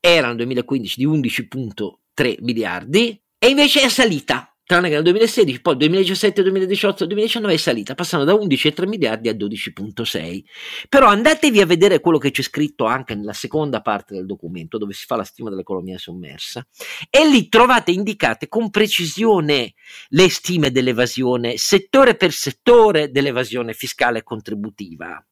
era 0.00 0.26
nel 0.26 0.36
2015 0.36 0.96
di 0.98 1.06
11.3 1.06 2.36
miliardi 2.40 3.18
e 3.38 3.48
invece 3.48 3.82
è 3.82 3.88
salita 3.88 4.53
tranne 4.66 4.88
che 4.88 4.94
nel 4.94 5.02
2016, 5.04 5.60
poi 5.60 5.76
2017, 5.76 6.42
2018, 6.42 7.06
2019 7.06 7.54
è 7.54 7.56
salita, 7.56 7.94
passando 7.94 8.24
da 8.24 8.32
11,3 8.32 8.86
miliardi 8.86 9.28
a 9.28 9.34
12,6. 9.34 10.42
Però 10.88 11.06
andatevi 11.06 11.60
a 11.60 11.66
vedere 11.66 12.00
quello 12.00 12.18
che 12.18 12.30
c'è 12.30 12.42
scritto 12.42 12.84
anche 12.84 13.14
nella 13.14 13.32
seconda 13.34 13.82
parte 13.82 14.14
del 14.14 14.26
documento, 14.26 14.78
dove 14.78 14.94
si 14.94 15.04
fa 15.04 15.16
la 15.16 15.24
stima 15.24 15.50
dell'economia 15.50 15.98
sommersa, 15.98 16.66
e 17.10 17.28
lì 17.28 17.48
trovate 17.48 17.90
indicate 17.90 18.48
con 18.48 18.70
precisione 18.70 19.74
le 20.08 20.30
stime 20.30 20.70
dell'evasione, 20.70 21.56
settore 21.56 22.16
per 22.16 22.32
settore 22.32 23.10
dell'evasione 23.10 23.74
fiscale 23.74 24.20
e 24.20 24.22
contributiva. 24.22 25.24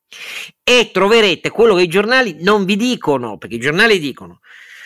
E 0.62 0.91
troverete 0.93 1.51
quello 1.51 1.74
che 1.74 1.83
i 1.83 1.89
giornali 1.89 2.37
non 2.41 2.66
vi 2.66 2.76
dicono, 2.76 3.39
perché 3.39 3.55
i 3.55 3.61
giornali 3.61 3.99
dicono 3.99 4.41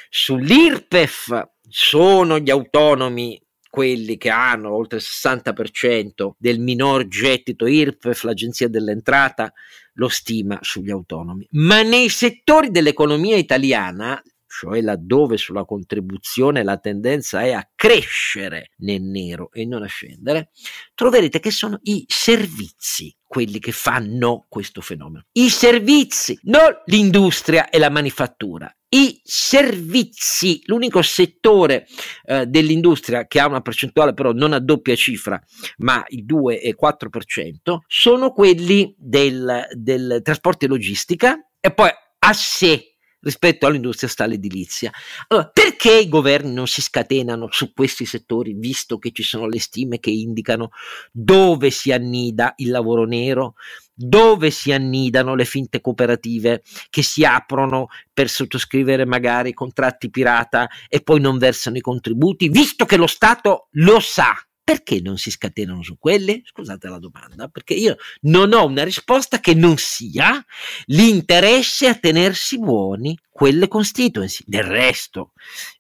sull'IRPEF 0.09 1.49
sono 1.69 2.39
gli 2.39 2.49
autonomi 2.49 3.41
quelli 3.77 4.17
che 4.17 4.31
hanno 4.31 4.75
oltre 4.75 4.97
il 4.97 5.05
60% 5.07 6.31
del 6.39 6.61
minor 6.61 7.09
gettito 7.09 7.67
IRPEF, 7.67 8.23
l'Agenzia 8.23 8.71
dell'Entrata 8.71 9.53
lo 9.97 10.09
stima 10.09 10.59
sugli 10.63 10.91
autonomi. 10.91 11.47
Ma 11.51 11.83
nei 11.83 12.09
settori 12.09 12.71
dell'economia 12.71 13.37
italiana, 13.37 14.19
cioè 14.59 14.81
laddove 14.81 15.37
sulla 15.37 15.67
contribuzione 15.67 16.65
la 16.65 16.79
tendenza 16.79 17.43
è 17.43 17.53
a 17.53 17.69
crescere 17.75 18.71
nel 18.79 19.03
nero 19.03 19.51
e 19.53 19.67
non 19.67 19.83
a 19.83 19.87
scendere, 19.87 20.49
troverete 20.95 21.41
che 21.41 21.51
sono 21.51 21.79
i 21.83 22.07
servizi 22.09 23.15
quelli 23.27 23.59
che 23.59 23.73
fanno 23.73 24.47
questo 24.49 24.81
fenomeno. 24.81 25.27
I 25.33 25.51
servizi, 25.51 26.39
non 26.45 26.75
l'industria 26.87 27.69
e 27.69 27.79
la 27.79 27.91
manifattura 27.91 28.75
i 28.89 29.21
servizi, 29.23 30.63
l'unico 30.67 31.03
settore 31.03 31.87
eh, 32.25 32.47
dell'industria 32.47 33.27
che 33.27 33.41
ha 33.41 33.47
una 33.47 33.61
percentuale 33.61 34.15
però 34.15 34.33
non 34.33 34.53
a 34.55 34.61
doppia 34.61 34.95
cifra, 34.95 35.39
ma 35.79 36.03
il 36.09 36.25
2 36.25 36.61
e 36.63 36.77
4%, 36.81 37.79
sono 37.87 38.31
quelli 38.31 38.95
del, 38.97 39.67
del 39.73 40.21
trasporto 40.23 40.65
e 40.65 40.69
logistica 40.69 41.37
e 41.61 41.75
poi 41.75 41.91
a 42.19 42.33
sé 42.33 42.96
rispetto 43.27 43.67
all'industria 43.67 44.09
stale 44.09 44.35
edilizia. 44.35 44.93
Allora, 45.27 45.51
perché 45.53 45.99
i 45.99 46.09
governi 46.09 46.53
non 46.53 46.69
si 46.69 46.81
scatenano 46.81 47.49
su 47.51 47.73
questi 47.73 48.07
settori, 48.07 48.55
visto 48.55 48.99
che 48.99 49.11
ci 49.11 49.25
sono 49.25 49.49
le 49.49 49.59
stime 49.59 49.99
che 49.99 50.11
indicano 50.11 50.71
dove 51.11 51.71
si 51.71 51.91
annida 51.91 52.55
il 52.59 52.71
lavoro 52.71 53.05
nero, 53.05 53.55
dove 53.93 54.51
si 54.51 54.71
annidano 54.71 55.35
le 55.35 55.45
finte 55.45 55.81
cooperative 55.81 56.63
che 56.89 57.03
si 57.03 57.25
aprono 57.25 57.89
per 58.13 58.29
sottoscrivere 58.29 59.05
magari 59.05 59.53
contratti 59.53 60.09
pirata 60.09 60.69
e 60.89 61.03
poi 61.03 61.21
non 61.21 61.37
versano 61.37 61.79
i 61.79 61.81
contributi, 61.81 62.49
visto 62.49 62.85
che 62.85 62.97
lo 62.97 63.09
Stato 63.09 63.69
lo 63.73 63.99
sa 63.99 64.37
perché 64.67 65.01
non 65.01 65.17
si 65.17 65.31
scatenano 65.31 65.81
su 65.85 65.97
quelle? 65.97 66.43
Scusate 66.45 66.89
la 66.89 66.99
domanda, 66.99 67.47
perché 67.47 67.73
io 67.73 67.99
non 68.23 68.53
ho 68.53 68.67
una 68.67 68.83
risposta 68.83 69.39
che 69.39 69.55
non 69.55 69.77
sia 69.77 70.45
l'interesse 70.87 71.87
a 71.87 71.95
tenersi 71.95 72.59
buoni 72.59 73.17
quelle 73.31 73.69
constituency. 73.69 74.43
Del 74.45 74.65
resto, 74.65 75.35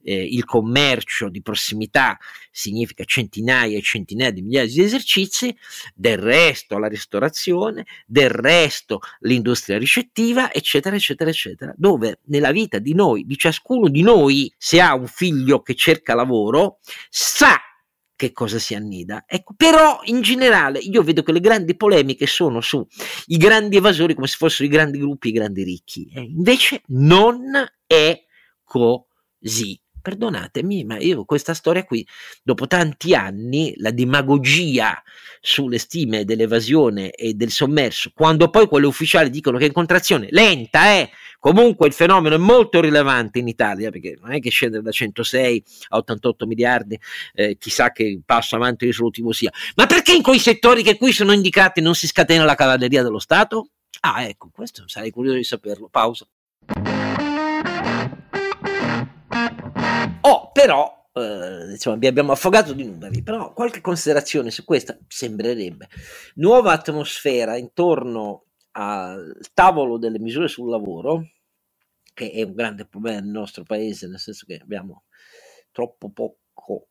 eh, 0.05 0.22
il 0.22 0.45
commercio 0.45 1.28
di 1.28 1.43
prossimità 1.43 2.16
significa 2.53 3.03
centinaia 3.03 3.76
e 3.76 3.82
centinaia 3.82 4.30
di 4.30 4.43
migliaia 4.43 4.68
di 4.68 4.80
esercizi, 4.80 5.57
del 5.93 6.18
resto 6.18 6.78
la 6.78 6.87
ristorazione, 6.87 7.87
del 8.07 8.30
resto 8.30 9.01
l'industria 9.22 9.78
ricettiva, 9.78 10.53
eccetera, 10.53 10.95
eccetera, 10.95 11.28
eccetera, 11.28 11.74
dove 11.76 12.20
nella 12.26 12.53
vita 12.53 12.78
di 12.78 12.95
noi, 12.95 13.26
di 13.26 13.37
ciascuno 13.37 13.89
di 13.89 14.03
noi, 14.03 14.53
se 14.57 14.80
ha 14.80 14.95
un 14.95 15.09
figlio 15.09 15.61
che 15.62 15.74
cerca 15.74 16.14
lavoro, 16.14 16.78
sa 17.09 17.61
che 18.16 18.32
cosa 18.32 18.58
si 18.58 18.74
annida. 18.74 19.24
Ecco, 19.26 19.54
però 19.56 20.00
in 20.04 20.22
generale 20.22 20.78
io 20.78 21.02
vedo 21.02 21.22
che 21.22 21.32
le 21.32 21.40
grandi 21.40 21.76
polemiche 21.76 22.26
sono 22.26 22.60
su 22.60 22.84
i 23.26 23.36
grandi 23.36 23.76
evasori 23.76 24.14
come 24.14 24.26
se 24.26 24.36
fossero 24.38 24.64
i 24.64 24.68
grandi 24.68 24.98
gruppi, 24.98 25.28
i 25.28 25.32
grandi 25.32 25.62
ricchi. 25.62 26.10
Eh, 26.14 26.22
invece 26.22 26.82
non 26.86 27.52
è 27.86 28.24
così. 28.64 29.80
perdonatemi, 30.06 30.84
ma 30.84 30.98
io 30.98 31.24
questa 31.24 31.52
storia 31.52 31.84
qui, 31.84 32.06
dopo 32.44 32.68
tanti 32.68 33.12
anni, 33.12 33.74
la 33.78 33.90
demagogia 33.90 35.02
sulle 35.40 35.78
stime 35.78 36.24
dell'evasione 36.24 37.10
e 37.10 37.34
del 37.34 37.50
sommerso, 37.50 38.12
quando 38.14 38.48
poi 38.48 38.68
quelle 38.68 38.86
ufficiali 38.86 39.30
dicono 39.30 39.58
che 39.58 39.64
è 39.64 39.66
in 39.66 39.72
contrazione 39.72 40.28
lenta, 40.30 40.92
eh, 40.92 41.10
comunque 41.47 41.86
il 41.86 41.92
fenomeno 41.92 42.34
è 42.34 42.38
molto 42.38 42.80
rilevante 42.80 43.38
in 43.38 43.47
Italia, 43.47 43.90
perché 43.90 44.16
non 44.20 44.32
è 44.32 44.40
che 44.40 44.51
scendere 44.51 44.82
da 44.82 44.90
106 44.90 45.64
a 45.90 45.99
88 45.99 46.44
miliardi, 46.44 46.99
eh, 47.34 47.57
chissà 47.57 47.92
che 47.92 48.20
passo 48.24 48.57
avanti 48.57 48.84
risolutivo 48.84 49.30
sia, 49.30 49.53
ma 49.76 49.86
perché 49.86 50.12
in 50.12 50.22
quei 50.22 50.40
settori 50.40 50.82
che 50.82 50.97
qui 50.97 51.12
sono 51.12 51.30
indicati 51.32 51.80
non 51.80 51.94
si 51.94 52.09
scatena 52.09 52.42
la 52.42 52.57
cavalleria 52.57 53.05
dello 53.05 53.20
Stato? 53.20 53.68
Ah, 54.01 54.24
ecco, 54.24 54.51
questo 54.53 54.88
sarei 54.88 55.12
curioso 55.12 55.36
di 55.36 55.44
saperlo. 55.44 55.88
Pausa. 55.88 56.26
Oh, 60.22 60.51
però, 60.53 61.09
eh, 61.12 61.70
insomma, 61.70 61.97
vi 61.97 62.09
abbiamo 62.09 62.32
affogato 62.32 62.72
di 62.72 62.84
numeri, 62.84 63.22
però 63.22 63.53
qualche 63.53 63.80
considerazione 63.80 64.51
su 64.51 64.64
questa 64.64 64.99
sembrerebbe. 65.07 65.86
Nuova 66.34 66.72
atmosfera 66.72 67.57
intorno 67.57 68.47
al 68.72 69.38
tavolo 69.55 69.97
delle 69.97 70.18
misure 70.18 70.49
sul 70.49 70.68
lavoro, 70.68 71.22
che 72.16 72.30
è 72.30 72.42
un 72.42 72.54
grande 72.54 72.86
problema 72.86 73.20
nel 73.20 73.28
nostro 73.28 73.62
paese, 73.62 74.08
nel 74.08 74.18
senso 74.18 74.46
che 74.46 74.56
abbiamo 74.56 75.04
troppo 75.70 76.10
poco 76.10 76.88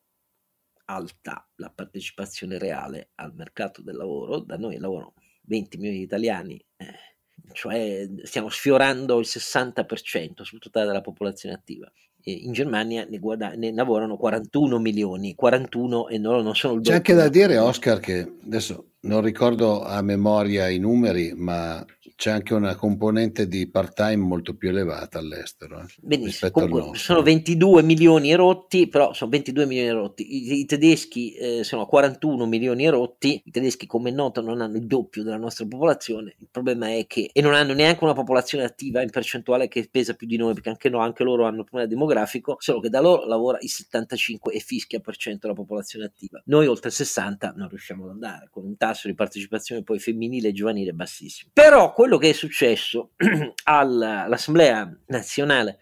alta 0.84 1.44
la 1.56 1.68
partecipazione 1.68 2.58
reale 2.58 3.10
al 3.16 3.34
mercato 3.34 3.82
del 3.82 3.96
lavoro, 3.96 4.38
da 4.38 4.56
noi 4.56 4.78
lavorano 4.78 5.14
20 5.46 5.78
milioni 5.78 5.98
di 5.98 6.04
italiani, 6.04 6.64
eh, 6.76 7.50
cioè 7.54 8.08
stiamo 8.22 8.48
sfiorando 8.50 9.18
il 9.18 9.26
60% 9.28 10.42
sul 10.42 10.60
totale 10.60 10.86
della 10.86 11.00
popolazione 11.00 11.56
attiva. 11.56 11.90
In 12.22 12.52
Germania 12.52 13.04
ne, 13.04 13.18
guada- 13.18 13.54
ne, 13.54 13.72
lavorano 13.72 14.16
41 14.16 14.78
milioni, 14.78 15.34
41 15.34 16.06
e 16.08 16.18
loro 16.18 16.40
non 16.40 16.54
sono 16.54 16.74
il. 16.74 16.82
C'è 16.82 16.94
anche 16.94 17.14
da 17.14 17.28
dire, 17.28 17.58
Oscar, 17.58 17.98
che 17.98 18.32
adesso 18.44 18.92
non 19.06 19.20
ricordo 19.22 19.84
a 19.84 20.02
memoria 20.02 20.68
i 20.68 20.78
numeri, 20.78 21.32
ma 21.34 21.84
c'è 22.16 22.30
anche 22.30 22.54
una 22.54 22.74
componente 22.74 23.46
di 23.46 23.68
part-time 23.68 24.16
molto 24.16 24.56
più 24.56 24.70
elevata 24.70 25.18
all'estero. 25.18 25.80
Eh, 25.80 25.84
Benissimo, 26.00 26.50
Comunque, 26.50 26.98
sono 26.98 27.20
22 27.20 27.82
milioni 27.82 28.32
erotti, 28.32 28.88
però 28.88 29.12
sono 29.12 29.30
22 29.30 29.66
milioni 29.66 29.88
erotti. 29.88 30.34
I, 30.34 30.60
i 30.60 30.64
tedeschi 30.64 31.34
eh, 31.34 31.62
sono 31.62 31.84
41 31.84 32.46
milioni 32.46 32.86
erotti, 32.86 33.42
i 33.44 33.50
tedeschi 33.50 33.86
come 33.86 34.08
è 34.08 34.12
noto 34.12 34.40
non 34.40 34.62
hanno 34.62 34.76
il 34.76 34.86
doppio 34.86 35.22
della 35.22 35.36
nostra 35.36 35.66
popolazione, 35.66 36.36
il 36.38 36.48
problema 36.50 36.88
è 36.88 37.06
che, 37.06 37.28
e 37.32 37.42
non 37.42 37.52
hanno 37.52 37.74
neanche 37.74 38.02
una 38.02 38.14
popolazione 38.14 38.64
attiva 38.64 39.02
in 39.02 39.10
percentuale 39.10 39.68
che 39.68 39.86
pesa 39.90 40.14
più 40.14 40.26
di 40.26 40.38
noi, 40.38 40.54
perché 40.54 40.70
anche, 40.70 40.88
no, 40.88 41.00
anche 41.00 41.22
loro 41.22 41.44
hanno 41.44 41.58
un 41.58 41.64
problema 41.64 41.86
demografico, 41.86 42.56
solo 42.60 42.80
che 42.80 42.88
da 42.88 43.00
loro 43.00 43.26
lavora 43.26 43.58
il 43.60 43.68
75 43.68 44.54
e 44.54 44.60
fischia 44.60 45.00
per 45.00 45.16
cento 45.18 45.40
della 45.42 45.58
popolazione 45.58 46.06
attiva. 46.06 46.40
Noi 46.46 46.66
oltre 46.66 46.88
il 46.88 46.94
60 46.94 47.52
non 47.56 47.68
riusciamo 47.68 48.04
ad 48.04 48.10
andare, 48.10 48.48
con 48.50 48.64
un 48.64 48.76
tasso 48.78 48.95
di 49.04 49.14
partecipazione 49.14 49.82
poi 49.82 49.98
femminile 49.98 50.48
e 50.48 50.52
giovanile 50.52 50.92
bassissimo. 50.92 51.50
Però 51.52 51.92
quello 51.92 52.18
che 52.18 52.30
è 52.30 52.32
successo 52.32 53.12
all'Assemblea 53.64 54.98
nazionale 55.06 55.78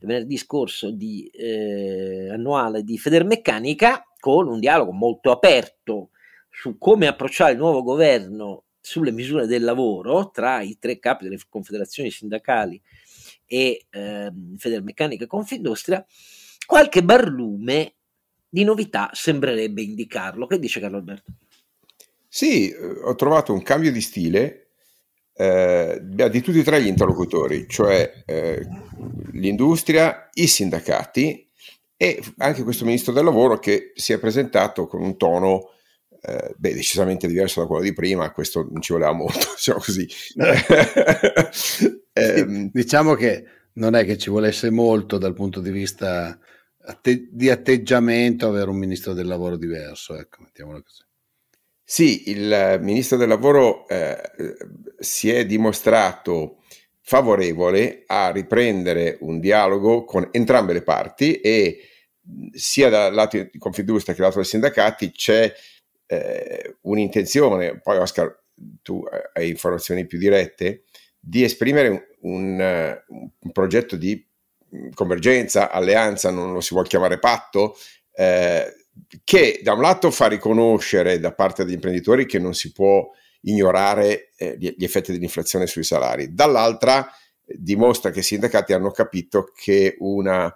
venerdì 0.00 0.36
scorso 0.36 0.90
di, 0.90 1.26
eh, 1.26 2.30
annuale 2.30 2.82
di 2.82 2.98
Federmeccanica 2.98 4.04
con 4.18 4.48
un 4.48 4.60
dialogo 4.60 4.92
molto 4.92 5.30
aperto 5.30 6.10
su 6.50 6.78
come 6.78 7.06
approcciare 7.06 7.52
il 7.52 7.58
nuovo 7.58 7.82
governo 7.82 8.64
sulle 8.80 9.12
misure 9.12 9.46
del 9.46 9.64
lavoro 9.64 10.30
tra 10.30 10.60
i 10.60 10.78
tre 10.78 10.98
capi 10.98 11.24
delle 11.24 11.38
confederazioni 11.48 12.10
sindacali 12.10 12.80
e 13.44 13.86
eh, 13.90 14.32
Federmeccanica 14.56 15.24
e 15.24 15.26
Confindustria, 15.26 16.04
qualche 16.66 17.02
barlume 17.02 17.94
di 18.48 18.64
novità 18.64 19.10
sembrerebbe 19.12 19.82
indicarlo. 19.82 20.46
Che 20.46 20.58
dice 20.58 20.80
Carlo 20.80 20.96
Alberto? 20.98 21.32
Sì, 22.28 22.72
ho 23.04 23.14
trovato 23.14 23.52
un 23.52 23.62
cambio 23.62 23.90
di 23.90 24.00
stile 24.00 24.68
eh, 25.40 26.00
di 26.02 26.40
tutti 26.40 26.58
e 26.58 26.64
tre 26.64 26.82
gli 26.82 26.88
interlocutori, 26.88 27.66
cioè 27.68 28.24
eh, 28.26 28.66
l'industria, 29.32 30.28
i 30.32 30.48
sindacati 30.48 31.48
e 31.96 32.20
anche 32.38 32.64
questo 32.64 32.84
ministro 32.84 33.12
del 33.12 33.24
lavoro 33.24 33.58
che 33.58 33.92
si 33.94 34.12
è 34.12 34.18
presentato 34.18 34.86
con 34.86 35.00
un 35.00 35.16
tono 35.16 35.70
eh, 36.20 36.54
beh, 36.56 36.74
decisamente 36.74 37.28
diverso 37.28 37.60
da 37.60 37.66
quello 37.66 37.82
di 37.82 37.92
prima, 37.92 38.32
questo 38.32 38.66
non 38.68 38.82
ci 38.82 38.92
voleva 38.92 39.12
molto, 39.12 39.46
diciamo 39.54 39.78
così. 39.78 40.08
eh, 42.12 42.70
diciamo 42.72 43.14
che 43.14 43.44
non 43.74 43.94
è 43.94 44.04
che 44.04 44.18
ci 44.18 44.30
volesse 44.30 44.70
molto 44.70 45.18
dal 45.18 45.34
punto 45.34 45.60
di 45.60 45.70
vista 45.70 46.36
atte- 46.80 47.28
di 47.30 47.48
atteggiamento 47.48 48.48
avere 48.48 48.70
un 48.70 48.76
ministro 48.76 49.12
del 49.12 49.26
lavoro 49.28 49.56
diverso, 49.56 50.16
ecco, 50.16 50.42
mettiamolo 50.42 50.82
così. 50.82 51.07
Sì, 51.90 52.28
il 52.28 52.80
ministro 52.82 53.16
del 53.16 53.28
lavoro 53.28 53.88
eh, 53.88 54.20
si 54.98 55.30
è 55.30 55.46
dimostrato 55.46 56.58
favorevole 57.00 58.02
a 58.06 58.30
riprendere 58.30 59.16
un 59.20 59.40
dialogo 59.40 60.04
con 60.04 60.28
entrambe 60.32 60.74
le 60.74 60.82
parti 60.82 61.40
e 61.40 61.78
sia 62.52 62.90
dal 62.90 63.14
lato 63.14 63.38
di 63.38 63.56
Confindustria 63.56 64.14
che 64.14 64.20
dal 64.20 64.28
lato 64.28 64.42
dei 64.42 64.50
sindacati 64.50 65.12
c'è 65.12 65.50
eh, 66.04 66.76
un'intenzione, 66.82 67.80
poi 67.80 67.96
Oscar 67.96 68.38
tu 68.82 69.02
hai 69.32 69.48
informazioni 69.48 70.04
più 70.04 70.18
dirette, 70.18 70.84
di 71.18 71.42
esprimere 71.42 71.88
un, 71.88 72.02
un, 72.20 73.00
un 73.38 73.52
progetto 73.52 73.96
di 73.96 74.22
convergenza, 74.92 75.70
alleanza, 75.70 76.30
non 76.30 76.52
lo 76.52 76.60
si 76.60 76.74
vuole 76.74 76.88
chiamare 76.88 77.18
patto, 77.18 77.76
eh, 78.12 78.77
che 79.24 79.60
da 79.62 79.72
un 79.72 79.80
lato 79.80 80.10
fa 80.10 80.26
riconoscere 80.26 81.18
da 81.18 81.32
parte 81.32 81.64
degli 81.64 81.74
imprenditori 81.74 82.26
che 82.26 82.38
non 82.38 82.54
si 82.54 82.72
può 82.72 83.08
ignorare 83.42 84.30
eh, 84.36 84.56
gli, 84.58 84.84
effetti 84.84 85.12
dell'inflazione 85.12 85.66
sui 85.66 85.84
salari, 85.84 86.34
dall'altra 86.34 87.06
eh, 87.06 87.54
dimostra 87.58 88.10
che 88.10 88.20
i 88.20 88.24
sindacati 88.24 88.72
hanno 88.72 88.90
capito 88.90 89.52
che 89.54 89.96
un 90.00 90.52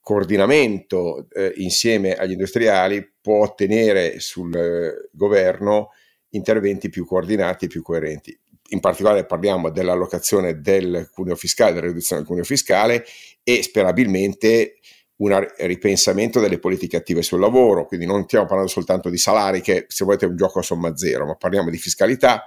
coordinamento 0.00 1.28
eh, 1.32 1.52
insieme 1.56 2.14
agli 2.14 2.32
industriali 2.32 3.08
può 3.20 3.42
ottenere 3.42 4.18
sul 4.20 4.54
eh, 4.56 5.08
governo 5.12 5.90
interventi 6.30 6.88
più 6.88 7.04
coordinati 7.04 7.64
e 7.64 7.68
più 7.68 7.82
coerenti. 7.82 8.36
In 8.72 8.80
particolare 8.80 9.26
parliamo 9.26 9.70
dell'allocazione 9.70 10.60
del 10.60 11.10
cuneo 11.12 11.34
fiscale, 11.34 11.74
della 11.74 11.86
riduzione 11.86 12.20
del 12.20 12.30
cuneo 12.30 12.44
fiscale 12.44 13.04
e 13.42 13.62
sperabilmente 13.62 14.78
un 15.20 15.46
ripensamento 15.58 16.40
delle 16.40 16.58
politiche 16.58 16.96
attive 16.96 17.22
sul 17.22 17.40
lavoro, 17.40 17.86
quindi 17.86 18.06
non 18.06 18.24
stiamo 18.24 18.46
parlando 18.46 18.70
soltanto 18.70 19.10
di 19.10 19.18
salari 19.18 19.60
che 19.60 19.84
se 19.88 20.04
volete 20.04 20.24
è 20.24 20.28
un 20.28 20.36
gioco 20.36 20.60
a 20.60 20.62
somma 20.62 20.96
zero, 20.96 21.26
ma 21.26 21.34
parliamo 21.34 21.68
di 21.70 21.76
fiscalità 21.76 22.46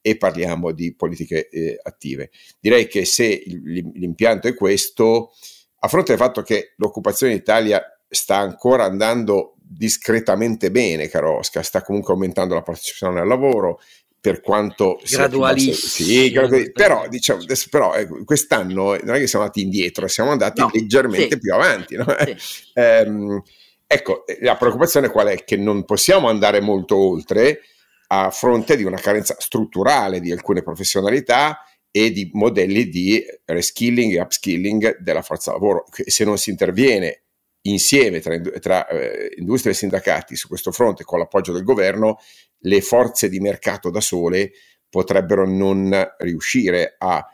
e 0.00 0.16
parliamo 0.16 0.72
di 0.72 0.94
politiche 0.94 1.48
eh, 1.48 1.78
attive. 1.82 2.30
Direi 2.60 2.86
che 2.86 3.04
se 3.04 3.42
l'impianto 3.46 4.48
è 4.48 4.54
questo, 4.54 5.32
a 5.80 5.88
fronte 5.88 6.14
del 6.14 6.20
fatto 6.20 6.42
che 6.42 6.72
l'occupazione 6.76 7.32
in 7.32 7.38
Italia 7.38 7.82
sta 8.08 8.36
ancora 8.36 8.84
andando 8.84 9.54
discretamente 9.66 10.70
bene, 10.70 11.08
caro 11.08 11.38
Oscar, 11.38 11.64
sta 11.64 11.82
comunque 11.82 12.12
aumentando 12.12 12.54
la 12.54 12.62
partecipazione 12.62 13.20
al 13.20 13.28
lavoro, 13.28 13.80
per 14.24 14.40
quanto 14.40 14.98
gradualissimo. 15.06 16.08
Sì, 16.08 16.30
gradu- 16.30 16.72
però, 16.72 17.06
diciamo, 17.08 17.42
adesso, 17.42 17.66
però 17.68 17.92
eh, 17.92 18.08
quest'anno 18.24 18.96
non 19.02 19.16
è 19.16 19.18
che 19.18 19.26
siamo 19.26 19.44
andati 19.44 19.60
indietro, 19.60 20.08
siamo 20.08 20.30
andati 20.30 20.62
no, 20.62 20.70
leggermente 20.72 21.34
sì. 21.34 21.38
più 21.38 21.52
avanti. 21.52 21.96
No? 21.96 22.06
Sì. 22.38 22.64
ehm, 22.72 23.42
ecco, 23.86 24.24
la 24.40 24.56
preoccupazione 24.56 25.10
qual 25.10 25.26
è? 25.26 25.44
Che 25.44 25.58
non 25.58 25.84
possiamo 25.84 26.30
andare 26.30 26.62
molto 26.62 26.96
oltre 26.96 27.60
a 28.06 28.30
fronte 28.30 28.78
di 28.78 28.84
una 28.84 28.96
carenza 28.96 29.36
strutturale 29.38 30.20
di 30.20 30.32
alcune 30.32 30.62
professionalità 30.62 31.58
e 31.90 32.10
di 32.10 32.30
modelli 32.32 32.88
di 32.88 33.22
reskilling 33.44 34.14
e 34.14 34.20
upskilling 34.22 35.00
della 35.00 35.20
forza 35.20 35.52
lavoro. 35.52 35.84
Se 35.90 36.24
non 36.24 36.38
si 36.38 36.48
interviene 36.48 37.23
insieme 37.66 38.20
tra, 38.20 38.38
tra 38.60 38.86
eh, 38.88 39.34
industria 39.38 39.72
e 39.72 39.76
sindacati 39.76 40.36
su 40.36 40.48
questo 40.48 40.72
fronte 40.72 41.04
con 41.04 41.18
l'appoggio 41.18 41.52
del 41.52 41.64
governo, 41.64 42.18
le 42.58 42.80
forze 42.80 43.28
di 43.28 43.40
mercato 43.40 43.90
da 43.90 44.00
sole 44.00 44.52
potrebbero 44.88 45.46
non 45.46 46.14
riuscire 46.18 46.94
a 46.98 47.24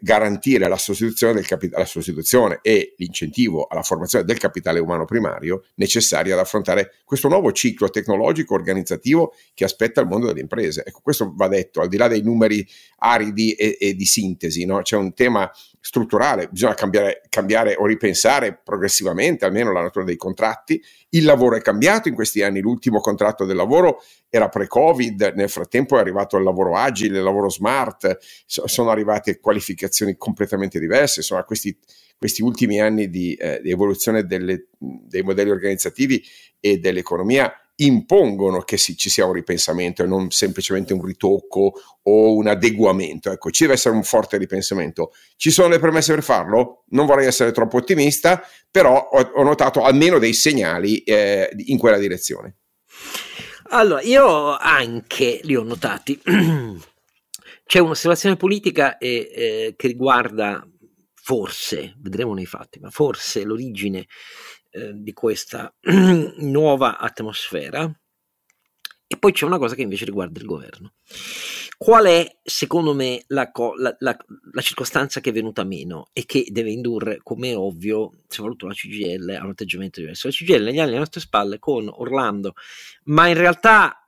garantire 0.00 0.68
la 0.68 0.76
sostituzione, 0.76 1.34
del 1.34 1.46
capi- 1.46 1.70
la 1.70 1.84
sostituzione 1.84 2.58
e 2.62 2.94
l'incentivo 2.96 3.66
alla 3.66 3.82
formazione 3.82 4.24
del 4.24 4.38
capitale 4.38 4.80
umano 4.80 5.04
primario 5.04 5.64
necessari 5.74 6.30
ad 6.30 6.38
affrontare 6.38 6.94
questo 7.04 7.28
nuovo 7.28 7.52
ciclo 7.52 7.90
tecnologico 7.90 8.54
organizzativo 8.54 9.34
che 9.52 9.64
aspetta 9.64 10.00
il 10.00 10.06
mondo 10.06 10.26
delle 10.26 10.40
imprese. 10.40 10.84
Ecco, 10.86 11.00
questo 11.02 11.32
va 11.34 11.48
detto, 11.48 11.80
al 11.80 11.88
di 11.88 11.96
là 11.96 12.08
dei 12.08 12.22
numeri 12.22 12.66
aridi 12.98 13.52
e, 13.52 13.76
e 13.78 13.94
di 13.94 14.06
sintesi, 14.06 14.64
no? 14.64 14.80
c'è 14.82 14.96
un 14.96 15.12
tema 15.14 15.50
strutturale, 15.80 16.48
bisogna 16.48 16.74
cambiare, 16.74 17.22
cambiare 17.28 17.76
o 17.78 17.84
ripensare 17.84 18.58
progressivamente 18.62 19.44
almeno 19.44 19.70
la 19.70 19.82
natura 19.82 20.04
dei 20.04 20.16
contratti. 20.16 20.82
Il 21.14 21.24
lavoro 21.24 21.56
è 21.56 21.60
cambiato 21.60 22.08
in 22.08 22.14
questi 22.14 22.42
anni, 22.42 22.60
l'ultimo 22.60 22.98
contratto 22.98 23.44
del 23.44 23.54
lavoro 23.54 24.02
era 24.28 24.48
pre-Covid, 24.48 25.32
nel 25.36 25.48
frattempo 25.48 25.96
è 25.96 26.00
arrivato 26.00 26.36
il 26.36 26.42
lavoro 26.42 26.76
agile, 26.76 27.18
il 27.18 27.24
lavoro 27.24 27.48
smart, 27.48 28.18
sono 28.46 28.90
arrivate 28.90 29.38
qualificazioni 29.38 30.16
completamente 30.16 30.80
diverse, 30.80 31.20
insomma 31.20 31.44
questi, 31.44 31.76
questi 32.18 32.42
ultimi 32.42 32.80
anni 32.80 33.08
di, 33.10 33.34
eh, 33.34 33.60
di 33.62 33.70
evoluzione 33.70 34.26
delle, 34.26 34.66
dei 34.76 35.22
modelli 35.22 35.50
organizzativi 35.50 36.20
e 36.58 36.78
dell'economia 36.78 37.52
impongono 37.76 38.60
che 38.60 38.76
si, 38.76 38.96
ci 38.96 39.10
sia 39.10 39.26
un 39.26 39.32
ripensamento 39.32 40.02
e 40.02 40.06
non 40.06 40.30
semplicemente 40.30 40.92
un 40.92 41.04
ritocco 41.04 41.72
o 42.02 42.34
un 42.34 42.46
adeguamento. 42.46 43.30
Ecco, 43.30 43.50
ci 43.50 43.62
deve 43.62 43.74
essere 43.74 43.94
un 43.94 44.04
forte 44.04 44.36
ripensamento. 44.36 45.12
Ci 45.36 45.50
sono 45.50 45.68
le 45.68 45.78
premesse 45.78 46.14
per 46.14 46.22
farlo? 46.22 46.84
Non 46.90 47.06
vorrei 47.06 47.26
essere 47.26 47.52
troppo 47.52 47.78
ottimista, 47.78 48.46
però 48.70 49.08
ho, 49.10 49.30
ho 49.34 49.42
notato 49.42 49.82
almeno 49.82 50.18
dei 50.18 50.34
segnali 50.34 50.98
eh, 50.98 51.50
in 51.66 51.78
quella 51.78 51.98
direzione. 51.98 52.56
Allora, 53.70 54.02
io 54.02 54.56
anche 54.56 55.40
li 55.42 55.56
ho 55.56 55.62
notati. 55.62 56.20
C'è 57.66 57.78
un'osservazione 57.78 58.36
politica 58.36 58.98
eh, 58.98 59.30
eh, 59.34 59.74
che 59.76 59.86
riguarda 59.88 60.64
forse, 61.14 61.94
vedremo 61.98 62.34
nei 62.34 62.44
fatti, 62.44 62.78
ma 62.78 62.90
forse 62.90 63.42
l'origine 63.42 64.06
eh, 64.74 64.90
di 64.92 65.12
questa 65.12 65.72
nuova 66.38 66.98
atmosfera. 66.98 67.88
E 69.06 69.16
poi 69.16 69.30
c'è 69.30 69.44
una 69.44 69.58
cosa 69.58 69.76
che 69.76 69.82
invece 69.82 70.04
riguarda 70.04 70.40
il 70.40 70.46
governo. 70.46 70.94
Qual 71.78 72.04
è, 72.06 72.38
secondo 72.42 72.92
me, 72.92 73.22
la, 73.28 73.52
la, 73.76 73.94
la, 74.00 74.16
la, 74.52 74.60
circostanza 74.60 75.20
che 75.20 75.30
è 75.30 75.32
venuta 75.32 75.62
meno 75.62 76.08
e 76.12 76.24
che 76.26 76.46
deve 76.50 76.72
indurre, 76.72 77.20
come 77.22 77.50
è 77.50 77.56
ovvio, 77.56 78.10
soprattutto 78.26 78.66
la 78.66 78.74
CGL 78.74 79.36
a 79.38 79.44
un 79.44 79.50
atteggiamento 79.50 80.00
diverso? 80.00 80.26
La 80.26 80.32
CGL 80.32 80.64
negli 80.64 80.80
anni 80.80 80.90
alle 80.90 80.98
nostre 80.98 81.20
spalle 81.20 81.60
con 81.60 81.88
Orlando, 81.88 82.54
ma 83.04 83.28
in 83.28 83.34
realtà 83.34 84.03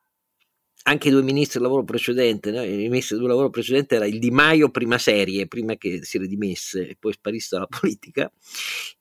anche 0.88 1.08
i 1.08 1.10
due 1.10 1.22
ministri 1.22 1.58
del 1.58 1.68
lavoro 1.68 1.84
precedente, 1.84 2.50
no? 2.52 2.62
il 2.62 2.88
ministro 2.90 3.16
del 3.16 3.26
lavoro 3.26 3.50
precedente 3.50 3.96
era 3.96 4.06
il 4.06 4.18
Di 4.18 4.30
Maio 4.30 4.70
prima 4.70 4.98
serie, 4.98 5.48
prima 5.48 5.74
che 5.76 6.04
si 6.04 6.18
redimesse 6.18 6.88
e 6.88 6.96
poi 6.98 7.12
sparisse 7.12 7.48
dalla 7.56 7.66
politica, 7.70 8.30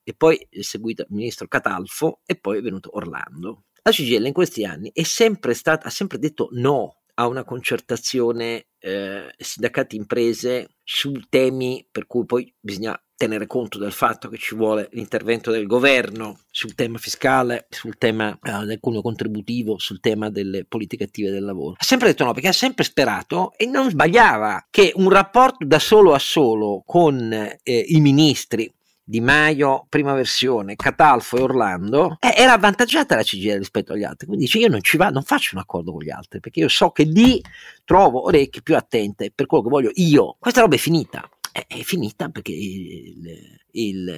e 0.03 0.13
poi 0.13 0.47
è 0.49 0.61
seguito 0.61 1.03
il 1.03 1.09
ministro 1.11 1.47
Catalfo 1.47 2.21
e 2.25 2.35
poi 2.35 2.57
è 2.57 2.61
venuto 2.61 2.95
Orlando. 2.95 3.65
La 3.83 3.91
CGL 3.91 4.25
in 4.25 4.33
questi 4.33 4.65
anni 4.65 4.89
sempre 5.03 5.53
stata, 5.53 5.87
ha 5.87 5.91
sempre 5.91 6.17
detto 6.17 6.49
no 6.53 7.01
a 7.15 7.27
una 7.27 7.43
concertazione 7.43 8.67
eh, 8.79 9.33
sindacati 9.37 9.95
imprese 9.95 10.75
su 10.83 11.11
temi 11.29 11.87
per 11.89 12.07
cui 12.07 12.25
poi 12.25 12.53
bisogna 12.59 12.99
tenere 13.15 13.47
conto 13.47 13.79
del 13.79 13.93
fatto 13.93 14.27
che 14.27 14.37
ci 14.37 14.55
vuole 14.55 14.89
l'intervento 14.91 15.49
del 15.49 15.65
governo 15.65 16.41
sul 16.51 16.75
tema 16.75 16.97
fiscale, 16.97 17.67
sul 17.69 17.97
tema 17.97 18.37
eh, 18.41 18.65
del 18.65 18.79
cuneo 18.79 19.01
contributivo, 19.01 19.79
sul 19.79 19.99
tema 19.99 20.29
delle 20.29 20.65
politiche 20.65 21.05
attive 21.05 21.31
del 21.31 21.45
lavoro. 21.45 21.75
Ha 21.77 21.83
sempre 21.83 22.09
detto 22.09 22.25
no 22.25 22.33
perché 22.33 22.49
ha 22.49 22.53
sempre 22.53 22.83
sperato 22.83 23.53
e 23.55 23.65
non 23.65 23.89
sbagliava 23.89 24.67
che 24.69 24.91
un 24.95 25.09
rapporto 25.09 25.65
da 25.65 25.79
solo 25.79 26.13
a 26.13 26.19
solo 26.19 26.83
con 26.85 27.31
eh, 27.31 27.59
i 27.87 28.01
ministri 28.01 28.71
di 29.07 29.21
Maio, 29.21 29.85
prima 29.87 30.13
versione, 30.13 30.75
Catalfo 30.75 31.37
e 31.37 31.41
Orlando, 31.41 32.17
eh, 32.19 32.33
era 32.35 32.53
avvantaggiata 32.53 33.15
la 33.15 33.21
CGL 33.21 33.59
rispetto 33.59 33.93
agli 33.93 34.03
altri. 34.03 34.25
Quindi 34.25 34.45
dice: 34.45 34.57
Io 34.57 34.67
non 34.67 34.81
ci 34.81 34.97
vado, 34.97 35.13
non 35.13 35.23
faccio 35.23 35.55
un 35.55 35.61
accordo 35.61 35.91
con 35.91 36.01
gli 36.01 36.09
altri 36.09 36.39
perché 36.39 36.59
io 36.59 36.67
so 36.67 36.89
che 36.89 37.03
lì 37.03 37.41
trovo 37.83 38.25
orecchie 38.25 38.63
più 38.63 38.75
attente 38.75 39.31
per 39.33 39.45
quello 39.45 39.63
che 39.63 39.69
voglio 39.69 39.91
io. 39.93 40.35
Questa 40.39 40.61
roba 40.61 40.75
è 40.75 40.79
finita 40.79 41.29
è 41.67 41.81
finita 41.83 42.27
perché 42.27 42.51
il, 42.51 43.57
il, 43.71 44.13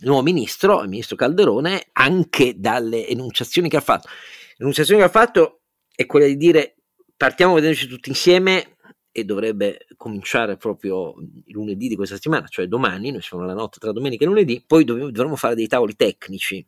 nuovo 0.00 0.22
ministro, 0.22 0.82
il 0.82 0.88
ministro 0.88 1.14
Calderone, 1.14 1.88
anche 1.92 2.54
dalle 2.58 3.06
enunciazioni 3.06 3.68
che 3.68 3.76
ha 3.76 3.80
fatto, 3.80 4.08
l'enunciazione 4.56 5.00
che 5.00 5.06
ha 5.06 5.10
fatto 5.10 5.60
è 5.94 6.06
quella 6.06 6.26
di 6.26 6.36
dire 6.36 6.76
partiamo 7.16 7.52
a 7.52 7.60
vederci 7.60 7.86
tutti 7.86 8.08
insieme 8.08 8.75
e 9.16 9.24
dovrebbe 9.24 9.86
cominciare 9.96 10.58
proprio 10.58 11.14
lunedì 11.46 11.88
di 11.88 11.96
questa 11.96 12.16
settimana, 12.16 12.46
cioè 12.48 12.66
domani, 12.66 13.10
noi 13.10 13.22
siamo 13.22 13.46
la 13.46 13.54
notte 13.54 13.78
tra 13.78 13.90
domenica 13.90 14.24
e 14.24 14.28
lunedì, 14.28 14.62
poi 14.66 14.84
dovremo 14.84 15.36
fare 15.36 15.54
dei 15.54 15.66
tavoli 15.66 15.96
tecnici 15.96 16.66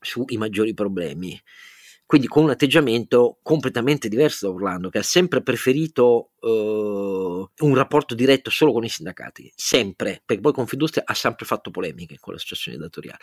sui 0.00 0.36
maggiori 0.36 0.72
problemi 0.72 1.36
quindi 2.06 2.28
con 2.28 2.44
un 2.44 2.50
atteggiamento 2.50 3.38
completamente 3.42 4.08
diverso 4.08 4.46
da 4.46 4.52
Orlando, 4.52 4.90
che 4.90 4.98
ha 4.98 5.02
sempre 5.02 5.42
preferito 5.42 6.32
uh, 6.38 6.48
un 6.48 7.74
rapporto 7.74 8.14
diretto 8.14 8.50
solo 8.50 8.72
con 8.72 8.84
i 8.84 8.90
sindacati, 8.90 9.50
sempre, 9.56 10.22
perché 10.24 10.42
poi 10.42 10.52
Confindustria 10.52 11.04
ha 11.06 11.14
sempre 11.14 11.46
fatto 11.46 11.70
polemiche 11.70 12.18
con 12.20 12.34
l'associazione 12.34 12.76
datoriale. 12.76 13.18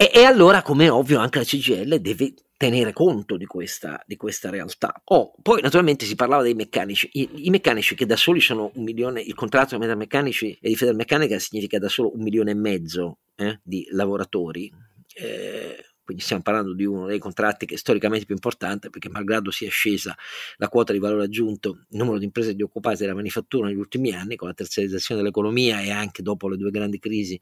E, 0.00 0.12
e, 0.14 0.22
allora, 0.22 0.62
come 0.62 0.84
è 0.84 0.92
ovvio, 0.92 1.18
anche 1.18 1.38
la 1.38 1.44
CGL 1.44 1.96
deve 1.98 2.32
tenere 2.56 2.92
conto 2.92 3.36
di 3.36 3.46
questa, 3.46 4.00
di 4.06 4.14
questa 4.16 4.48
realtà. 4.48 5.02
Oh, 5.06 5.34
poi 5.42 5.60
naturalmente 5.60 6.04
si 6.04 6.14
parlava 6.14 6.44
dei 6.44 6.54
meccanici, 6.54 7.08
I, 7.14 7.46
i, 7.46 7.50
meccanici 7.50 7.96
che 7.96 8.06
da 8.06 8.14
soli 8.14 8.40
sono 8.40 8.70
un 8.74 8.84
milione, 8.84 9.20
il 9.20 9.34
contratto 9.34 9.74
di 9.74 9.80
Metalmeccanici 9.80 10.56
e 10.60 10.68
di 10.68 10.76
Federmeccanica 10.76 11.36
significa 11.40 11.80
da 11.80 11.88
solo 11.88 12.14
un 12.14 12.22
milione 12.22 12.52
e 12.52 12.54
mezzo 12.54 13.18
eh, 13.34 13.58
di 13.64 13.88
lavoratori. 13.90 14.72
Eh, 15.14 15.84
quindi 16.08 16.24
stiamo 16.24 16.40
parlando 16.42 16.72
di 16.72 16.86
uno 16.86 17.04
dei 17.04 17.18
contratti 17.18 17.66
che 17.66 17.74
è 17.74 17.76
storicamente 17.76 18.24
più 18.24 18.34
importante 18.34 18.88
perché 18.88 19.10
malgrado 19.10 19.50
sia 19.50 19.68
scesa 19.68 20.16
la 20.56 20.70
quota 20.70 20.94
di 20.94 20.98
valore 20.98 21.24
aggiunto, 21.24 21.80
il 21.90 21.98
numero 21.98 22.16
di 22.16 22.24
imprese 22.24 22.54
di 22.54 22.62
occupate 22.62 22.96
della 22.96 23.14
manifattura 23.14 23.66
negli 23.66 23.76
ultimi 23.76 24.14
anni 24.14 24.34
con 24.34 24.48
la 24.48 24.54
terziarizzazione 24.54 25.20
dell'economia 25.20 25.82
e 25.82 25.90
anche 25.90 26.22
dopo 26.22 26.48
le 26.48 26.56
due 26.56 26.70
grandi 26.70 26.98
crisi 26.98 27.38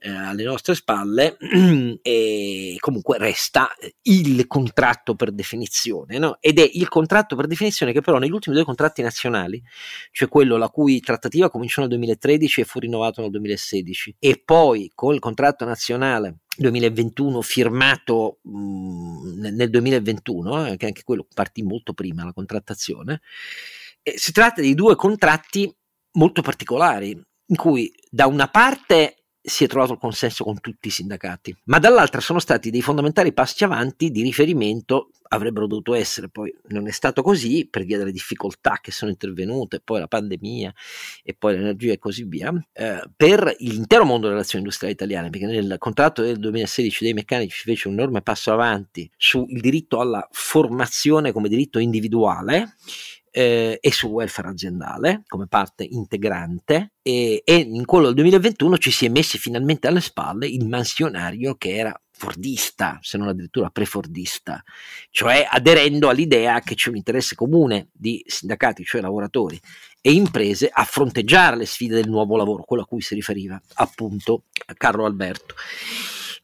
eh, 0.00 0.10
alle 0.10 0.44
nostre 0.44 0.74
spalle, 0.74 1.38
e 2.02 2.76
comunque 2.78 3.16
resta 3.16 3.74
il 4.02 4.46
contratto 4.46 5.14
per 5.14 5.32
definizione 5.32 6.18
no? 6.18 6.36
ed 6.42 6.58
è 6.58 6.70
il 6.70 6.88
contratto 6.88 7.36
per 7.36 7.46
definizione 7.46 7.94
che 7.94 8.02
però 8.02 8.18
negli 8.18 8.32
ultimi 8.32 8.54
due 8.54 8.66
contratti 8.66 9.00
nazionali, 9.00 9.62
cioè 10.10 10.28
quello 10.28 10.58
la 10.58 10.68
cui 10.68 11.00
trattativa 11.00 11.48
cominciò 11.48 11.80
nel 11.80 11.88
2013 11.88 12.60
e 12.60 12.64
fu 12.64 12.80
rinnovato 12.80 13.22
nel 13.22 13.30
2016 13.30 14.16
e 14.18 14.42
poi 14.44 14.92
con 14.94 15.14
il 15.14 15.20
contratto 15.20 15.64
nazionale 15.64 16.40
2021 16.58 17.40
firmato 17.42 18.38
mh, 18.42 18.58
mm, 18.58 19.44
nel 19.54 19.70
2021, 19.70 20.66
eh, 20.66 20.76
che 20.76 20.86
anche 20.86 21.02
quello 21.04 21.26
partì 21.32 21.62
molto 21.62 21.92
prima 21.92 22.24
la 22.24 22.32
contrattazione, 22.32 23.20
eh, 24.02 24.14
si 24.16 24.32
tratta 24.32 24.60
di 24.60 24.74
due 24.74 24.96
contratti 24.96 25.72
molto 26.12 26.42
particolari, 26.42 27.10
in 27.10 27.56
cui 27.56 27.92
da 28.10 28.26
una 28.26 28.48
parte 28.48 29.17
si 29.48 29.64
è 29.64 29.66
trovato 29.66 29.92
il 29.92 29.98
consenso 29.98 30.44
con 30.44 30.60
tutti 30.60 30.88
i 30.88 30.90
sindacati, 30.90 31.56
ma 31.64 31.78
dall'altra 31.78 32.20
sono 32.20 32.38
stati 32.38 32.70
dei 32.70 32.82
fondamentali 32.82 33.32
passi 33.32 33.64
avanti 33.64 34.10
di 34.10 34.22
riferimento, 34.22 35.10
avrebbero 35.30 35.66
dovuto 35.66 35.94
essere, 35.94 36.28
poi 36.28 36.54
non 36.68 36.86
è 36.86 36.90
stato 36.90 37.22
così 37.22 37.66
per 37.68 37.84
via 37.84 37.98
delle 37.98 38.12
difficoltà 38.12 38.78
che 38.80 38.90
sono 38.90 39.10
intervenute, 39.10 39.80
poi 39.80 40.00
la 40.00 40.08
pandemia 40.08 40.72
e 41.22 41.34
poi 41.34 41.54
l'energia 41.54 41.92
e 41.92 41.98
così 41.98 42.24
via, 42.24 42.52
eh, 42.72 43.02
per 43.14 43.54
l'intero 43.58 44.04
mondo 44.04 44.22
delle 44.22 44.34
relazioni 44.34 44.64
industriali 44.64 44.94
italiane, 44.94 45.30
perché 45.30 45.46
nel 45.46 45.76
contratto 45.78 46.22
del 46.22 46.38
2016 46.38 47.04
dei 47.04 47.12
meccanici 47.12 47.62
fece 47.62 47.88
un 47.88 47.94
enorme 47.94 48.22
passo 48.22 48.52
avanti 48.52 49.10
sul 49.16 49.46
diritto 49.60 50.00
alla 50.00 50.26
formazione 50.30 51.32
come 51.32 51.48
diritto 51.48 51.78
individuale 51.78 52.74
eh, 53.30 53.78
e 53.80 53.92
sul 53.92 54.10
welfare 54.10 54.48
aziendale 54.48 55.22
come 55.26 55.46
parte 55.46 55.84
integrante 55.84 56.92
e, 57.02 57.42
e, 57.44 57.54
in 57.54 57.84
quello 57.84 58.06
del 58.06 58.14
2021 58.14 58.78
ci 58.78 58.90
si 58.90 59.06
è 59.06 59.08
messi 59.08 59.38
finalmente 59.38 59.86
alle 59.86 60.00
spalle 60.00 60.46
il 60.46 60.66
mansionario 60.66 61.54
che 61.56 61.76
era 61.76 62.00
fordista, 62.10 62.98
se 63.00 63.16
non 63.16 63.28
addirittura 63.28 63.70
prefordista, 63.70 64.62
cioè 65.10 65.46
aderendo 65.48 66.08
all'idea 66.08 66.60
che 66.60 66.74
c'è 66.74 66.90
un 66.90 66.96
interesse 66.96 67.36
comune 67.36 67.90
di 67.92 68.22
sindacati, 68.26 68.82
cioè 68.82 69.00
lavoratori 69.00 69.58
e 70.00 70.12
imprese, 70.12 70.68
a 70.72 70.84
fronteggiare 70.84 71.56
le 71.56 71.66
sfide 71.66 71.94
del 71.94 72.08
nuovo 72.08 72.36
lavoro, 72.36 72.64
quello 72.64 72.82
a 72.82 72.86
cui 72.86 73.00
si 73.00 73.14
riferiva 73.14 73.60
appunto 73.74 74.44
Carlo 74.76 75.04
Alberto. 75.04 75.54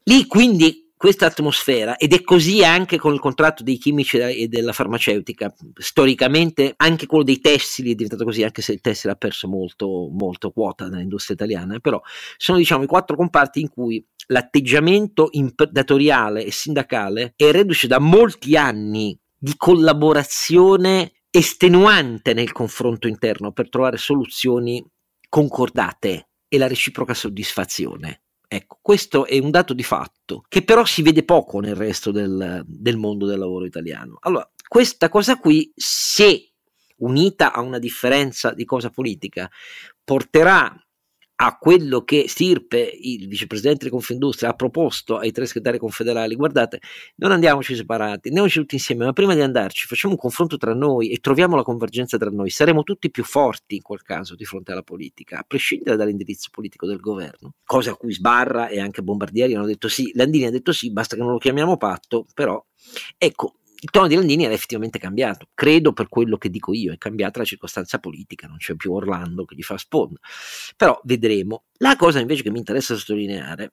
Lì 0.05 0.26
quindi 0.26 0.84
questa 1.05 1.26
atmosfera 1.26 1.98
ed 1.98 2.14
è 2.14 2.22
così 2.22 2.64
anche 2.64 2.96
con 2.96 3.12
il 3.12 3.20
contratto 3.20 3.62
dei 3.62 3.76
chimici 3.76 4.16
e 4.16 4.48
della 4.48 4.72
farmaceutica. 4.72 5.55
Storicamente 5.74 6.72
anche 6.78 7.05
quello 7.05 7.24
dei 7.24 7.40
tessili 7.40 7.92
è 7.92 7.94
diventato 7.94 8.24
così, 8.24 8.42
anche 8.42 8.62
se 8.62 8.72
il 8.72 8.80
tessile 8.80 9.12
ha 9.12 9.16
perso 9.16 9.46
molto, 9.46 10.09
molto 10.11 10.50
quota 10.50 10.88
nell'industria 10.88 11.36
italiana, 11.36 11.78
però 11.78 12.00
sono 12.38 12.57
diciamo 12.57 12.84
i 12.84 12.86
quattro 12.86 13.16
comparti 13.16 13.61
in 13.61 13.68
cui 13.68 14.02
l'atteggiamento 14.28 15.28
datoriale 15.70 16.42
e 16.42 16.50
sindacale 16.50 17.34
è 17.36 17.50
reduce 17.50 17.86
da 17.86 17.98
molti 17.98 18.57
anni 18.57 19.14
di 19.36 19.52
collaborazione 19.59 21.24
estenuante 21.28 22.32
nel 22.32 22.52
confronto 22.52 23.09
interno 23.09 23.52
per 23.52 23.68
trovare 23.68 23.98
soluzioni 23.98 24.82
concordate 25.28 26.30
e 26.48 26.57
la 26.57 26.66
reciproca 26.66 27.12
soddisfazione. 27.12 28.24
Ecco, 28.55 28.78
questo 28.80 29.26
è 29.26 29.36
un 29.40 29.50
dato 29.50 29.74
di 29.74 29.82
fatto 29.82 30.44
che 30.46 30.62
però 30.62 30.84
si 30.84 31.02
vede 31.02 31.24
poco 31.24 31.59
nel 31.59 31.74
resto 31.74 32.12
del, 32.12 32.62
del 32.64 32.96
mondo 32.96 33.26
del 33.26 33.40
lavoro 33.40 33.64
italiano. 33.64 34.16
Allora, 34.20 34.48
questa 34.68 35.09
cosa 35.09 35.38
qui, 35.38 35.72
se 35.74 36.50
unita 36.98 37.52
a 37.52 37.61
una 37.61 37.80
differenza 37.80 38.52
di 38.52 38.64
cosa 38.64 38.90
politica, 38.90 39.50
porterà 40.05 40.72
a 41.37 41.57
quello 41.59 42.03
che 42.05 42.26
Stirpe, 42.28 42.78
il 42.78 43.26
vicepresidente 43.26 43.85
di 43.85 43.91
Confindustria, 43.91 44.51
ha 44.51 44.55
proposto 44.55 45.16
ai 45.16 45.32
tre 45.32 45.47
segretari 45.47 45.78
confederali, 45.78 46.37
guardate, 46.37 46.80
non 47.16 47.32
andiamoci 47.32 47.74
separati, 47.74 48.28
andiamoci 48.28 48.61
tutti 48.61 48.76
insieme, 48.76 49.05
ma 49.05 49.12
prima 49.12 49.35
di 49.35 49.41
andarci 49.41 49.87
facciamo 49.87 50.14
un 50.14 50.18
confronto 50.20 50.57
tra 50.57 50.74
noi 50.74 51.11
e 51.11 51.18
troviamo 51.18 51.57
la 51.57 51.62
convergenza 51.62 52.18
tra 52.18 52.30
noi, 52.30 52.51
saremo 52.51 52.82
tutti 52.85 53.11
più 53.11 53.24
forti 53.24 53.76
in 53.76 53.82
quel 53.82 54.03
caso 54.03 54.37
di 54.37 54.45
fronte 54.45 54.72
alla 54.72 54.82
politica, 54.82 55.39
a 55.39 55.45
prescindere 55.47 55.97
dall'indirizzo 55.97 56.49
politico 56.53 56.87
del 56.87 57.01
governo, 57.01 57.55
cosa 57.64 57.91
a 57.91 57.97
cui 57.97 58.12
Sbarra 58.12 58.68
e 58.68 58.78
anche 58.78 59.03
Bombardieri 59.03 59.55
hanno 59.55 59.66
detto 59.66 59.89
sì, 59.89 60.12
Landini 60.14 60.47
ha 60.47 60.51
detto 60.51 60.72
sì, 60.72 60.93
basta 60.93 61.16
che 61.16 61.22
non 61.22 61.32
lo 61.32 61.39
chiamiamo 61.39 61.76
patto, 61.76 62.26
però 62.32 62.64
ecco, 63.18 63.57
il 63.81 63.91
tono 63.91 64.07
di 64.07 64.14
Landini 64.14 64.45
era 64.45 64.55
effettivamente 64.55 64.99
cambiato. 64.99 65.49
Credo 65.55 65.93
per 65.93 66.09
quello 66.09 66.39
che 66.39 66.51
dico 66.51 66.72
io, 66.72 66.93
è 66.93 66.99
cambiata 66.99 67.39
la 67.39 67.45
circostanza 67.45 67.99
politica, 67.99 68.47
non 68.47 68.57
c'è 68.57 68.75
più 68.75 68.93
Orlando 68.93 69.45
che 69.45 69.55
gli 69.55 69.62
fa 69.62 69.77
sponda. 69.77 70.18
Però 70.77 71.01
vedremo. 71.05 71.64
La 71.79 71.97
cosa 71.97 72.20
invece 72.20 72.43
che 72.43 72.51
mi 72.51 72.59
interessa 72.59 72.95
sottolineare 72.95 73.72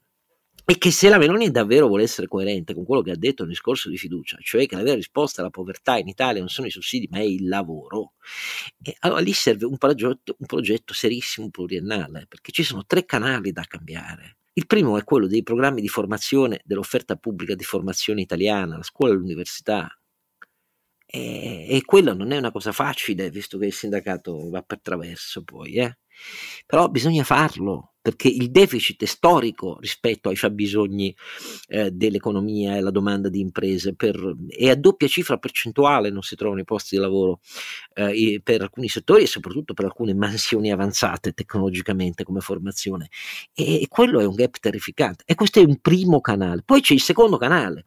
è 0.65 0.77
che 0.77 0.91
se 0.91 1.09
la 1.09 1.17
Meloni 1.17 1.49
davvero 1.49 1.87
vuole 1.87 2.03
essere 2.03 2.27
coerente 2.27 2.73
con 2.73 2.85
quello 2.85 3.01
che 3.01 3.11
ha 3.11 3.17
detto 3.17 3.43
nel 3.43 3.51
discorso 3.51 3.89
di 3.89 3.97
fiducia, 3.97 4.37
cioè 4.41 4.65
che 4.65 4.75
la 4.75 4.83
vera 4.83 4.95
risposta 4.95 5.41
alla 5.41 5.49
povertà 5.49 5.97
in 5.97 6.07
Italia 6.07 6.39
non 6.39 6.49
sono 6.49 6.67
i 6.67 6.71
sussidi 6.71 7.07
ma 7.09 7.17
è 7.17 7.23
il 7.23 7.47
lavoro, 7.47 8.13
allora 8.99 9.21
lì 9.21 9.33
serve 9.33 9.65
un 9.65 9.77
progetto, 9.77 10.35
un 10.37 10.45
progetto 10.45 10.93
serissimo 10.93 11.49
pluriennale, 11.49 12.25
perché 12.27 12.51
ci 12.51 12.63
sono 12.63 12.85
tre 12.85 13.05
canali 13.05 13.51
da 13.51 13.63
cambiare. 13.63 14.37
Il 14.53 14.65
primo 14.65 14.97
è 14.97 15.03
quello 15.03 15.27
dei 15.27 15.43
programmi 15.43 15.81
di 15.81 15.89
formazione 15.89 16.61
dell'offerta 16.63 17.17
pubblica 17.17 17.53
di 17.55 17.65
formazione 17.65 18.21
italiana, 18.21 18.77
la 18.77 18.83
scuola 18.83 19.13
e 19.13 19.17
l'università, 19.17 19.89
e, 21.05 21.67
e 21.69 21.81
quello 21.85 22.13
non 22.13 22.31
è 22.31 22.37
una 22.37 22.51
cosa 22.51 22.71
facile, 22.71 23.29
visto 23.29 23.57
che 23.57 23.65
il 23.67 23.73
sindacato 23.73 24.49
va 24.49 24.61
per 24.61 24.79
traverso 24.81 25.43
poi, 25.43 25.73
eh. 25.75 25.97
Però 26.65 26.87
bisogna 26.89 27.23
farlo, 27.23 27.90
perché 28.01 28.27
il 28.27 28.49
deficit 28.49 29.03
è 29.03 29.05
storico 29.05 29.77
rispetto 29.79 30.29
ai 30.29 30.35
fabbisogni 30.35 31.15
eh, 31.67 31.91
dell'economia 31.91 32.75
e 32.75 32.81
la 32.81 32.89
domanda 32.89 33.29
di 33.29 33.39
imprese 33.39 33.93
per, 33.93 34.35
e 34.49 34.69
a 34.69 34.75
doppia 34.75 35.07
cifra 35.07 35.37
percentuale 35.37 36.09
non 36.09 36.23
si 36.23 36.35
trovano 36.35 36.61
i 36.61 36.65
posti 36.65 36.95
di 36.95 37.01
lavoro 37.01 37.41
eh, 37.93 38.41
per 38.43 38.61
alcuni 38.61 38.89
settori 38.89 39.23
e 39.23 39.27
soprattutto 39.27 39.73
per 39.73 39.85
alcune 39.85 40.13
mansioni 40.13 40.71
avanzate 40.71 41.33
tecnologicamente 41.33 42.23
come 42.23 42.39
formazione. 42.39 43.09
E, 43.53 43.81
e 43.81 43.87
quello 43.87 44.19
è 44.19 44.25
un 44.25 44.35
gap 44.35 44.57
terrificante. 44.59 45.23
E 45.25 45.35
questo 45.35 45.59
è 45.59 45.63
un 45.63 45.79
primo 45.79 46.21
canale. 46.21 46.63
Poi 46.65 46.81
c'è 46.81 46.93
il 46.93 47.01
secondo 47.01 47.37
canale 47.37 47.85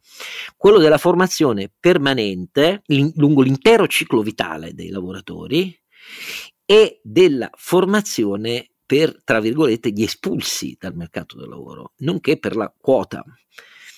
quello 0.56 0.78
della 0.78 0.98
formazione 0.98 1.70
permanente 1.78 2.82
in, 2.86 3.12
lungo 3.16 3.42
l'intero 3.42 3.86
ciclo 3.86 4.22
vitale 4.22 4.74
dei 4.74 4.90
lavoratori 4.90 5.76
e 6.64 7.00
della 7.02 7.50
formazione 7.54 8.73
per, 8.86 9.22
tra 9.24 9.40
virgolette, 9.40 9.90
gli 9.90 10.02
espulsi 10.02 10.76
dal 10.78 10.94
mercato 10.94 11.36
del 11.36 11.48
lavoro, 11.48 11.92
nonché 11.98 12.38
per 12.38 12.56
la 12.56 12.72
quota 12.76 13.24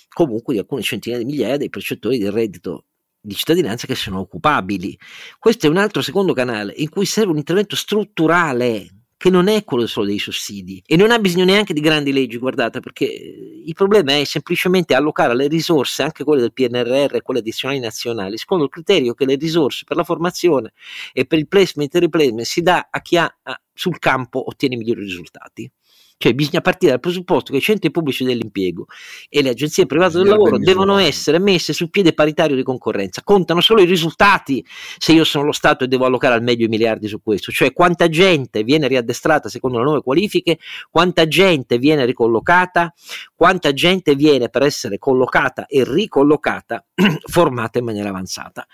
comunque 0.08 0.54
di 0.54 0.60
alcune 0.60 0.82
centinaia 0.82 1.22
di 1.22 1.30
migliaia 1.30 1.58
dei 1.58 1.68
percettori 1.68 2.18
del 2.18 2.32
reddito 2.32 2.86
di 3.20 3.34
cittadinanza 3.34 3.86
che 3.86 3.94
sono 3.94 4.20
occupabili. 4.20 4.98
Questo 5.38 5.66
è 5.66 5.68
un 5.68 5.76
altro 5.76 6.00
secondo 6.00 6.32
canale 6.32 6.72
in 6.76 6.88
cui 6.88 7.04
serve 7.04 7.32
un 7.32 7.38
intervento 7.38 7.76
strutturale 7.76 8.88
che 9.18 9.30
non 9.30 9.48
è 9.48 9.64
quello 9.64 9.86
solo 9.86 10.06
dei 10.06 10.18
sussidi 10.18 10.82
e 10.86 10.96
non 10.96 11.10
ha 11.10 11.18
bisogno 11.18 11.44
neanche 11.44 11.72
di 11.72 11.80
grandi 11.80 12.12
leggi, 12.12 12.36
guardate, 12.36 12.80
perché 12.80 13.04
il 13.04 13.74
problema 13.74 14.16
è 14.16 14.24
semplicemente 14.24 14.94
allocare 14.94 15.34
le 15.34 15.48
risorse, 15.48 16.02
anche 16.02 16.22
quelle 16.22 16.42
del 16.42 16.52
PNRR 16.52 17.16
e 17.16 17.22
quelle 17.22 17.40
addizionali 17.40 17.80
nazionali, 17.80 18.36
secondo 18.38 18.64
il 18.64 18.70
criterio 18.70 19.14
che 19.14 19.24
le 19.24 19.36
risorse 19.36 19.84
per 19.84 19.96
la 19.96 20.04
formazione 20.04 20.72
e 21.12 21.24
per 21.26 21.38
il 21.38 21.48
placement 21.48 21.94
e 21.94 21.98
replacement 21.98 22.46
si 22.46 22.60
dà 22.62 22.88
a 22.90 23.00
chi 23.00 23.16
ha 23.16 23.34
sul 23.76 23.98
campo 23.98 24.48
ottiene 24.48 24.76
migliori 24.76 25.02
risultati. 25.02 25.70
Cioè 26.18 26.32
bisogna 26.32 26.62
partire 26.62 26.92
dal 26.92 27.00
presupposto 27.00 27.52
che 27.52 27.58
i 27.58 27.62
centri 27.62 27.90
pubblici 27.90 28.24
dell'impiego 28.24 28.86
e 29.28 29.42
le 29.42 29.50
agenzie 29.50 29.84
private 29.84 30.16
del 30.16 30.28
lavoro 30.28 30.56
devono 30.56 30.96
essere 30.96 31.38
messe 31.38 31.74
sul 31.74 31.90
piede 31.90 32.14
paritario 32.14 32.56
di 32.56 32.62
concorrenza. 32.62 33.22
Contano 33.22 33.60
solo 33.60 33.82
i 33.82 33.84
risultati 33.84 34.64
se 34.96 35.12
io 35.12 35.24
sono 35.24 35.44
lo 35.44 35.52
Stato 35.52 35.84
e 35.84 35.88
devo 35.88 36.06
allocare 36.06 36.32
al 36.32 36.42
meglio 36.42 36.64
i 36.64 36.68
miliardi 36.68 37.06
su 37.06 37.20
questo. 37.22 37.52
Cioè 37.52 37.74
quanta 37.74 38.08
gente 38.08 38.64
viene 38.64 38.88
riaddestrata 38.88 39.50
secondo 39.50 39.76
le 39.76 39.84
nuove 39.84 40.00
qualifiche, 40.00 40.58
quanta 40.90 41.28
gente 41.28 41.76
viene 41.76 42.06
ricollocata, 42.06 42.94
quanta 43.34 43.74
gente 43.74 44.14
viene 44.14 44.48
per 44.48 44.62
essere 44.62 44.96
collocata 44.96 45.66
e 45.66 45.84
ricollocata 45.84 46.82
formata 47.28 47.78
in 47.78 47.84
maniera 47.84 48.08
avanzata. 48.08 48.66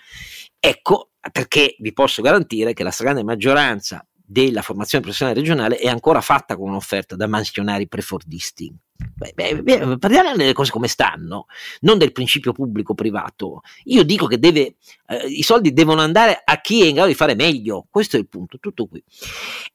Ecco 0.61 1.09
perché 1.29 1.75
vi 1.79 1.91
posso 1.91 2.21
garantire 2.21 2.73
che 2.73 2.83
la 2.83 2.91
stragrande 2.91 3.23
maggioranza 3.23 4.05
della 4.33 4.63
formazione 4.63 5.03
professionale 5.03 5.39
regionale 5.39 5.77
è 5.77 5.87
ancora 5.87 6.19
fatta 6.19 6.57
con 6.57 6.69
un'offerta 6.69 7.15
da 7.15 7.27
mansionari 7.27 7.87
prefordisti. 7.87 8.75
Beh, 9.15 9.61
beh, 9.61 9.97
parliamo 9.97 10.35
delle 10.35 10.53
cose 10.53 10.71
come 10.71 10.87
stanno, 10.87 11.45
non 11.81 11.97
del 11.97 12.11
principio 12.11 12.51
pubblico-privato. 12.51 13.61
Io 13.85 14.03
dico 14.03 14.27
che 14.27 14.39
deve, 14.39 14.75
eh, 15.07 15.27
i 15.27 15.43
soldi 15.43 15.71
devono 15.71 16.01
andare 16.01 16.41
a 16.43 16.59
chi 16.61 16.81
è 16.81 16.85
in 16.85 16.93
grado 16.93 17.09
di 17.09 17.15
fare 17.15 17.35
meglio, 17.35 17.87
questo 17.89 18.15
è 18.15 18.19
il 18.19 18.27
punto, 18.27 18.57
tutto 18.59 18.87
qui. 18.87 19.03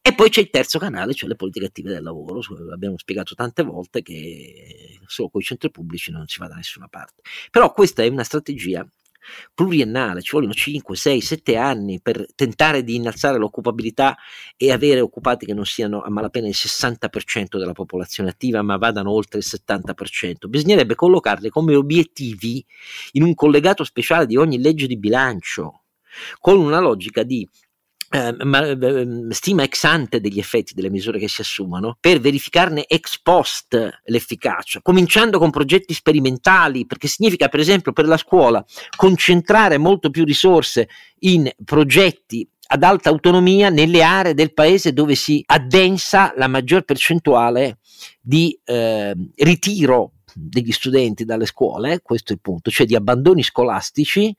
E 0.01 0.15
poi 0.15 0.29
c'è 0.31 0.41
il 0.41 0.51
terzo 0.51 0.79
canale, 0.79 1.15
cioè 1.15 1.29
le 1.29 1.37
politiche 1.37 1.67
attive 1.67 1.93
del 1.93 2.03
lavoro, 2.03 2.41
abbiamo 2.73 2.99
spiegato 2.99 3.35
tante 3.35 3.63
volte 3.63 4.03
che 4.03 4.99
solo 5.07 5.29
con 5.29 5.41
i 5.41 5.45
centri 5.45 5.71
pubblici 5.71 6.11
non 6.11 6.27
si 6.27 6.39
va 6.39 6.49
da 6.49 6.55
nessuna 6.55 6.89
parte. 6.89 7.23
Però 7.51 7.73
questa 7.73 8.03
è 8.03 8.09
una 8.09 8.25
strategia 8.25 8.87
pluriennale, 9.55 10.23
ci 10.23 10.33
vogliono 10.33 10.53
5, 10.53 10.97
6, 10.97 11.21
7 11.21 11.57
anni 11.57 12.01
per 12.01 12.27
tentare 12.35 12.83
di 12.83 12.95
innalzare 12.95 13.39
l'occupabilità 13.39 14.17
e 14.57 14.73
avere 14.73 15.01
occupati 15.01 15.47
che 15.47 15.55
non 15.55 15.65
siano 15.65 16.03
a 16.03 16.11
malapena 16.11 16.47
il 16.47 16.55
60% 16.57 17.59
della 17.59 17.73
popolazione 17.73 18.31
attiva, 18.31 18.63
ma 18.63 18.77
vadano 18.77 19.11
oltre 19.11 19.39
il 19.39 19.45
70%. 19.47 20.49
Bisognerebbe 20.49 20.95
collocarli 20.95 21.49
come 21.49 21.75
obiettivi 21.75 22.65
in 23.13 23.23
un 23.23 23.35
collegato 23.35 23.85
speciale 23.85 24.27
di 24.27 24.37
ogni 24.37 24.61
legge 24.61 24.87
di 24.87 24.99
bilancio, 24.99 25.83
con 26.41 26.59
una 26.59 26.81
logica 26.81 27.23
di 27.23 27.49
stima 28.11 29.63
ex 29.63 29.85
ante 29.85 30.21
degli 30.21 30.39
effetti 30.39 30.73
delle 30.73 30.89
misure 30.89 31.19
che 31.19 31.29
si 31.29 31.43
assumono 31.43 31.97
per 32.01 32.21
verificarne 32.21 32.87
ex 32.87 33.21
post 33.21 34.01
l'efficacia, 34.05 34.81
cominciando 34.81 35.39
con 35.39 35.51
progetti 35.51 35.93
sperimentali, 35.93 36.87
perché 36.87 37.07
significa 37.07 37.49
per 37.49 37.61
esempio 37.61 37.93
per 37.93 38.07
la 38.07 38.17
scuola 38.17 38.65
concentrare 38.97 39.77
molto 39.77 40.11
più 40.11 40.25
risorse 40.25 40.89
in 41.21 41.51
progetti 41.65 42.49
ad 42.71 42.83
alta 42.83 43.09
autonomia 43.09 43.71
nelle 43.71 44.03
aree 44.03 44.35
del 44.35 44.53
paese 44.53 44.93
dove 44.93 45.15
si 45.15 45.43
addensa 45.47 46.33
la 46.37 46.49
maggior 46.49 46.83
percentuale 46.83 47.79
di 48.21 48.59
eh, 48.65 49.15
ritiro 49.37 50.13
degli 50.35 50.73
studenti 50.73 51.25
dalle 51.25 51.47
scuole, 51.47 52.01
questo 52.03 52.33
è 52.33 52.35
il 52.35 52.41
punto, 52.41 52.71
cioè 52.71 52.87
di 52.87 52.95
abbandoni 52.95 53.43
scolastici 53.43 54.35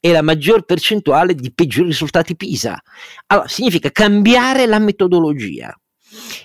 e 0.00 0.12
la 0.12 0.22
maggior 0.22 0.64
percentuale 0.64 1.34
di 1.34 1.52
peggiori 1.52 1.88
risultati 1.88 2.36
PISA. 2.36 2.80
Allora, 3.26 3.48
significa 3.48 3.90
cambiare 3.90 4.66
la 4.66 4.78
metodologia. 4.78 5.78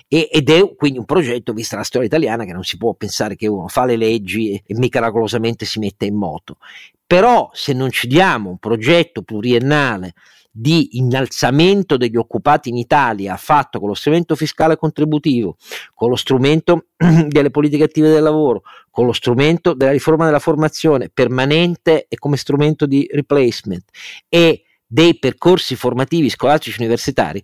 Ed 0.08 0.50
è 0.50 0.74
quindi 0.74 0.98
un 0.98 1.04
progetto, 1.04 1.52
vista 1.52 1.76
la 1.76 1.84
storia 1.84 2.06
italiana, 2.06 2.44
che 2.44 2.52
non 2.52 2.64
si 2.64 2.76
può 2.76 2.94
pensare 2.94 3.36
che 3.36 3.46
uno 3.46 3.68
fa 3.68 3.86
le 3.86 3.96
leggi 3.96 4.52
e 4.54 4.74
miracolosamente 4.74 5.64
si 5.64 5.78
mette 5.78 6.04
in 6.04 6.16
moto. 6.16 6.58
Però 7.06 7.50
se 7.52 7.72
non 7.72 7.90
ci 7.90 8.06
diamo 8.06 8.50
un 8.50 8.58
progetto 8.58 9.22
pluriennale 9.22 10.14
di 10.54 10.98
innalzamento 10.98 11.96
degli 11.96 12.16
occupati 12.16 12.68
in 12.68 12.76
Italia 12.76 13.38
fatto 13.38 13.78
con 13.78 13.88
lo 13.88 13.94
strumento 13.94 14.36
fiscale 14.36 14.76
contributivo, 14.76 15.56
con 15.94 16.10
lo 16.10 16.16
strumento 16.16 16.88
delle 17.26 17.50
politiche 17.50 17.84
attive 17.84 18.10
del 18.10 18.22
lavoro, 18.22 18.62
con 18.90 19.06
lo 19.06 19.12
strumento 19.12 19.72
della 19.72 19.92
riforma 19.92 20.26
della 20.26 20.38
formazione 20.38 21.08
permanente 21.08 22.06
e 22.06 22.18
come 22.18 22.36
strumento 22.36 22.84
di 22.84 23.08
replacement 23.10 23.84
e 24.28 24.64
dei 24.86 25.18
percorsi 25.18 25.74
formativi 25.74 26.28
scolastici 26.28 26.78
universitari, 26.78 27.42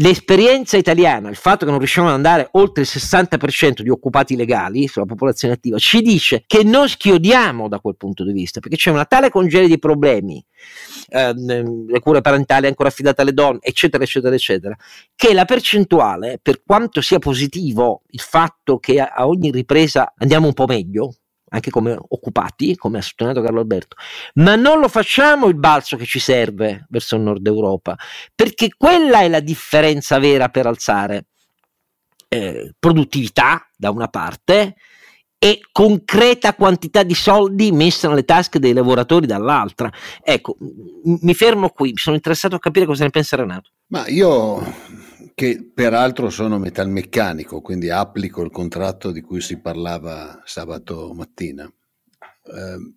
L'esperienza 0.00 0.76
italiana, 0.76 1.28
il 1.28 1.34
fatto 1.34 1.64
che 1.64 1.70
non 1.72 1.80
riusciamo 1.80 2.06
ad 2.06 2.14
andare 2.14 2.48
oltre 2.52 2.82
il 2.82 2.88
60% 2.88 3.80
di 3.80 3.88
occupati 3.88 4.36
legali 4.36 4.86
sulla 4.86 5.06
popolazione 5.06 5.54
attiva, 5.54 5.76
ci 5.78 6.02
dice 6.02 6.44
che 6.46 6.62
non 6.62 6.88
schiodiamo 6.88 7.66
da 7.66 7.80
quel 7.80 7.96
punto 7.96 8.22
di 8.22 8.32
vista, 8.32 8.60
perché 8.60 8.76
c'è 8.76 8.90
una 8.92 9.06
tale 9.06 9.28
congerie 9.28 9.66
di 9.66 9.80
problemi, 9.80 10.44
ehm, 11.08 11.86
le 11.88 11.98
cure 11.98 12.20
parentali 12.20 12.68
ancora 12.68 12.90
affidate 12.90 13.22
alle 13.22 13.32
donne, 13.32 13.58
eccetera, 13.60 14.04
eccetera, 14.04 14.36
eccetera, 14.36 14.76
che 15.16 15.34
la 15.34 15.44
percentuale, 15.44 16.38
per 16.40 16.62
quanto 16.64 17.00
sia 17.00 17.18
positivo 17.18 18.02
il 18.10 18.20
fatto 18.20 18.78
che 18.78 19.00
a 19.00 19.26
ogni 19.26 19.50
ripresa 19.50 20.14
andiamo 20.16 20.46
un 20.46 20.54
po' 20.54 20.66
meglio, 20.66 21.12
anche 21.50 21.70
come 21.70 21.96
occupati, 21.96 22.76
come 22.76 22.98
ha 22.98 23.02
sottolineato 23.02 23.44
Carlo 23.44 23.60
Alberto, 23.60 23.96
ma 24.34 24.56
non 24.56 24.80
lo 24.80 24.88
facciamo 24.88 25.46
il 25.46 25.56
balzo 25.56 25.96
che 25.96 26.04
ci 26.04 26.18
serve 26.18 26.86
verso 26.88 27.16
il 27.16 27.22
nord 27.22 27.46
Europa, 27.46 27.96
perché 28.34 28.68
quella 28.76 29.20
è 29.20 29.28
la 29.28 29.40
differenza 29.40 30.18
vera 30.18 30.48
per 30.48 30.66
alzare 30.66 31.26
eh, 32.28 32.74
produttività 32.78 33.66
da 33.76 33.90
una 33.90 34.08
parte 34.08 34.76
e 35.40 35.60
concreta 35.70 36.54
quantità 36.54 37.04
di 37.04 37.14
soldi 37.14 37.70
messa 37.70 38.08
nelle 38.08 38.24
tasche 38.24 38.58
dei 38.58 38.72
lavoratori 38.72 39.26
dall'altra. 39.26 39.90
Ecco, 40.20 40.56
mi 41.04 41.34
fermo 41.34 41.68
qui, 41.70 41.92
sono 41.94 42.16
interessato 42.16 42.56
a 42.56 42.58
capire 42.58 42.86
cosa 42.86 43.04
ne 43.04 43.10
pensa 43.10 43.36
Renato. 43.36 43.70
Ma 43.86 44.06
io 44.08 44.60
che 45.38 45.70
peraltro 45.72 46.30
sono 46.30 46.58
metalmeccanico, 46.58 47.60
quindi 47.60 47.90
applico 47.90 48.42
il 48.42 48.50
contratto 48.50 49.12
di 49.12 49.20
cui 49.20 49.40
si 49.40 49.60
parlava 49.60 50.42
sabato 50.44 51.12
mattina. 51.14 51.64
Eh, 52.42 52.94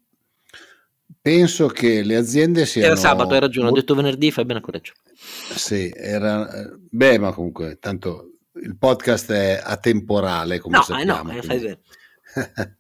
penso 1.21 1.67
che 1.67 2.01
le 2.01 2.15
aziende 2.15 2.65
siano... 2.65 2.87
Era 2.87 2.95
sabato, 2.95 3.35
hai 3.35 3.41
ragione, 3.41 3.69
ho 3.69 3.71
detto 3.71 3.93
venerdì, 3.93 4.31
fai 4.31 4.45
bene 4.45 4.57
a 4.57 4.61
correggere. 4.63 4.97
Sì, 5.13 5.91
era... 5.95 6.49
Beh, 6.89 7.19
ma 7.19 7.31
comunque, 7.31 7.77
tanto 7.77 8.37
il 8.53 8.75
podcast 8.75 9.31
è 9.31 9.61
atemporale, 9.63 10.57
come 10.57 10.77
no, 10.77 10.81
sappiamo. 10.81 11.29
Eh 11.29 11.33
no, 11.35 11.39
eh, 11.39 11.43
fai 11.43 11.59
bene. 11.59 11.79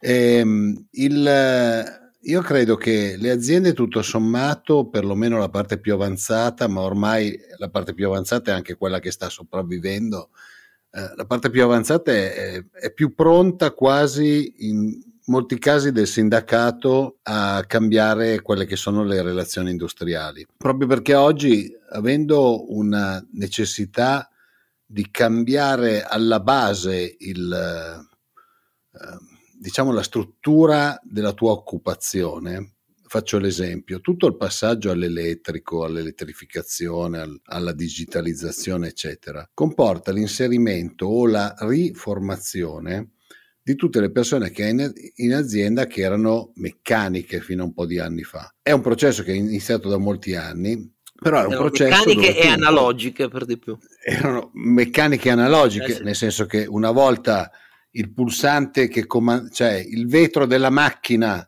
ehm, 0.00 0.86
il 0.90 2.07
io 2.28 2.42
credo 2.42 2.76
che 2.76 3.16
le 3.18 3.30
aziende 3.30 3.72
tutto 3.72 4.02
sommato, 4.02 4.86
perlomeno 4.88 5.38
la 5.38 5.48
parte 5.48 5.78
più 5.78 5.94
avanzata, 5.94 6.68
ma 6.68 6.82
ormai 6.82 7.38
la 7.56 7.70
parte 7.70 7.94
più 7.94 8.06
avanzata 8.06 8.50
è 8.50 8.54
anche 8.54 8.76
quella 8.76 9.00
che 9.00 9.10
sta 9.10 9.30
sopravvivendo, 9.30 10.28
eh, 10.90 11.10
la 11.16 11.24
parte 11.24 11.48
più 11.48 11.62
avanzata 11.64 12.12
è, 12.12 12.62
è, 12.70 12.92
più 12.92 13.14
pronta 13.14 13.72
quasi 13.72 14.68
in 14.68 15.00
molti 15.26 15.58
casi 15.58 15.90
del 15.90 16.06
sindacato 16.06 17.18
a 17.22 17.64
cambiare 17.66 18.42
quelle 18.42 18.66
che 18.66 18.76
sono 18.76 19.04
le 19.04 19.22
relazioni 19.22 19.70
industriali, 19.70 20.46
proprio 20.54 20.86
perché 20.86 21.14
oggi 21.14 21.74
avendo 21.92 22.74
una 22.74 23.26
necessità 23.32 24.28
di 24.84 25.10
cambiare 25.10 26.02
alla 26.02 26.40
base 26.40 27.16
il... 27.20 28.06
Eh, 28.92 29.36
diciamo, 29.58 29.92
la 29.92 30.02
struttura 30.02 30.98
della 31.02 31.32
tua 31.32 31.52
occupazione, 31.52 32.76
faccio 33.06 33.38
l'esempio, 33.38 34.00
tutto 34.00 34.26
il 34.26 34.36
passaggio 34.36 34.90
all'elettrico, 34.90 35.84
all'elettrificazione, 35.84 37.18
al, 37.18 37.40
alla 37.44 37.72
digitalizzazione, 37.72 38.88
eccetera, 38.88 39.48
comporta 39.52 40.12
l'inserimento 40.12 41.06
o 41.06 41.26
la 41.26 41.54
riformazione 41.58 43.12
di 43.62 43.74
tutte 43.74 44.00
le 44.00 44.10
persone 44.10 44.50
che 44.50 44.66
in, 44.66 44.92
in 45.16 45.34
azienda 45.34 45.86
che 45.86 46.00
erano 46.00 46.52
meccaniche 46.54 47.40
fino 47.40 47.62
a 47.62 47.66
un 47.66 47.74
po' 47.74 47.84
di 47.84 47.98
anni 47.98 48.22
fa. 48.22 48.54
È 48.62 48.70
un 48.70 48.80
processo 48.80 49.22
che 49.22 49.32
è 49.32 49.36
iniziato 49.36 49.88
da 49.88 49.98
molti 49.98 50.34
anni, 50.34 50.94
però 51.20 51.42
è 51.42 51.46
un 51.46 51.56
processo 51.56 52.06
meccaniche 52.06 52.38
e 52.38 52.46
analogiche 52.46 53.28
per 53.28 53.44
di 53.44 53.58
più. 53.58 53.76
Erano 54.02 54.50
meccaniche 54.54 55.30
analogiche, 55.30 55.92
eh 55.92 55.94
sì. 55.96 56.02
nel 56.02 56.14
senso 56.14 56.46
che 56.46 56.64
una 56.66 56.92
volta 56.92 57.50
il 57.92 58.12
pulsante 58.12 58.88
che 58.88 59.06
comanda, 59.06 59.48
cioè 59.50 59.74
il 59.74 60.06
vetro 60.06 60.46
della 60.46 60.70
macchina 60.70 61.46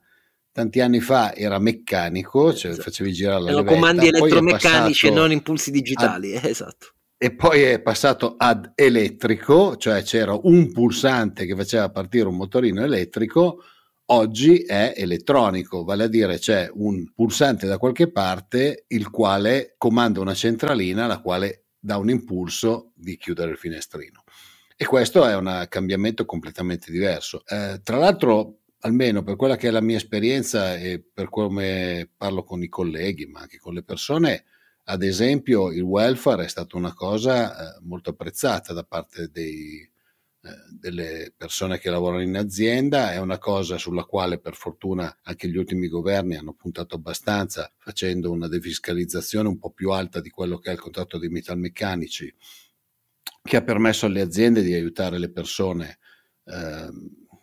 tanti 0.52 0.80
anni 0.80 1.00
fa 1.00 1.34
era 1.34 1.58
meccanico, 1.58 2.52
cioè 2.52 2.72
esatto. 2.72 2.90
facevi 2.90 3.12
girare 3.12 3.42
la 3.42 3.50
levetta, 3.50 3.74
comandi 3.74 4.06
elettromeccanici 4.08 5.06
e 5.06 5.10
non 5.10 5.32
impulsi 5.32 5.70
digitali, 5.70 6.36
ad, 6.36 6.44
esatto. 6.44 6.94
E 7.16 7.34
poi 7.34 7.62
è 7.62 7.80
passato 7.80 8.34
ad 8.38 8.72
elettrico, 8.74 9.76
cioè 9.76 10.02
c'era 10.02 10.38
un 10.42 10.72
pulsante 10.72 11.44
che 11.44 11.54
faceva 11.54 11.90
partire 11.90 12.26
un 12.26 12.36
motorino 12.36 12.82
elettrico, 12.82 13.62
oggi 14.06 14.62
è 14.62 14.94
elettronico, 14.96 15.84
vale 15.84 16.04
a 16.04 16.08
dire 16.08 16.38
c'è 16.38 16.70
un 16.72 17.12
pulsante 17.14 17.66
da 17.66 17.78
qualche 17.78 18.10
parte 18.10 18.84
il 18.88 19.10
quale 19.10 19.74
comanda 19.76 20.20
una 20.20 20.34
centralina 20.34 21.06
la 21.06 21.20
quale 21.20 21.66
dà 21.78 21.96
un 21.96 22.10
impulso 22.10 22.92
di 22.94 23.16
chiudere 23.16 23.52
il 23.52 23.58
finestrino. 23.58 24.19
E 24.82 24.86
questo 24.86 25.26
è 25.26 25.36
un 25.36 25.66
cambiamento 25.68 26.24
completamente 26.24 26.90
diverso. 26.90 27.44
Eh, 27.46 27.82
tra 27.82 27.98
l'altro, 27.98 28.60
almeno 28.78 29.22
per 29.22 29.36
quella 29.36 29.56
che 29.56 29.68
è 29.68 29.70
la 29.70 29.82
mia 29.82 29.98
esperienza 29.98 30.74
e 30.74 31.04
per 31.12 31.28
come 31.28 32.08
parlo 32.16 32.44
con 32.44 32.62
i 32.62 32.68
colleghi, 32.70 33.26
ma 33.26 33.40
anche 33.40 33.58
con 33.58 33.74
le 33.74 33.82
persone, 33.82 34.44
ad 34.84 35.02
esempio 35.02 35.70
il 35.70 35.82
welfare 35.82 36.46
è 36.46 36.48
stata 36.48 36.78
una 36.78 36.94
cosa 36.94 37.76
eh, 37.76 37.80
molto 37.82 38.08
apprezzata 38.08 38.72
da 38.72 38.82
parte 38.82 39.28
dei, 39.30 39.80
eh, 39.82 40.48
delle 40.70 41.34
persone 41.36 41.78
che 41.78 41.90
lavorano 41.90 42.22
in 42.22 42.38
azienda, 42.38 43.12
è 43.12 43.18
una 43.18 43.36
cosa 43.36 43.76
sulla 43.76 44.04
quale 44.04 44.38
per 44.38 44.54
fortuna 44.54 45.18
anche 45.24 45.46
gli 45.48 45.58
ultimi 45.58 45.88
governi 45.88 46.36
hanno 46.36 46.54
puntato 46.54 46.94
abbastanza 46.94 47.70
facendo 47.76 48.30
una 48.30 48.48
defiscalizzazione 48.48 49.46
un 49.46 49.58
po' 49.58 49.72
più 49.72 49.90
alta 49.90 50.22
di 50.22 50.30
quello 50.30 50.56
che 50.56 50.70
è 50.70 50.72
il 50.72 50.80
contratto 50.80 51.18
dei 51.18 51.28
metalmeccanici 51.28 52.34
che 53.42 53.56
ha 53.56 53.62
permesso 53.62 54.06
alle 54.06 54.20
aziende 54.20 54.62
di 54.62 54.74
aiutare 54.74 55.18
le 55.18 55.30
persone 55.30 55.98
eh, 56.44 56.88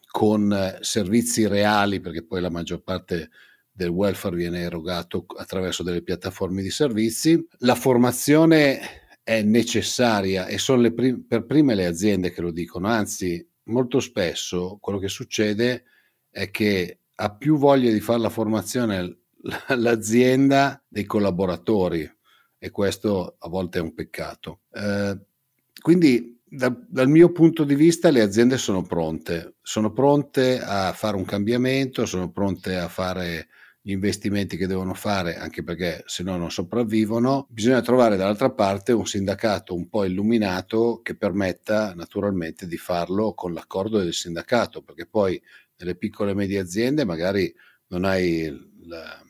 con 0.10 0.78
servizi 0.82 1.48
reali, 1.48 2.00
perché 2.00 2.26
poi 2.26 2.42
la 2.42 2.50
maggior 2.50 2.82
parte 2.82 3.30
del 3.72 3.90
welfare 3.90 4.36
viene 4.36 4.62
erogato 4.62 5.26
attraverso 5.38 5.84
delle 5.84 6.02
piattaforme 6.02 6.62
di 6.62 6.72
servizi. 6.72 7.46
La 7.60 7.76
formazione 7.76 8.80
è 9.24 9.42
necessaria 9.42 10.48
e 10.48 10.58
sono 10.58 10.92
prim- 10.94 11.26
per 11.28 11.46
prime 11.46 11.76
le 11.76 11.86
aziende 11.86 12.32
che 12.32 12.42
lo 12.42 12.52
dicono, 12.52 12.88
anzi 12.88 13.46
molto 13.66 14.00
spesso 14.00 14.78
quello 14.80 15.00
che 15.00 15.10
succede 15.10 15.84
è 16.30 16.50
che 16.50 17.02
ha 17.14 17.36
più 17.36 17.58
voglia 17.58 17.92
di 17.92 18.00
fare 18.00 18.20
la 18.20 18.30
formazione 18.30 19.20
l'azienda 19.76 20.84
dei 20.88 21.06
collaboratori 21.06 22.10
e 22.58 22.72
questo 22.72 23.36
a 23.38 23.50
volte 23.50 23.80
è 23.80 23.82
un 23.82 23.94
peccato. 23.94 24.62
Eh, 24.72 25.20
quindi 25.88 26.38
da, 26.44 26.78
dal 26.86 27.08
mio 27.08 27.32
punto 27.32 27.64
di 27.64 27.74
vista 27.74 28.10
le 28.10 28.20
aziende 28.20 28.58
sono 28.58 28.82
pronte, 28.82 29.56
sono 29.62 29.94
pronte 29.94 30.60
a 30.60 30.92
fare 30.92 31.16
un 31.16 31.24
cambiamento, 31.24 32.06
sono 32.06 32.30
pronte 32.30 32.76
a 32.76 32.90
fare 32.90 33.48
gli 33.80 33.92
investimenti 33.92 34.58
che 34.58 34.68
devono 34.68 34.94
fare, 34.94 35.38
anche 35.38 35.64
perché 35.64 36.04
se 36.06 36.24
no 36.24 36.36
non 36.36 36.52
sopravvivono, 36.52 37.48
bisogna 37.50 37.80
trovare 37.80 38.18
dall'altra 38.18 38.52
parte 38.52 38.92
un 38.92 39.08
sindacato 39.08 39.74
un 39.74 39.88
po' 39.88 40.04
illuminato 40.04 41.00
che 41.02 41.16
permetta 41.16 41.94
naturalmente 41.94 42.68
di 42.68 42.76
farlo 42.76 43.34
con 43.34 43.54
l'accordo 43.54 44.00
del 44.00 44.14
sindacato, 44.14 44.82
perché 44.82 45.06
poi 45.06 45.42
nelle 45.78 45.96
piccole 45.96 46.32
e 46.32 46.36
medie 46.36 46.60
aziende 46.60 47.06
magari 47.06 47.50
non 47.88 48.04
hai 48.04 48.54
la, 48.88 49.24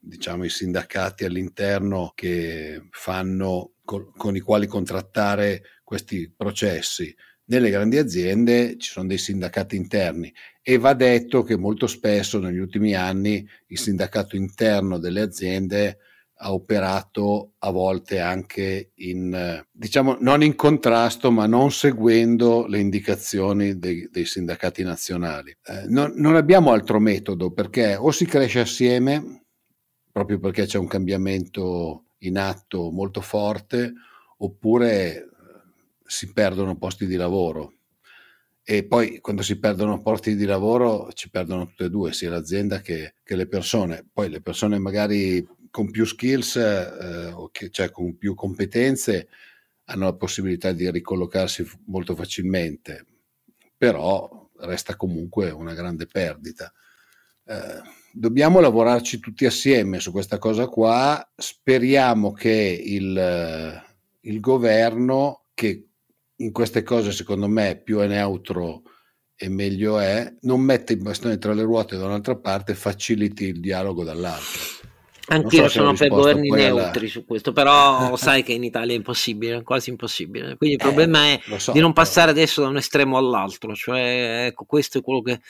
diciamo, 0.00 0.44
i 0.44 0.48
sindacati 0.48 1.26
all'interno 1.26 2.12
che 2.14 2.88
fanno 2.92 3.72
con, 3.84 4.10
con 4.16 4.36
i 4.36 4.40
quali 4.40 4.66
contrattare 4.66 5.62
questi 5.88 6.30
processi. 6.30 7.16
Nelle 7.46 7.70
grandi 7.70 7.96
aziende 7.96 8.76
ci 8.76 8.90
sono 8.90 9.06
dei 9.06 9.16
sindacati 9.16 9.74
interni 9.74 10.30
e 10.62 10.76
va 10.76 10.92
detto 10.92 11.42
che 11.42 11.56
molto 11.56 11.86
spesso 11.86 12.38
negli 12.38 12.58
ultimi 12.58 12.94
anni 12.94 13.48
il 13.68 13.78
sindacato 13.78 14.36
interno 14.36 14.98
delle 14.98 15.22
aziende 15.22 15.96
ha 16.40 16.52
operato 16.52 17.54
a 17.60 17.70
volte 17.70 18.20
anche 18.20 18.90
in, 18.96 19.64
diciamo, 19.72 20.18
non 20.20 20.42
in 20.42 20.56
contrasto, 20.56 21.30
ma 21.30 21.46
non 21.46 21.72
seguendo 21.72 22.66
le 22.66 22.80
indicazioni 22.80 23.78
dei, 23.78 24.10
dei 24.12 24.26
sindacati 24.26 24.82
nazionali. 24.82 25.56
Eh, 25.64 25.86
non, 25.86 26.12
non 26.16 26.36
abbiamo 26.36 26.70
altro 26.70 27.00
metodo 27.00 27.50
perché 27.50 27.96
o 27.96 28.10
si 28.10 28.26
cresce 28.26 28.60
assieme, 28.60 29.46
proprio 30.12 30.38
perché 30.38 30.66
c'è 30.66 30.76
un 30.76 30.86
cambiamento 30.86 32.04
in 32.18 32.36
atto 32.36 32.90
molto 32.90 33.22
forte, 33.22 33.94
oppure 34.36 35.27
si 36.08 36.32
perdono 36.32 36.78
posti 36.78 37.06
di 37.06 37.16
lavoro. 37.16 37.74
E 38.62 38.84
poi 38.84 39.20
quando 39.20 39.42
si 39.42 39.58
perdono 39.58 40.00
posti 40.02 40.34
di 40.34 40.44
lavoro 40.44 41.12
ci 41.12 41.30
perdono 41.30 41.66
tutte 41.66 41.84
e 41.84 41.90
due, 41.90 42.12
sia 42.12 42.30
l'azienda 42.30 42.80
che, 42.80 43.14
che 43.22 43.36
le 43.36 43.46
persone. 43.46 44.06
Poi 44.10 44.30
le 44.30 44.40
persone 44.40 44.78
magari 44.78 45.46
con 45.70 45.90
più 45.90 46.04
skills 46.04 46.56
eh, 46.56 47.34
cioè 47.70 47.90
con 47.90 48.16
più 48.16 48.34
competenze 48.34 49.28
hanno 49.84 50.04
la 50.04 50.14
possibilità 50.14 50.72
di 50.72 50.90
ricollocarsi 50.90 51.66
molto 51.86 52.14
facilmente, 52.14 53.06
però 53.76 54.50
resta 54.60 54.96
comunque 54.96 55.50
una 55.50 55.74
grande 55.74 56.06
perdita. 56.06 56.72
Eh, 57.44 57.80
dobbiamo 58.12 58.60
lavorarci 58.60 59.18
tutti 59.18 59.46
assieme 59.46 60.00
su 60.00 60.10
questa 60.10 60.38
cosa 60.38 60.66
qua. 60.66 61.26
Speriamo 61.34 62.32
che 62.32 62.82
il, 62.84 63.82
il 64.20 64.40
governo, 64.40 65.44
che 65.54 65.87
in 66.40 66.52
queste 66.52 66.82
cose 66.82 67.12
secondo 67.12 67.48
me 67.48 67.80
più 67.82 67.98
è 67.98 68.06
neutro 68.06 68.82
e 69.40 69.48
meglio 69.48 69.98
è, 69.98 70.34
non 70.42 70.60
mette 70.60 70.94
i 70.94 70.96
bastoni 70.96 71.38
tra 71.38 71.52
le 71.52 71.62
ruote 71.62 71.96
da 71.96 72.06
un'altra 72.06 72.36
parte, 72.36 72.74
faciliti 72.74 73.44
il 73.44 73.60
dialogo 73.60 74.02
dall'altra. 74.02 74.77
Anch'io 75.28 75.64
so 75.64 75.80
sono 75.80 75.92
per 75.92 76.08
governi 76.08 76.48
neutri 76.48 77.08
su 77.08 77.24
questo, 77.24 77.52
però 77.52 78.16
sai 78.16 78.42
che 78.42 78.52
in 78.52 78.64
Italia 78.64 78.94
è 78.94 78.96
impossibile, 78.96 79.62
quasi 79.62 79.90
impossibile. 79.90 80.56
Quindi 80.56 80.76
il 80.76 80.80
eh, 80.80 80.84
problema 80.84 81.26
è 81.26 81.40
so, 81.58 81.72
di 81.72 81.80
non 81.80 81.92
passare 81.92 82.32
però... 82.32 82.38
adesso 82.42 82.62
da 82.62 82.68
un 82.68 82.76
estremo 82.78 83.16
all'altro, 83.18 83.74
cioè 83.74 84.46
ecco, 84.46 84.64
questo 84.64 84.98
è 84.98 85.02
quello 85.02 85.20
che, 85.20 85.40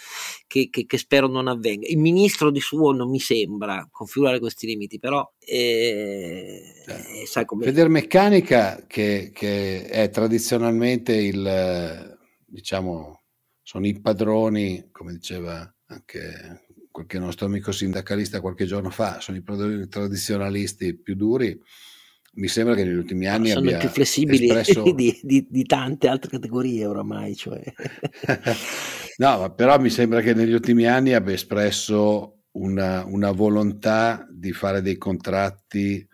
che, 0.47 0.69
che, 0.71 0.85
che, 0.85 0.99
spero 0.99 1.29
non 1.29 1.47
avvenga. 1.47 1.87
Il 1.87 1.99
ministro 1.99 2.51
di 2.51 2.61
suo 2.61 2.93
non 2.93 3.09
mi 3.09 3.21
sembra 3.21 3.87
configurare 3.91 4.41
questi 4.41 4.67
limiti, 4.67 4.99
però 4.99 5.29
eh, 5.39 6.63
eh, 6.87 7.27
sai 7.27 7.45
come... 7.45 7.65
Federmeccanica 7.65 8.85
che, 8.87 9.31
che 9.33 9.87
è 9.87 10.11
tradizionalmente 10.11 11.15
il, 11.15 12.19
diciamo, 12.45 13.23
sono 13.63 13.87
i 13.87 14.01
padroni, 14.01 14.89
come 14.91 15.13
diceva 15.13 15.73
anche 15.87 16.67
qualche 16.99 17.19
nostro 17.21 17.47
amico 17.47 17.71
sindacalista 17.71 18.41
qualche 18.41 18.65
giorno 18.65 18.91
fa, 18.91 19.21
sono 19.21 19.39
i 19.39 19.89
tradizionalisti 19.89 20.97
più 20.97 21.15
duri, 21.15 21.57
mi 22.35 22.49
sembra 22.49 22.75
che 22.75 22.85
negli 22.85 22.97
ultimi 22.97 23.27
anni 23.27 23.51
sono 23.51 23.61
abbia 23.61 23.79
più 23.79 23.89
flessibili 23.89 24.49
espresso... 24.49 24.83
di, 24.93 25.17
di, 25.23 25.47
di, 25.49 25.65
tante 25.65 26.09
altre 26.09 26.31
categorie 26.31 26.87
oramai. 26.87 27.37
Cioè. 27.37 27.63
no, 29.19 29.55
però 29.55 29.79
mi 29.79 29.91
sembra 29.91 30.21
che 30.21 30.35
negli 30.35 30.53
ultimi 30.53 30.87
anni 30.87 31.15
abbia 31.15 31.35
espresso 31.35 32.43
una, 32.53 33.05
una 33.05 33.31
volontà 33.31 34.27
di 34.31 34.53
fare 34.53 34.83
dei 34.83 34.97
contratti 34.97 36.05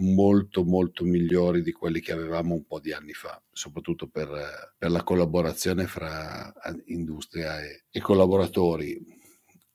molto 0.00 0.62
molto 0.62 1.04
migliori 1.04 1.62
di 1.62 1.72
quelli 1.72 2.00
che 2.00 2.12
avevamo 2.12 2.54
un 2.54 2.64
po' 2.66 2.80
di 2.80 2.92
anni 2.92 3.14
fa, 3.14 3.42
soprattutto 3.50 4.08
per, 4.08 4.74
per 4.76 4.90
la 4.90 5.02
collaborazione 5.02 5.86
fra 5.86 6.52
industria 6.86 7.60
e, 7.62 7.84
e 7.90 8.00
collaboratori. 8.00 9.16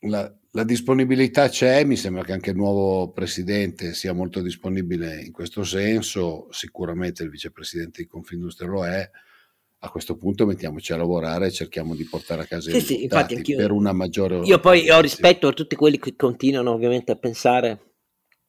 La, 0.05 0.33
la, 0.53 0.63
disponibilità 0.63 1.49
c'è, 1.49 1.83
mi 1.83 1.95
sembra 1.95 2.23
che 2.23 2.31
anche 2.31 2.51
il 2.51 2.55
nuovo 2.55 3.11
presidente 3.11 3.93
sia 3.93 4.13
molto 4.13 4.41
disponibile 4.41 5.21
in 5.21 5.31
questo 5.31 5.63
senso, 5.63 6.47
sicuramente 6.51 7.23
il 7.23 7.29
vicepresidente 7.29 8.01
di 8.01 8.07
Confindustria 8.07 8.69
lo 8.69 8.85
è. 8.85 9.09
A 9.79 9.89
questo 9.89 10.15
punto 10.15 10.45
mettiamoci 10.45 10.93
a 10.93 10.97
lavorare 10.97 11.47
e 11.47 11.51
cerchiamo 11.51 11.93
di 11.93 12.05
portare 12.05 12.43
a 12.43 12.45
casa 12.45 12.69
sì, 12.69 12.77
i 12.77 12.79
risultati 12.79 13.43
sì, 13.43 13.55
per 13.55 13.71
una 13.71 13.91
maggiore 13.91 14.39
Io 14.39 14.59
poi 14.59 14.89
ho 14.89 15.01
rispetto 15.01 15.47
a 15.47 15.51
tutti 15.51 15.75
quelli 15.75 15.99
che 15.99 16.15
continuano 16.15 16.71
ovviamente 16.71 17.11
a 17.11 17.17
pensare 17.17 17.92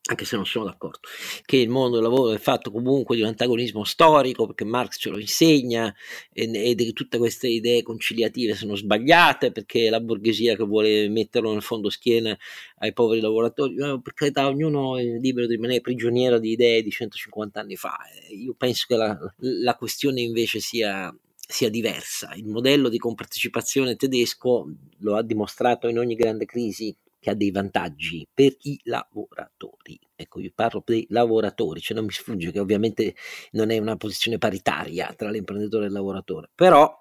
anche 0.07 0.27
se 0.27 0.37
non 0.37 0.45
sono 0.45 0.67
d'accordo, 0.67 1.01
che 1.47 1.57
il 1.57 1.71
mondo 1.71 1.97
del 1.97 2.05
lavoro 2.05 2.33
è 2.33 2.39
fatto 2.39 2.71
comunque 2.71 3.17
di 3.17 3.23
un 3.23 3.29
antagonismo 3.29 3.85
storico, 3.85 4.45
perché 4.45 4.65
Marx 4.65 4.99
ce 4.99 5.09
lo 5.09 5.19
insegna, 5.19 5.95
e, 6.31 6.75
che 6.75 6.93
tutte 6.93 7.17
queste 7.17 7.49
idee 7.49 7.83
conciliative 7.83 8.55
sono 8.55 8.75
sbagliate, 8.75 9.51
perché 9.51 9.89
la 9.89 10.01
borghesia 10.01 10.57
che 10.57 10.65
vuole 10.65 11.09
metterlo 11.09 11.53
nel 11.53 11.63
fondo 11.63 11.89
schiena 11.89 12.37
ai 12.79 12.93
poveri 12.93 13.23
lavoratori, 13.23 13.77
per 13.77 14.13
carità, 14.13 14.47
ognuno 14.47 14.99
è 14.99 15.05
libero 15.05 15.47
di 15.47 15.55
rimanere 15.55 15.81
prigioniero 15.81 16.39
di 16.39 16.51
idee 16.51 16.83
di 16.83 16.91
150 16.91 17.61
anni 17.61 17.77
fa. 17.77 17.97
Io 18.31 18.55
penso 18.59 18.85
che 18.87 18.97
la, 18.97 19.19
la 19.39 19.75
questione 19.75 20.21
invece 20.21 20.61
sia 20.61 21.15
sia 21.47 21.69
diversa. 21.69 22.33
Il 22.35 22.47
modello 22.47 22.89
di 22.89 22.97
compartecipazione 22.97 23.97
tedesco 23.97 24.67
lo 25.01 25.15
ha 25.15 25.23
dimostrato 25.23 25.89
in 25.89 25.99
ogni 25.99 26.15
grande 26.15 26.47
crisi 26.47 26.95
che 27.25 27.31
ha 27.31 27.35
dei 27.35 27.51
vantaggi 27.51 28.29
per 28.35 28.55
i 28.65 28.79
lavoratori. 28.83 29.99
Ecco, 30.15 30.41
io 30.41 30.53
parlo 30.55 30.83
dei 30.85 31.07
lavoratori, 31.09 31.81
cioè 31.81 31.97
non 31.97 32.05
mi 32.05 32.13
sfugge 32.13 32.53
che 32.53 32.61
ovviamente 32.61 33.15
non 33.53 33.71
è 33.71 33.79
una 33.79 33.97
posizione 33.97 34.37
paritaria 34.37 35.11
tra 35.17 35.31
l'imprenditore 35.31 35.85
e 35.85 35.87
il 35.87 35.95
lavoratore, 35.95 36.51
però 36.55 36.99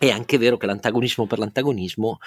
è 0.00 0.10
anche 0.10 0.36
vero 0.36 0.56
che 0.56 0.66
l'antagonismo 0.66 1.28
per 1.28 1.38
l'antagonismo, 1.38 2.18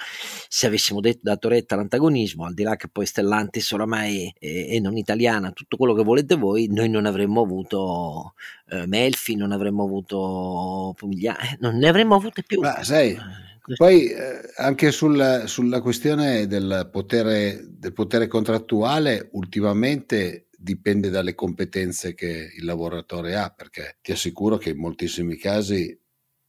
se 0.48 0.66
avessimo 0.66 1.00
detto, 1.00 1.20
dato 1.24 1.48
retta 1.48 1.74
all'antagonismo, 1.74 2.46
al 2.46 2.54
di 2.54 2.62
là 2.62 2.76
che 2.76 2.88
poi 2.88 3.04
Stellantis 3.04 3.70
oramai 3.72 4.34
è, 4.38 4.68
è 4.68 4.78
non 4.78 4.96
italiana, 4.96 5.52
tutto 5.52 5.76
quello 5.76 5.92
che 5.92 6.02
volete 6.02 6.36
voi, 6.36 6.68
noi 6.70 6.88
non 6.88 7.04
avremmo 7.04 7.42
avuto 7.42 8.32
eh, 8.70 8.86
Melfi, 8.86 9.34
non 9.34 9.52
avremmo 9.52 9.84
avuto 9.84 10.94
Pomigliano, 10.96 11.38
eh, 11.40 11.58
non 11.60 11.76
ne 11.76 11.86
avremmo 11.86 12.14
avute 12.14 12.42
più. 12.44 12.60
Ma 12.60 12.82
sai, 12.82 13.10
eh. 13.10 13.48
Poi 13.76 14.08
eh, 14.08 14.40
anche 14.56 14.90
sul, 14.90 15.44
sulla 15.46 15.80
questione 15.80 16.46
del 16.46 16.88
potere, 16.90 17.64
del 17.68 17.92
potere 17.92 18.26
contrattuale, 18.26 19.28
ultimamente 19.32 20.48
dipende 20.50 21.10
dalle 21.10 21.34
competenze 21.34 22.14
che 22.14 22.50
il 22.56 22.64
lavoratore 22.64 23.36
ha, 23.36 23.50
perché 23.50 23.98
ti 24.00 24.12
assicuro 24.12 24.56
che 24.56 24.70
in 24.70 24.78
moltissimi 24.78 25.36
casi 25.36 25.96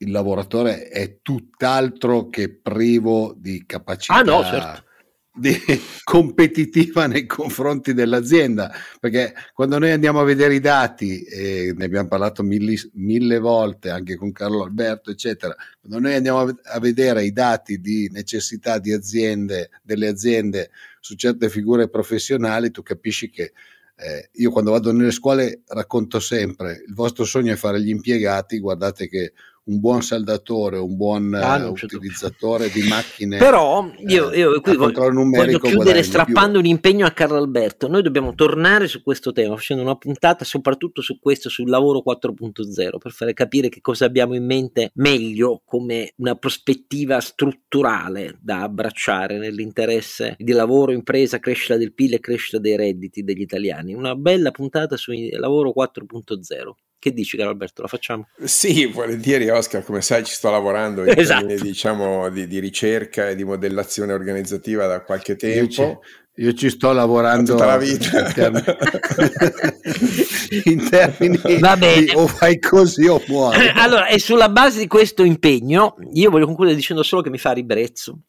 il 0.02 0.12
lavoratore 0.12 0.88
è 0.88 1.20
tutt'altro 1.22 2.30
che 2.30 2.50
privo 2.50 3.36
di 3.38 3.66
capacità 3.66 4.16
ah, 4.16 4.22
no, 4.22 4.44
certo 4.44 4.88
competitiva 6.04 7.08
nei 7.08 7.26
confronti 7.26 7.94
dell'azienda, 7.94 8.72
perché 9.00 9.34
quando 9.54 9.78
noi 9.80 9.92
andiamo 9.92 10.20
a 10.20 10.24
vedere 10.24 10.56
i 10.56 10.60
dati, 10.60 11.22
e 11.24 11.74
ne 11.76 11.86
abbiamo 11.86 12.08
parlato 12.08 12.44
mille, 12.44 12.76
mille 12.94 13.40
volte 13.40 13.90
anche 13.90 14.16
con 14.16 14.32
Carlo 14.32 14.64
Alberto, 14.64 15.12
eccetera, 15.12 15.56
quando 15.80 16.00
noi 16.00 16.16
andiamo 16.16 16.40
a, 16.40 16.56
a 16.64 16.80
vedere 16.80 17.24
i 17.24 17.32
dati 17.32 17.80
di 17.80 18.10
necessità 18.12 18.80
di 18.80 18.92
aziende, 18.92 19.70
delle 19.82 20.08
aziende 20.08 20.72
su 21.00 21.16
certe 21.16 21.50
figure 21.50 21.90
professionali, 21.90 22.72
tu 22.72 22.82
capisci 22.82 23.30
che 23.30 23.54
eh, 24.02 24.30
io 24.34 24.50
quando 24.50 24.72
vado 24.72 24.94
nelle 24.94 25.12
scuole 25.12 25.64
racconto 25.68 26.20
sempre, 26.20 26.84
il 26.88 26.94
vostro 26.94 27.26
sogno 27.26 27.54
è 27.54 27.58
fare 27.58 27.82
gli 27.82 27.90
impiegati, 27.90 28.60
guardate 28.60 29.10
che 29.10 29.34
un 29.70 29.80
buon 29.80 30.02
saldatore, 30.02 30.78
un 30.78 30.96
buon 30.96 31.34
ah, 31.36 31.68
uh, 31.68 31.72
utilizzatore 31.72 32.70
di 32.70 32.88
macchine. 32.88 33.38
Però 33.38 33.88
io, 34.08 34.32
eh, 34.32 34.40
io 34.40 34.62
qui 34.62 34.76
voglio, 34.76 35.12
voglio 35.12 35.60
chiudere 35.60 36.02
strappando 36.02 36.58
un 36.58 36.66
impegno 36.66 37.06
a 37.06 37.12
Carlo 37.12 37.38
Alberto. 37.38 37.88
Noi 37.88 38.02
dobbiamo 38.02 38.34
tornare 38.34 38.88
su 38.88 39.04
questo 39.04 39.32
tema, 39.32 39.56
facendo 39.56 39.84
una 39.84 39.96
puntata 39.96 40.44
soprattutto 40.44 41.02
su 41.02 41.20
questo, 41.20 41.50
sul 41.50 41.70
lavoro 41.70 42.04
4.0, 42.06 42.98
per 42.98 43.12
fare 43.12 43.34
capire 43.34 43.70
che 43.70 43.80
cosa 43.80 44.06
abbiamo 44.06 44.34
in 44.34 44.46
mente 44.46 44.92
meglio 44.96 45.62
come 45.64 46.14
una 46.18 46.36
prospettiva 46.36 47.20
strutturale 47.20 48.38
da 48.42 48.64
abbracciare 48.64 49.38
nell'interesse 49.38 50.36
di 50.40 50.52
lavoro, 50.52 50.92
impresa, 50.92 51.40
crescita 51.40 51.78
del 51.78 51.94
PIL 51.94 52.16
e 52.16 52.20
crescita 52.20 52.58
dei 52.58 52.76
redditi 52.76 53.24
degli 53.24 53.42
italiani. 53.42 53.94
Una 53.94 54.16
bella 54.16 54.50
puntata 54.50 54.98
sul 54.98 55.16
lavoro 55.38 55.72
4.0. 55.78 56.89
Che 57.00 57.14
dici, 57.14 57.38
caro 57.38 57.52
Alberto? 57.52 57.82
La 57.82 57.88
facciamo? 57.88 58.28
Sì, 58.44 58.86
volentieri, 58.86 59.50
Oscar. 59.50 59.86
Come 59.86 60.02
sai, 60.02 60.26
ci 60.26 60.34
sto 60.34 60.52
lavorando 60.52 61.04
in 61.04 61.18
esatto. 61.18 61.48
termini 61.48 61.70
diciamo, 61.70 62.30
di, 62.30 62.46
di, 62.46 62.60
ricerca 62.60 63.30
e 63.30 63.36
di 63.36 63.46
modellazione 63.46 64.12
organizzativa 64.12 64.86
da 64.86 65.02
qualche 65.02 65.38
tempo. 65.38 66.02
Io 66.40 66.54
ci 66.54 66.70
sto 66.70 66.94
lavorando 66.94 67.52
tutta 67.52 67.66
la 67.66 67.78
vita 67.78 68.18
in 68.18 68.32
termini, 68.34 68.64
in 70.64 70.90
termini 70.90 71.38
Va 71.60 71.76
bene. 71.76 72.06
Di, 72.06 72.12
o 72.16 72.28
fai 72.28 72.60
così 72.60 73.08
o 73.08 73.22
muori. 73.28 73.68
Allora, 73.76 74.08
e 74.08 74.20
sulla 74.20 74.48
base 74.48 74.80
di 74.80 74.88
questo 74.88 75.26
impegno, 75.26 75.96
io 76.14 76.30
voglio 76.30 76.46
concludere 76.46 76.78
dicendo 76.78 77.04
solo 77.04 77.22
che 77.22 77.30
mi 77.30 77.38
fa 77.38 77.52
ribrezzo. 77.52 78.22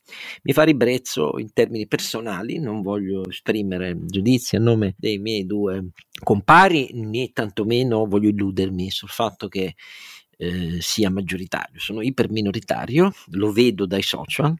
Mi 0.42 0.52
fa 0.52 0.64
ribrezzo 0.64 1.38
in 1.38 1.52
termini 1.52 1.86
personali, 1.86 2.58
non 2.58 2.82
voglio 2.82 3.28
esprimere 3.28 3.96
giudizi 4.06 4.56
a 4.56 4.60
nome 4.60 4.96
dei 4.98 5.18
miei 5.18 5.46
due 5.46 5.90
compari, 6.20 6.90
né 6.94 7.30
tantomeno 7.32 8.06
voglio 8.06 8.30
illudermi 8.30 8.90
sul 8.90 9.08
fatto 9.08 9.46
che 9.46 9.76
eh, 10.36 10.78
sia 10.80 11.10
maggioritario. 11.10 11.78
Sono 11.78 12.02
iperminoritario, 12.02 13.12
lo 13.34 13.52
vedo 13.52 13.86
dai 13.86 14.02
social, 14.02 14.52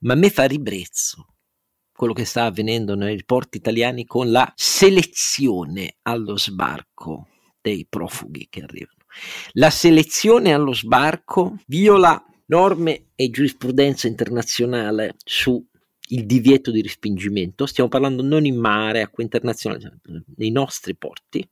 ma 0.00 0.14
a 0.14 0.16
me 0.16 0.30
fa 0.30 0.46
ribrezzo 0.46 1.26
quello 2.02 2.16
che 2.16 2.24
sta 2.24 2.46
avvenendo 2.46 2.96
nei 2.96 3.22
porti 3.24 3.58
italiani 3.58 4.04
con 4.04 4.32
la 4.32 4.52
selezione 4.56 5.98
allo 6.02 6.36
sbarco 6.36 7.28
dei 7.60 7.86
profughi 7.88 8.48
che 8.50 8.62
arrivano. 8.62 9.04
La 9.52 9.70
selezione 9.70 10.52
allo 10.52 10.74
sbarco 10.74 11.58
viola 11.66 12.20
norme 12.46 13.10
e 13.14 13.30
giurisprudenza 13.30 14.08
internazionale 14.08 15.14
su 15.22 15.64
il 16.08 16.26
divieto 16.26 16.72
di 16.72 16.82
respingimento, 16.82 17.66
stiamo 17.66 17.88
parlando 17.88 18.24
non 18.24 18.46
in 18.46 18.56
mare, 18.56 19.02
acqua 19.02 19.22
internazionale, 19.22 20.00
nei 20.34 20.50
nostri 20.50 20.96
porti. 20.96 21.48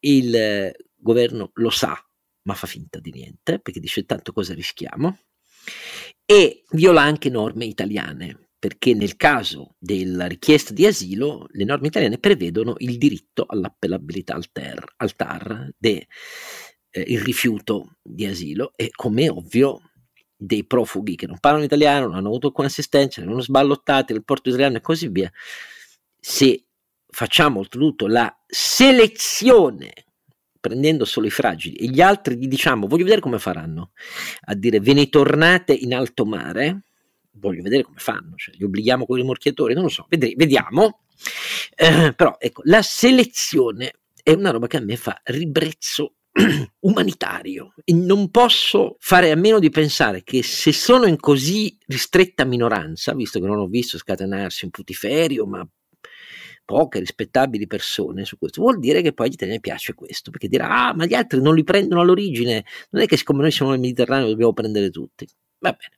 Il 0.00 0.36
eh, 0.36 0.76
governo 0.94 1.52
lo 1.54 1.70
sa, 1.70 1.98
ma 2.42 2.52
fa 2.52 2.66
finta 2.66 2.98
di 2.98 3.12
niente, 3.12 3.60
perché 3.60 3.80
dice 3.80 4.04
tanto 4.04 4.34
cosa 4.34 4.52
rischiamo, 4.52 5.18
e 6.26 6.64
viola 6.72 7.00
anche 7.00 7.30
norme 7.30 7.64
italiane, 7.64 8.47
perché 8.58 8.92
nel 8.94 9.16
caso 9.16 9.76
della 9.78 10.26
richiesta 10.26 10.72
di 10.72 10.84
asilo 10.84 11.46
le 11.50 11.64
norme 11.64 11.86
italiane 11.86 12.18
prevedono 12.18 12.74
il 12.78 12.98
diritto 12.98 13.44
all'appellabilità 13.46 14.34
al 14.34 14.50
TAR, 14.50 14.94
al 14.96 15.14
TAR 15.14 15.70
del 15.76 16.04
eh, 16.90 17.22
rifiuto 17.22 17.98
di 18.02 18.26
asilo 18.26 18.72
e 18.74 18.90
come 18.90 19.28
ovvio 19.28 19.82
dei 20.36 20.64
profughi 20.64 21.16
che 21.16 21.26
non 21.26 21.38
parlano 21.38 21.64
italiano, 21.64 22.06
non 22.06 22.16
hanno 22.16 22.28
avuto 22.28 22.48
alcuna 22.48 22.68
assistenza, 22.68 23.22
non 23.24 23.42
sballottati 23.42 24.12
nel 24.12 24.24
porto 24.24 24.48
italiano 24.48 24.76
e 24.76 24.80
così 24.80 25.08
via, 25.08 25.30
se 26.16 26.64
facciamo 27.06 27.60
oltretutto 27.60 28.06
la 28.06 28.32
selezione 28.46 29.92
prendendo 30.60 31.04
solo 31.04 31.26
i 31.26 31.30
fragili 31.30 31.76
e 31.76 31.86
gli 31.86 32.00
altri 32.00 32.36
gli 32.36 32.48
diciamo 32.48 32.88
voglio 32.88 33.04
vedere 33.04 33.20
come 33.20 33.38
faranno 33.38 33.92
a 34.46 34.54
dire 34.54 34.80
ve 34.80 34.92
ne 34.92 35.08
tornate 35.08 35.72
in 35.72 35.94
alto 35.94 36.24
mare 36.24 36.82
voglio 37.38 37.62
vedere 37.62 37.82
come 37.82 37.98
fanno, 37.98 38.34
cioè, 38.36 38.54
li 38.56 38.64
obblighiamo 38.64 39.06
con 39.06 39.18
i 39.18 39.22
morchiatori, 39.22 39.74
non 39.74 39.84
lo 39.84 39.88
so, 39.88 40.06
vedremo, 40.08 40.34
vediamo. 40.36 41.00
Eh, 41.74 42.12
però 42.14 42.36
ecco, 42.38 42.62
la 42.64 42.82
selezione 42.82 43.92
è 44.22 44.32
una 44.32 44.50
roba 44.50 44.66
che 44.66 44.76
a 44.76 44.80
me 44.80 44.96
fa 44.96 45.20
ribrezzo 45.24 46.14
umanitario 46.80 47.74
e 47.84 47.92
non 47.94 48.30
posso 48.30 48.96
fare 49.00 49.30
a 49.30 49.36
meno 49.36 49.58
di 49.58 49.70
pensare 49.70 50.22
che 50.22 50.42
se 50.42 50.72
sono 50.72 51.06
in 51.06 51.16
così 51.16 51.76
ristretta 51.86 52.44
minoranza, 52.44 53.14
visto 53.14 53.40
che 53.40 53.46
non 53.46 53.58
ho 53.58 53.66
visto 53.66 53.98
scatenarsi 53.98 54.64
un 54.64 54.70
putiferio, 54.70 55.46
ma 55.46 55.68
poche 56.64 56.98
rispettabili 56.98 57.66
persone 57.66 58.26
su 58.26 58.36
questo, 58.36 58.60
vuol 58.60 58.78
dire 58.78 59.00
che 59.00 59.14
poi 59.14 59.28
agli 59.28 59.32
italiani 59.32 59.60
piace 59.60 59.94
questo, 59.94 60.30
perché 60.30 60.48
dirà, 60.48 60.88
ah, 60.88 60.94
ma 60.94 61.06
gli 61.06 61.14
altri 61.14 61.40
non 61.40 61.54
li 61.54 61.64
prendono 61.64 62.02
all'origine, 62.02 62.64
non 62.90 63.02
è 63.02 63.06
che 63.06 63.16
siccome 63.16 63.40
noi 63.40 63.50
siamo 63.50 63.70
nel 63.70 63.80
Mediterraneo 63.80 64.28
dobbiamo 64.28 64.52
prendere 64.52 64.90
tutti. 64.90 65.26
Va 65.60 65.72
bene. 65.72 65.97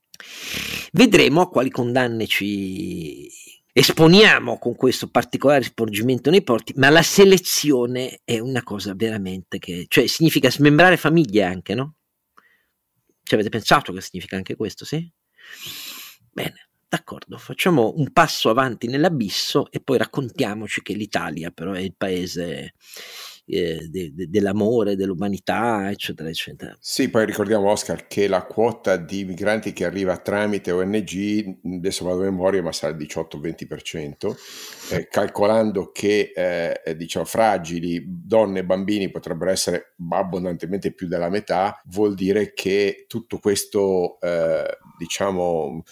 Vedremo 0.93 1.43
a 1.43 1.49
quali 1.49 1.71
condanne 1.71 2.27
ci, 2.27 3.31
esponiamo 3.73 4.59
con 4.59 4.75
questo 4.75 5.09
particolare 5.09 5.63
sporgimento 5.63 6.31
nei 6.31 6.43
porti, 6.43 6.73
ma 6.77 6.91
la 6.91 7.03
selezione 7.03 8.21
è 8.25 8.39
una 8.39 8.63
cosa 8.63 8.95
veramente 8.95 9.59
che, 9.59 9.87
cioè 9.89 10.07
significa 10.07 10.51
smembrare 10.51 10.97
famiglie 10.97 11.45
anche, 11.45 11.75
no? 11.75 11.95
Ci 13.23 13.35
avete 13.35 13.49
pensato 13.49 13.93
che 13.93 14.01
significa 14.01 14.37
anche 14.37 14.57
questo, 14.57 14.85
sì? 14.85 15.09
Bene, 16.33 16.71
d'accordo, 16.89 17.39
facciamo 17.39 17.95
un 17.97 18.13
passo 18.13 18.51
avanti 18.51 18.89
nell'abisso 18.89 19.71
e 19.71 19.81
poi 19.81 19.99
raccontiamoci 19.99 20.83
che 20.83 20.95
l'Italia 20.95 21.51
però 21.51 21.73
è 21.73 21.81
il 21.81 21.95
paese 21.97 22.75
eh, 23.51 23.89
de, 23.89 24.13
de, 24.15 24.29
dell'amore, 24.29 24.97
dell'umanità, 24.97 25.91
eccetera, 25.91 26.29
eccetera. 26.29 26.77
Sì, 26.81 27.09
poi 27.11 27.27
ricordiamo 27.27 27.71
Oscar 27.71 28.07
che 28.07 28.29
la 28.29 28.45
quota 28.45 28.97
di 28.97 29.25
migranti 29.25 29.73
che 29.73 29.85
arriva 29.85 30.17
tramite 30.19 30.71
ONG, 30.71 31.59
adesso 31.77 32.05
vado 32.05 32.21
a 32.21 32.25
memoria, 32.25 32.63
ma 32.63 32.73
sarà 32.73 32.97
il 32.97 33.07
18-20%, 33.07 34.37
eh, 34.93 35.09
calcolando 35.09 35.91
che 35.93 36.33
eh, 36.35 36.97
diciamo 36.97 37.25
fragili, 37.25 38.05
donne 38.07 38.61
e 38.61 38.65
bambini 38.65 39.11
potrebbero 39.11 39.51
essere 39.51 39.95
abbondantemente 40.11 40.93
più 40.93 41.09
della 41.09 41.29
metà, 41.29 41.81
vuol 41.87 42.15
dire 42.15 42.53
che 42.53 43.05
tutto 43.09 43.39
questo, 43.39 44.19
eh, 44.21 44.79
diciamo, 44.99 45.83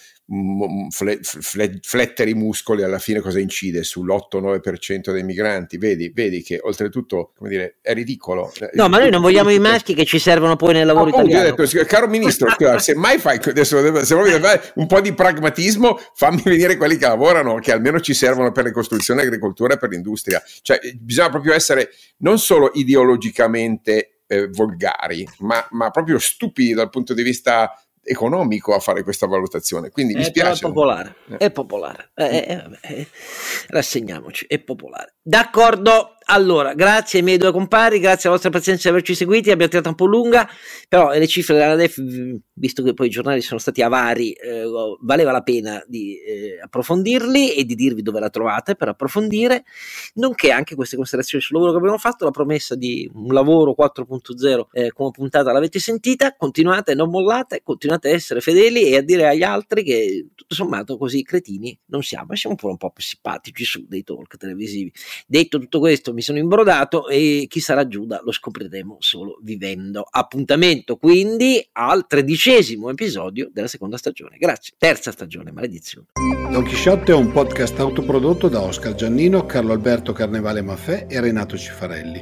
flettere 1.81 2.29
i 2.29 2.33
muscoli 2.33 2.83
alla 2.83 2.99
fine 2.99 3.19
cosa 3.19 3.39
incide? 3.39 3.81
Sull'8-9% 3.81 5.11
dei 5.11 5.23
migranti. 5.23 5.77
Vedi, 5.77 6.11
vedi 6.13 6.43
che 6.43 6.59
oltretutto 6.61 7.31
come 7.35 7.49
dire, 7.49 7.77
è 7.81 7.93
ridicolo. 7.93 8.51
No 8.73 8.87
ma 8.89 8.99
noi 8.99 9.09
non 9.09 9.21
vogliamo 9.21 9.49
i 9.49 9.59
maschi 9.59 9.93
che 9.93 10.05
ci 10.05 10.19
servono 10.19 10.55
poi 10.55 10.73
nel 10.73 10.85
lavoro 10.85 11.11
oh, 11.11 11.21
italiano. 11.21 11.55
Detto, 11.55 11.85
caro 11.85 12.07
ministro 12.07 12.47
se 12.77 12.95
mai 12.95 13.17
fai 13.17 13.39
adesso, 13.43 14.05
se 14.05 14.15
vuoi 14.15 14.39
fare 14.39 14.71
un 14.75 14.85
po' 14.85 15.01
di 15.01 15.13
pragmatismo 15.13 15.99
fammi 16.13 16.41
venire 16.43 16.77
quelli 16.77 16.97
che 16.97 17.07
lavorano 17.07 17.55
che 17.59 17.71
almeno 17.71 17.99
ci 17.99 18.13
servono 18.13 18.51
per 18.51 18.65
le 18.65 18.71
costruzioni 18.71 19.21
l'agricoltura 19.21 19.73
e 19.73 19.77
per 19.77 19.89
l'industria. 19.89 20.41
Cioè 20.61 20.79
bisogna 20.99 21.29
proprio 21.29 21.53
essere 21.53 21.89
non 22.17 22.37
solo 22.39 22.71
ideologicamente 22.73 24.19
eh, 24.27 24.47
volgari 24.47 25.27
ma, 25.39 25.65
ma 25.71 25.89
proprio 25.89 26.19
stupidi 26.19 26.73
dal 26.73 26.89
punto 26.89 27.15
di 27.15 27.23
vista 27.23 27.73
economico 28.09 28.73
a 28.73 28.79
fare 28.79 29.03
questa 29.03 29.27
valutazione. 29.27 29.91
Quindi 29.91 30.15
mi 30.15 30.21
eh, 30.21 30.25
spiace. 30.25 30.65
È 30.65 30.67
popolare, 30.67 31.15
eh. 31.29 31.37
è 31.37 31.51
popolare. 31.51 32.09
Eh, 32.15 32.25
eh, 32.25 32.63
eh, 32.81 33.07
rassegniamoci, 33.67 34.45
è 34.47 34.59
popolare. 34.59 35.15
D'accordo, 35.21 36.15
allora, 36.31 36.75
grazie 36.75 37.19
ai 37.19 37.25
miei 37.25 37.37
due 37.37 37.51
compari, 37.51 37.99
grazie 37.99 38.29
alla 38.29 38.37
vostra 38.37 38.51
pazienza 38.51 38.83
di 38.83 38.89
averci 38.89 39.15
seguiti, 39.15 39.49
abbiamo 39.49 39.71
tirato 39.71 39.89
un 39.89 39.95
po' 39.95 40.05
lunga, 40.05 40.47
però 40.87 41.09
le 41.09 41.27
cifre 41.27 41.57
della 41.57 41.75
DEF, 41.75 41.99
visto 42.53 42.83
che 42.83 42.93
poi 42.93 43.07
i 43.07 43.09
giornali 43.09 43.41
sono 43.41 43.59
stati 43.59 43.81
avari, 43.81 44.33
eh, 44.33 44.63
valeva 45.01 45.31
la 45.31 45.41
pena 45.41 45.83
di 45.87 46.19
eh, 46.19 46.59
approfondirli 46.61 47.55
e 47.55 47.65
di 47.65 47.73
dirvi 47.73 48.03
dove 48.03 48.19
la 48.19 48.29
trovate 48.29 48.75
per 48.75 48.89
approfondire, 48.89 49.63
nonché 50.15 50.51
anche 50.51 50.75
queste 50.75 50.97
considerazioni 50.97 51.43
sul 51.43 51.55
lavoro 51.55 51.73
che 51.73 51.79
abbiamo 51.79 51.97
fatto, 51.97 52.25
la 52.25 52.31
promessa 52.31 52.75
di 52.75 53.09
un 53.11 53.33
lavoro 53.33 53.73
4.0 53.75 54.67
eh, 54.71 54.91
come 54.91 55.09
puntata 55.09 55.51
l'avete 55.51 55.79
sentita, 55.79 56.35
continuate, 56.35 56.93
non 56.93 57.09
mollate, 57.09 57.61
continuate 57.63 58.09
a 58.09 58.13
essere 58.13 58.39
fedeli 58.39 58.83
e 58.83 58.97
a 58.97 59.01
dire 59.01 59.27
agli 59.27 59.43
altri 59.43 59.83
che 59.83 60.27
tutto 60.35 60.53
sommato 60.53 60.95
così 60.97 61.23
cretini 61.23 61.75
non 61.85 62.03
siamo, 62.03 62.33
e 62.33 62.35
siamo 62.35 62.55
pure 62.55 62.73
un 62.73 62.77
po' 62.77 62.93
simpatici 62.97 63.63
su 63.63 63.83
dei 63.87 64.03
talk 64.03 64.37
televisivi. 64.37 64.93
Detto 65.25 65.57
tutto 65.57 65.79
questo, 65.79 66.13
mi 66.19 66.21
sono 66.21 66.37
imbrodato 66.37 67.07
e 67.07 67.45
chi 67.47 67.61
sarà 67.61 67.87
Giuda 67.87 68.19
lo 68.23 68.33
scopriremo 68.33 68.97
solo 68.99 69.39
vivendo. 69.41 70.05
Appuntamento 70.09 70.97
quindi 70.97 71.65
al 71.71 72.07
tredicesimo 72.07 72.89
episodio 72.89 73.49
della 73.53 73.67
seconda 73.67 73.95
stagione. 73.95 74.35
Grazie. 74.37 74.73
Terza 74.77 75.11
stagione, 75.11 75.51
maledizione. 75.51 76.07
Don 76.51 76.63
Chisciotte 76.63 77.13
è 77.13 77.15
un 77.15 77.31
podcast 77.31 77.79
autoprodotto 77.79 78.49
da 78.49 78.59
Oscar 78.59 78.95
Giannino, 78.95 79.45
Carlo 79.45 79.71
Alberto 79.71 80.11
Carnevale 80.11 80.61
Maffè 80.61 81.05
e 81.07 81.21
Renato 81.21 81.57
Cifarelli, 81.57 82.21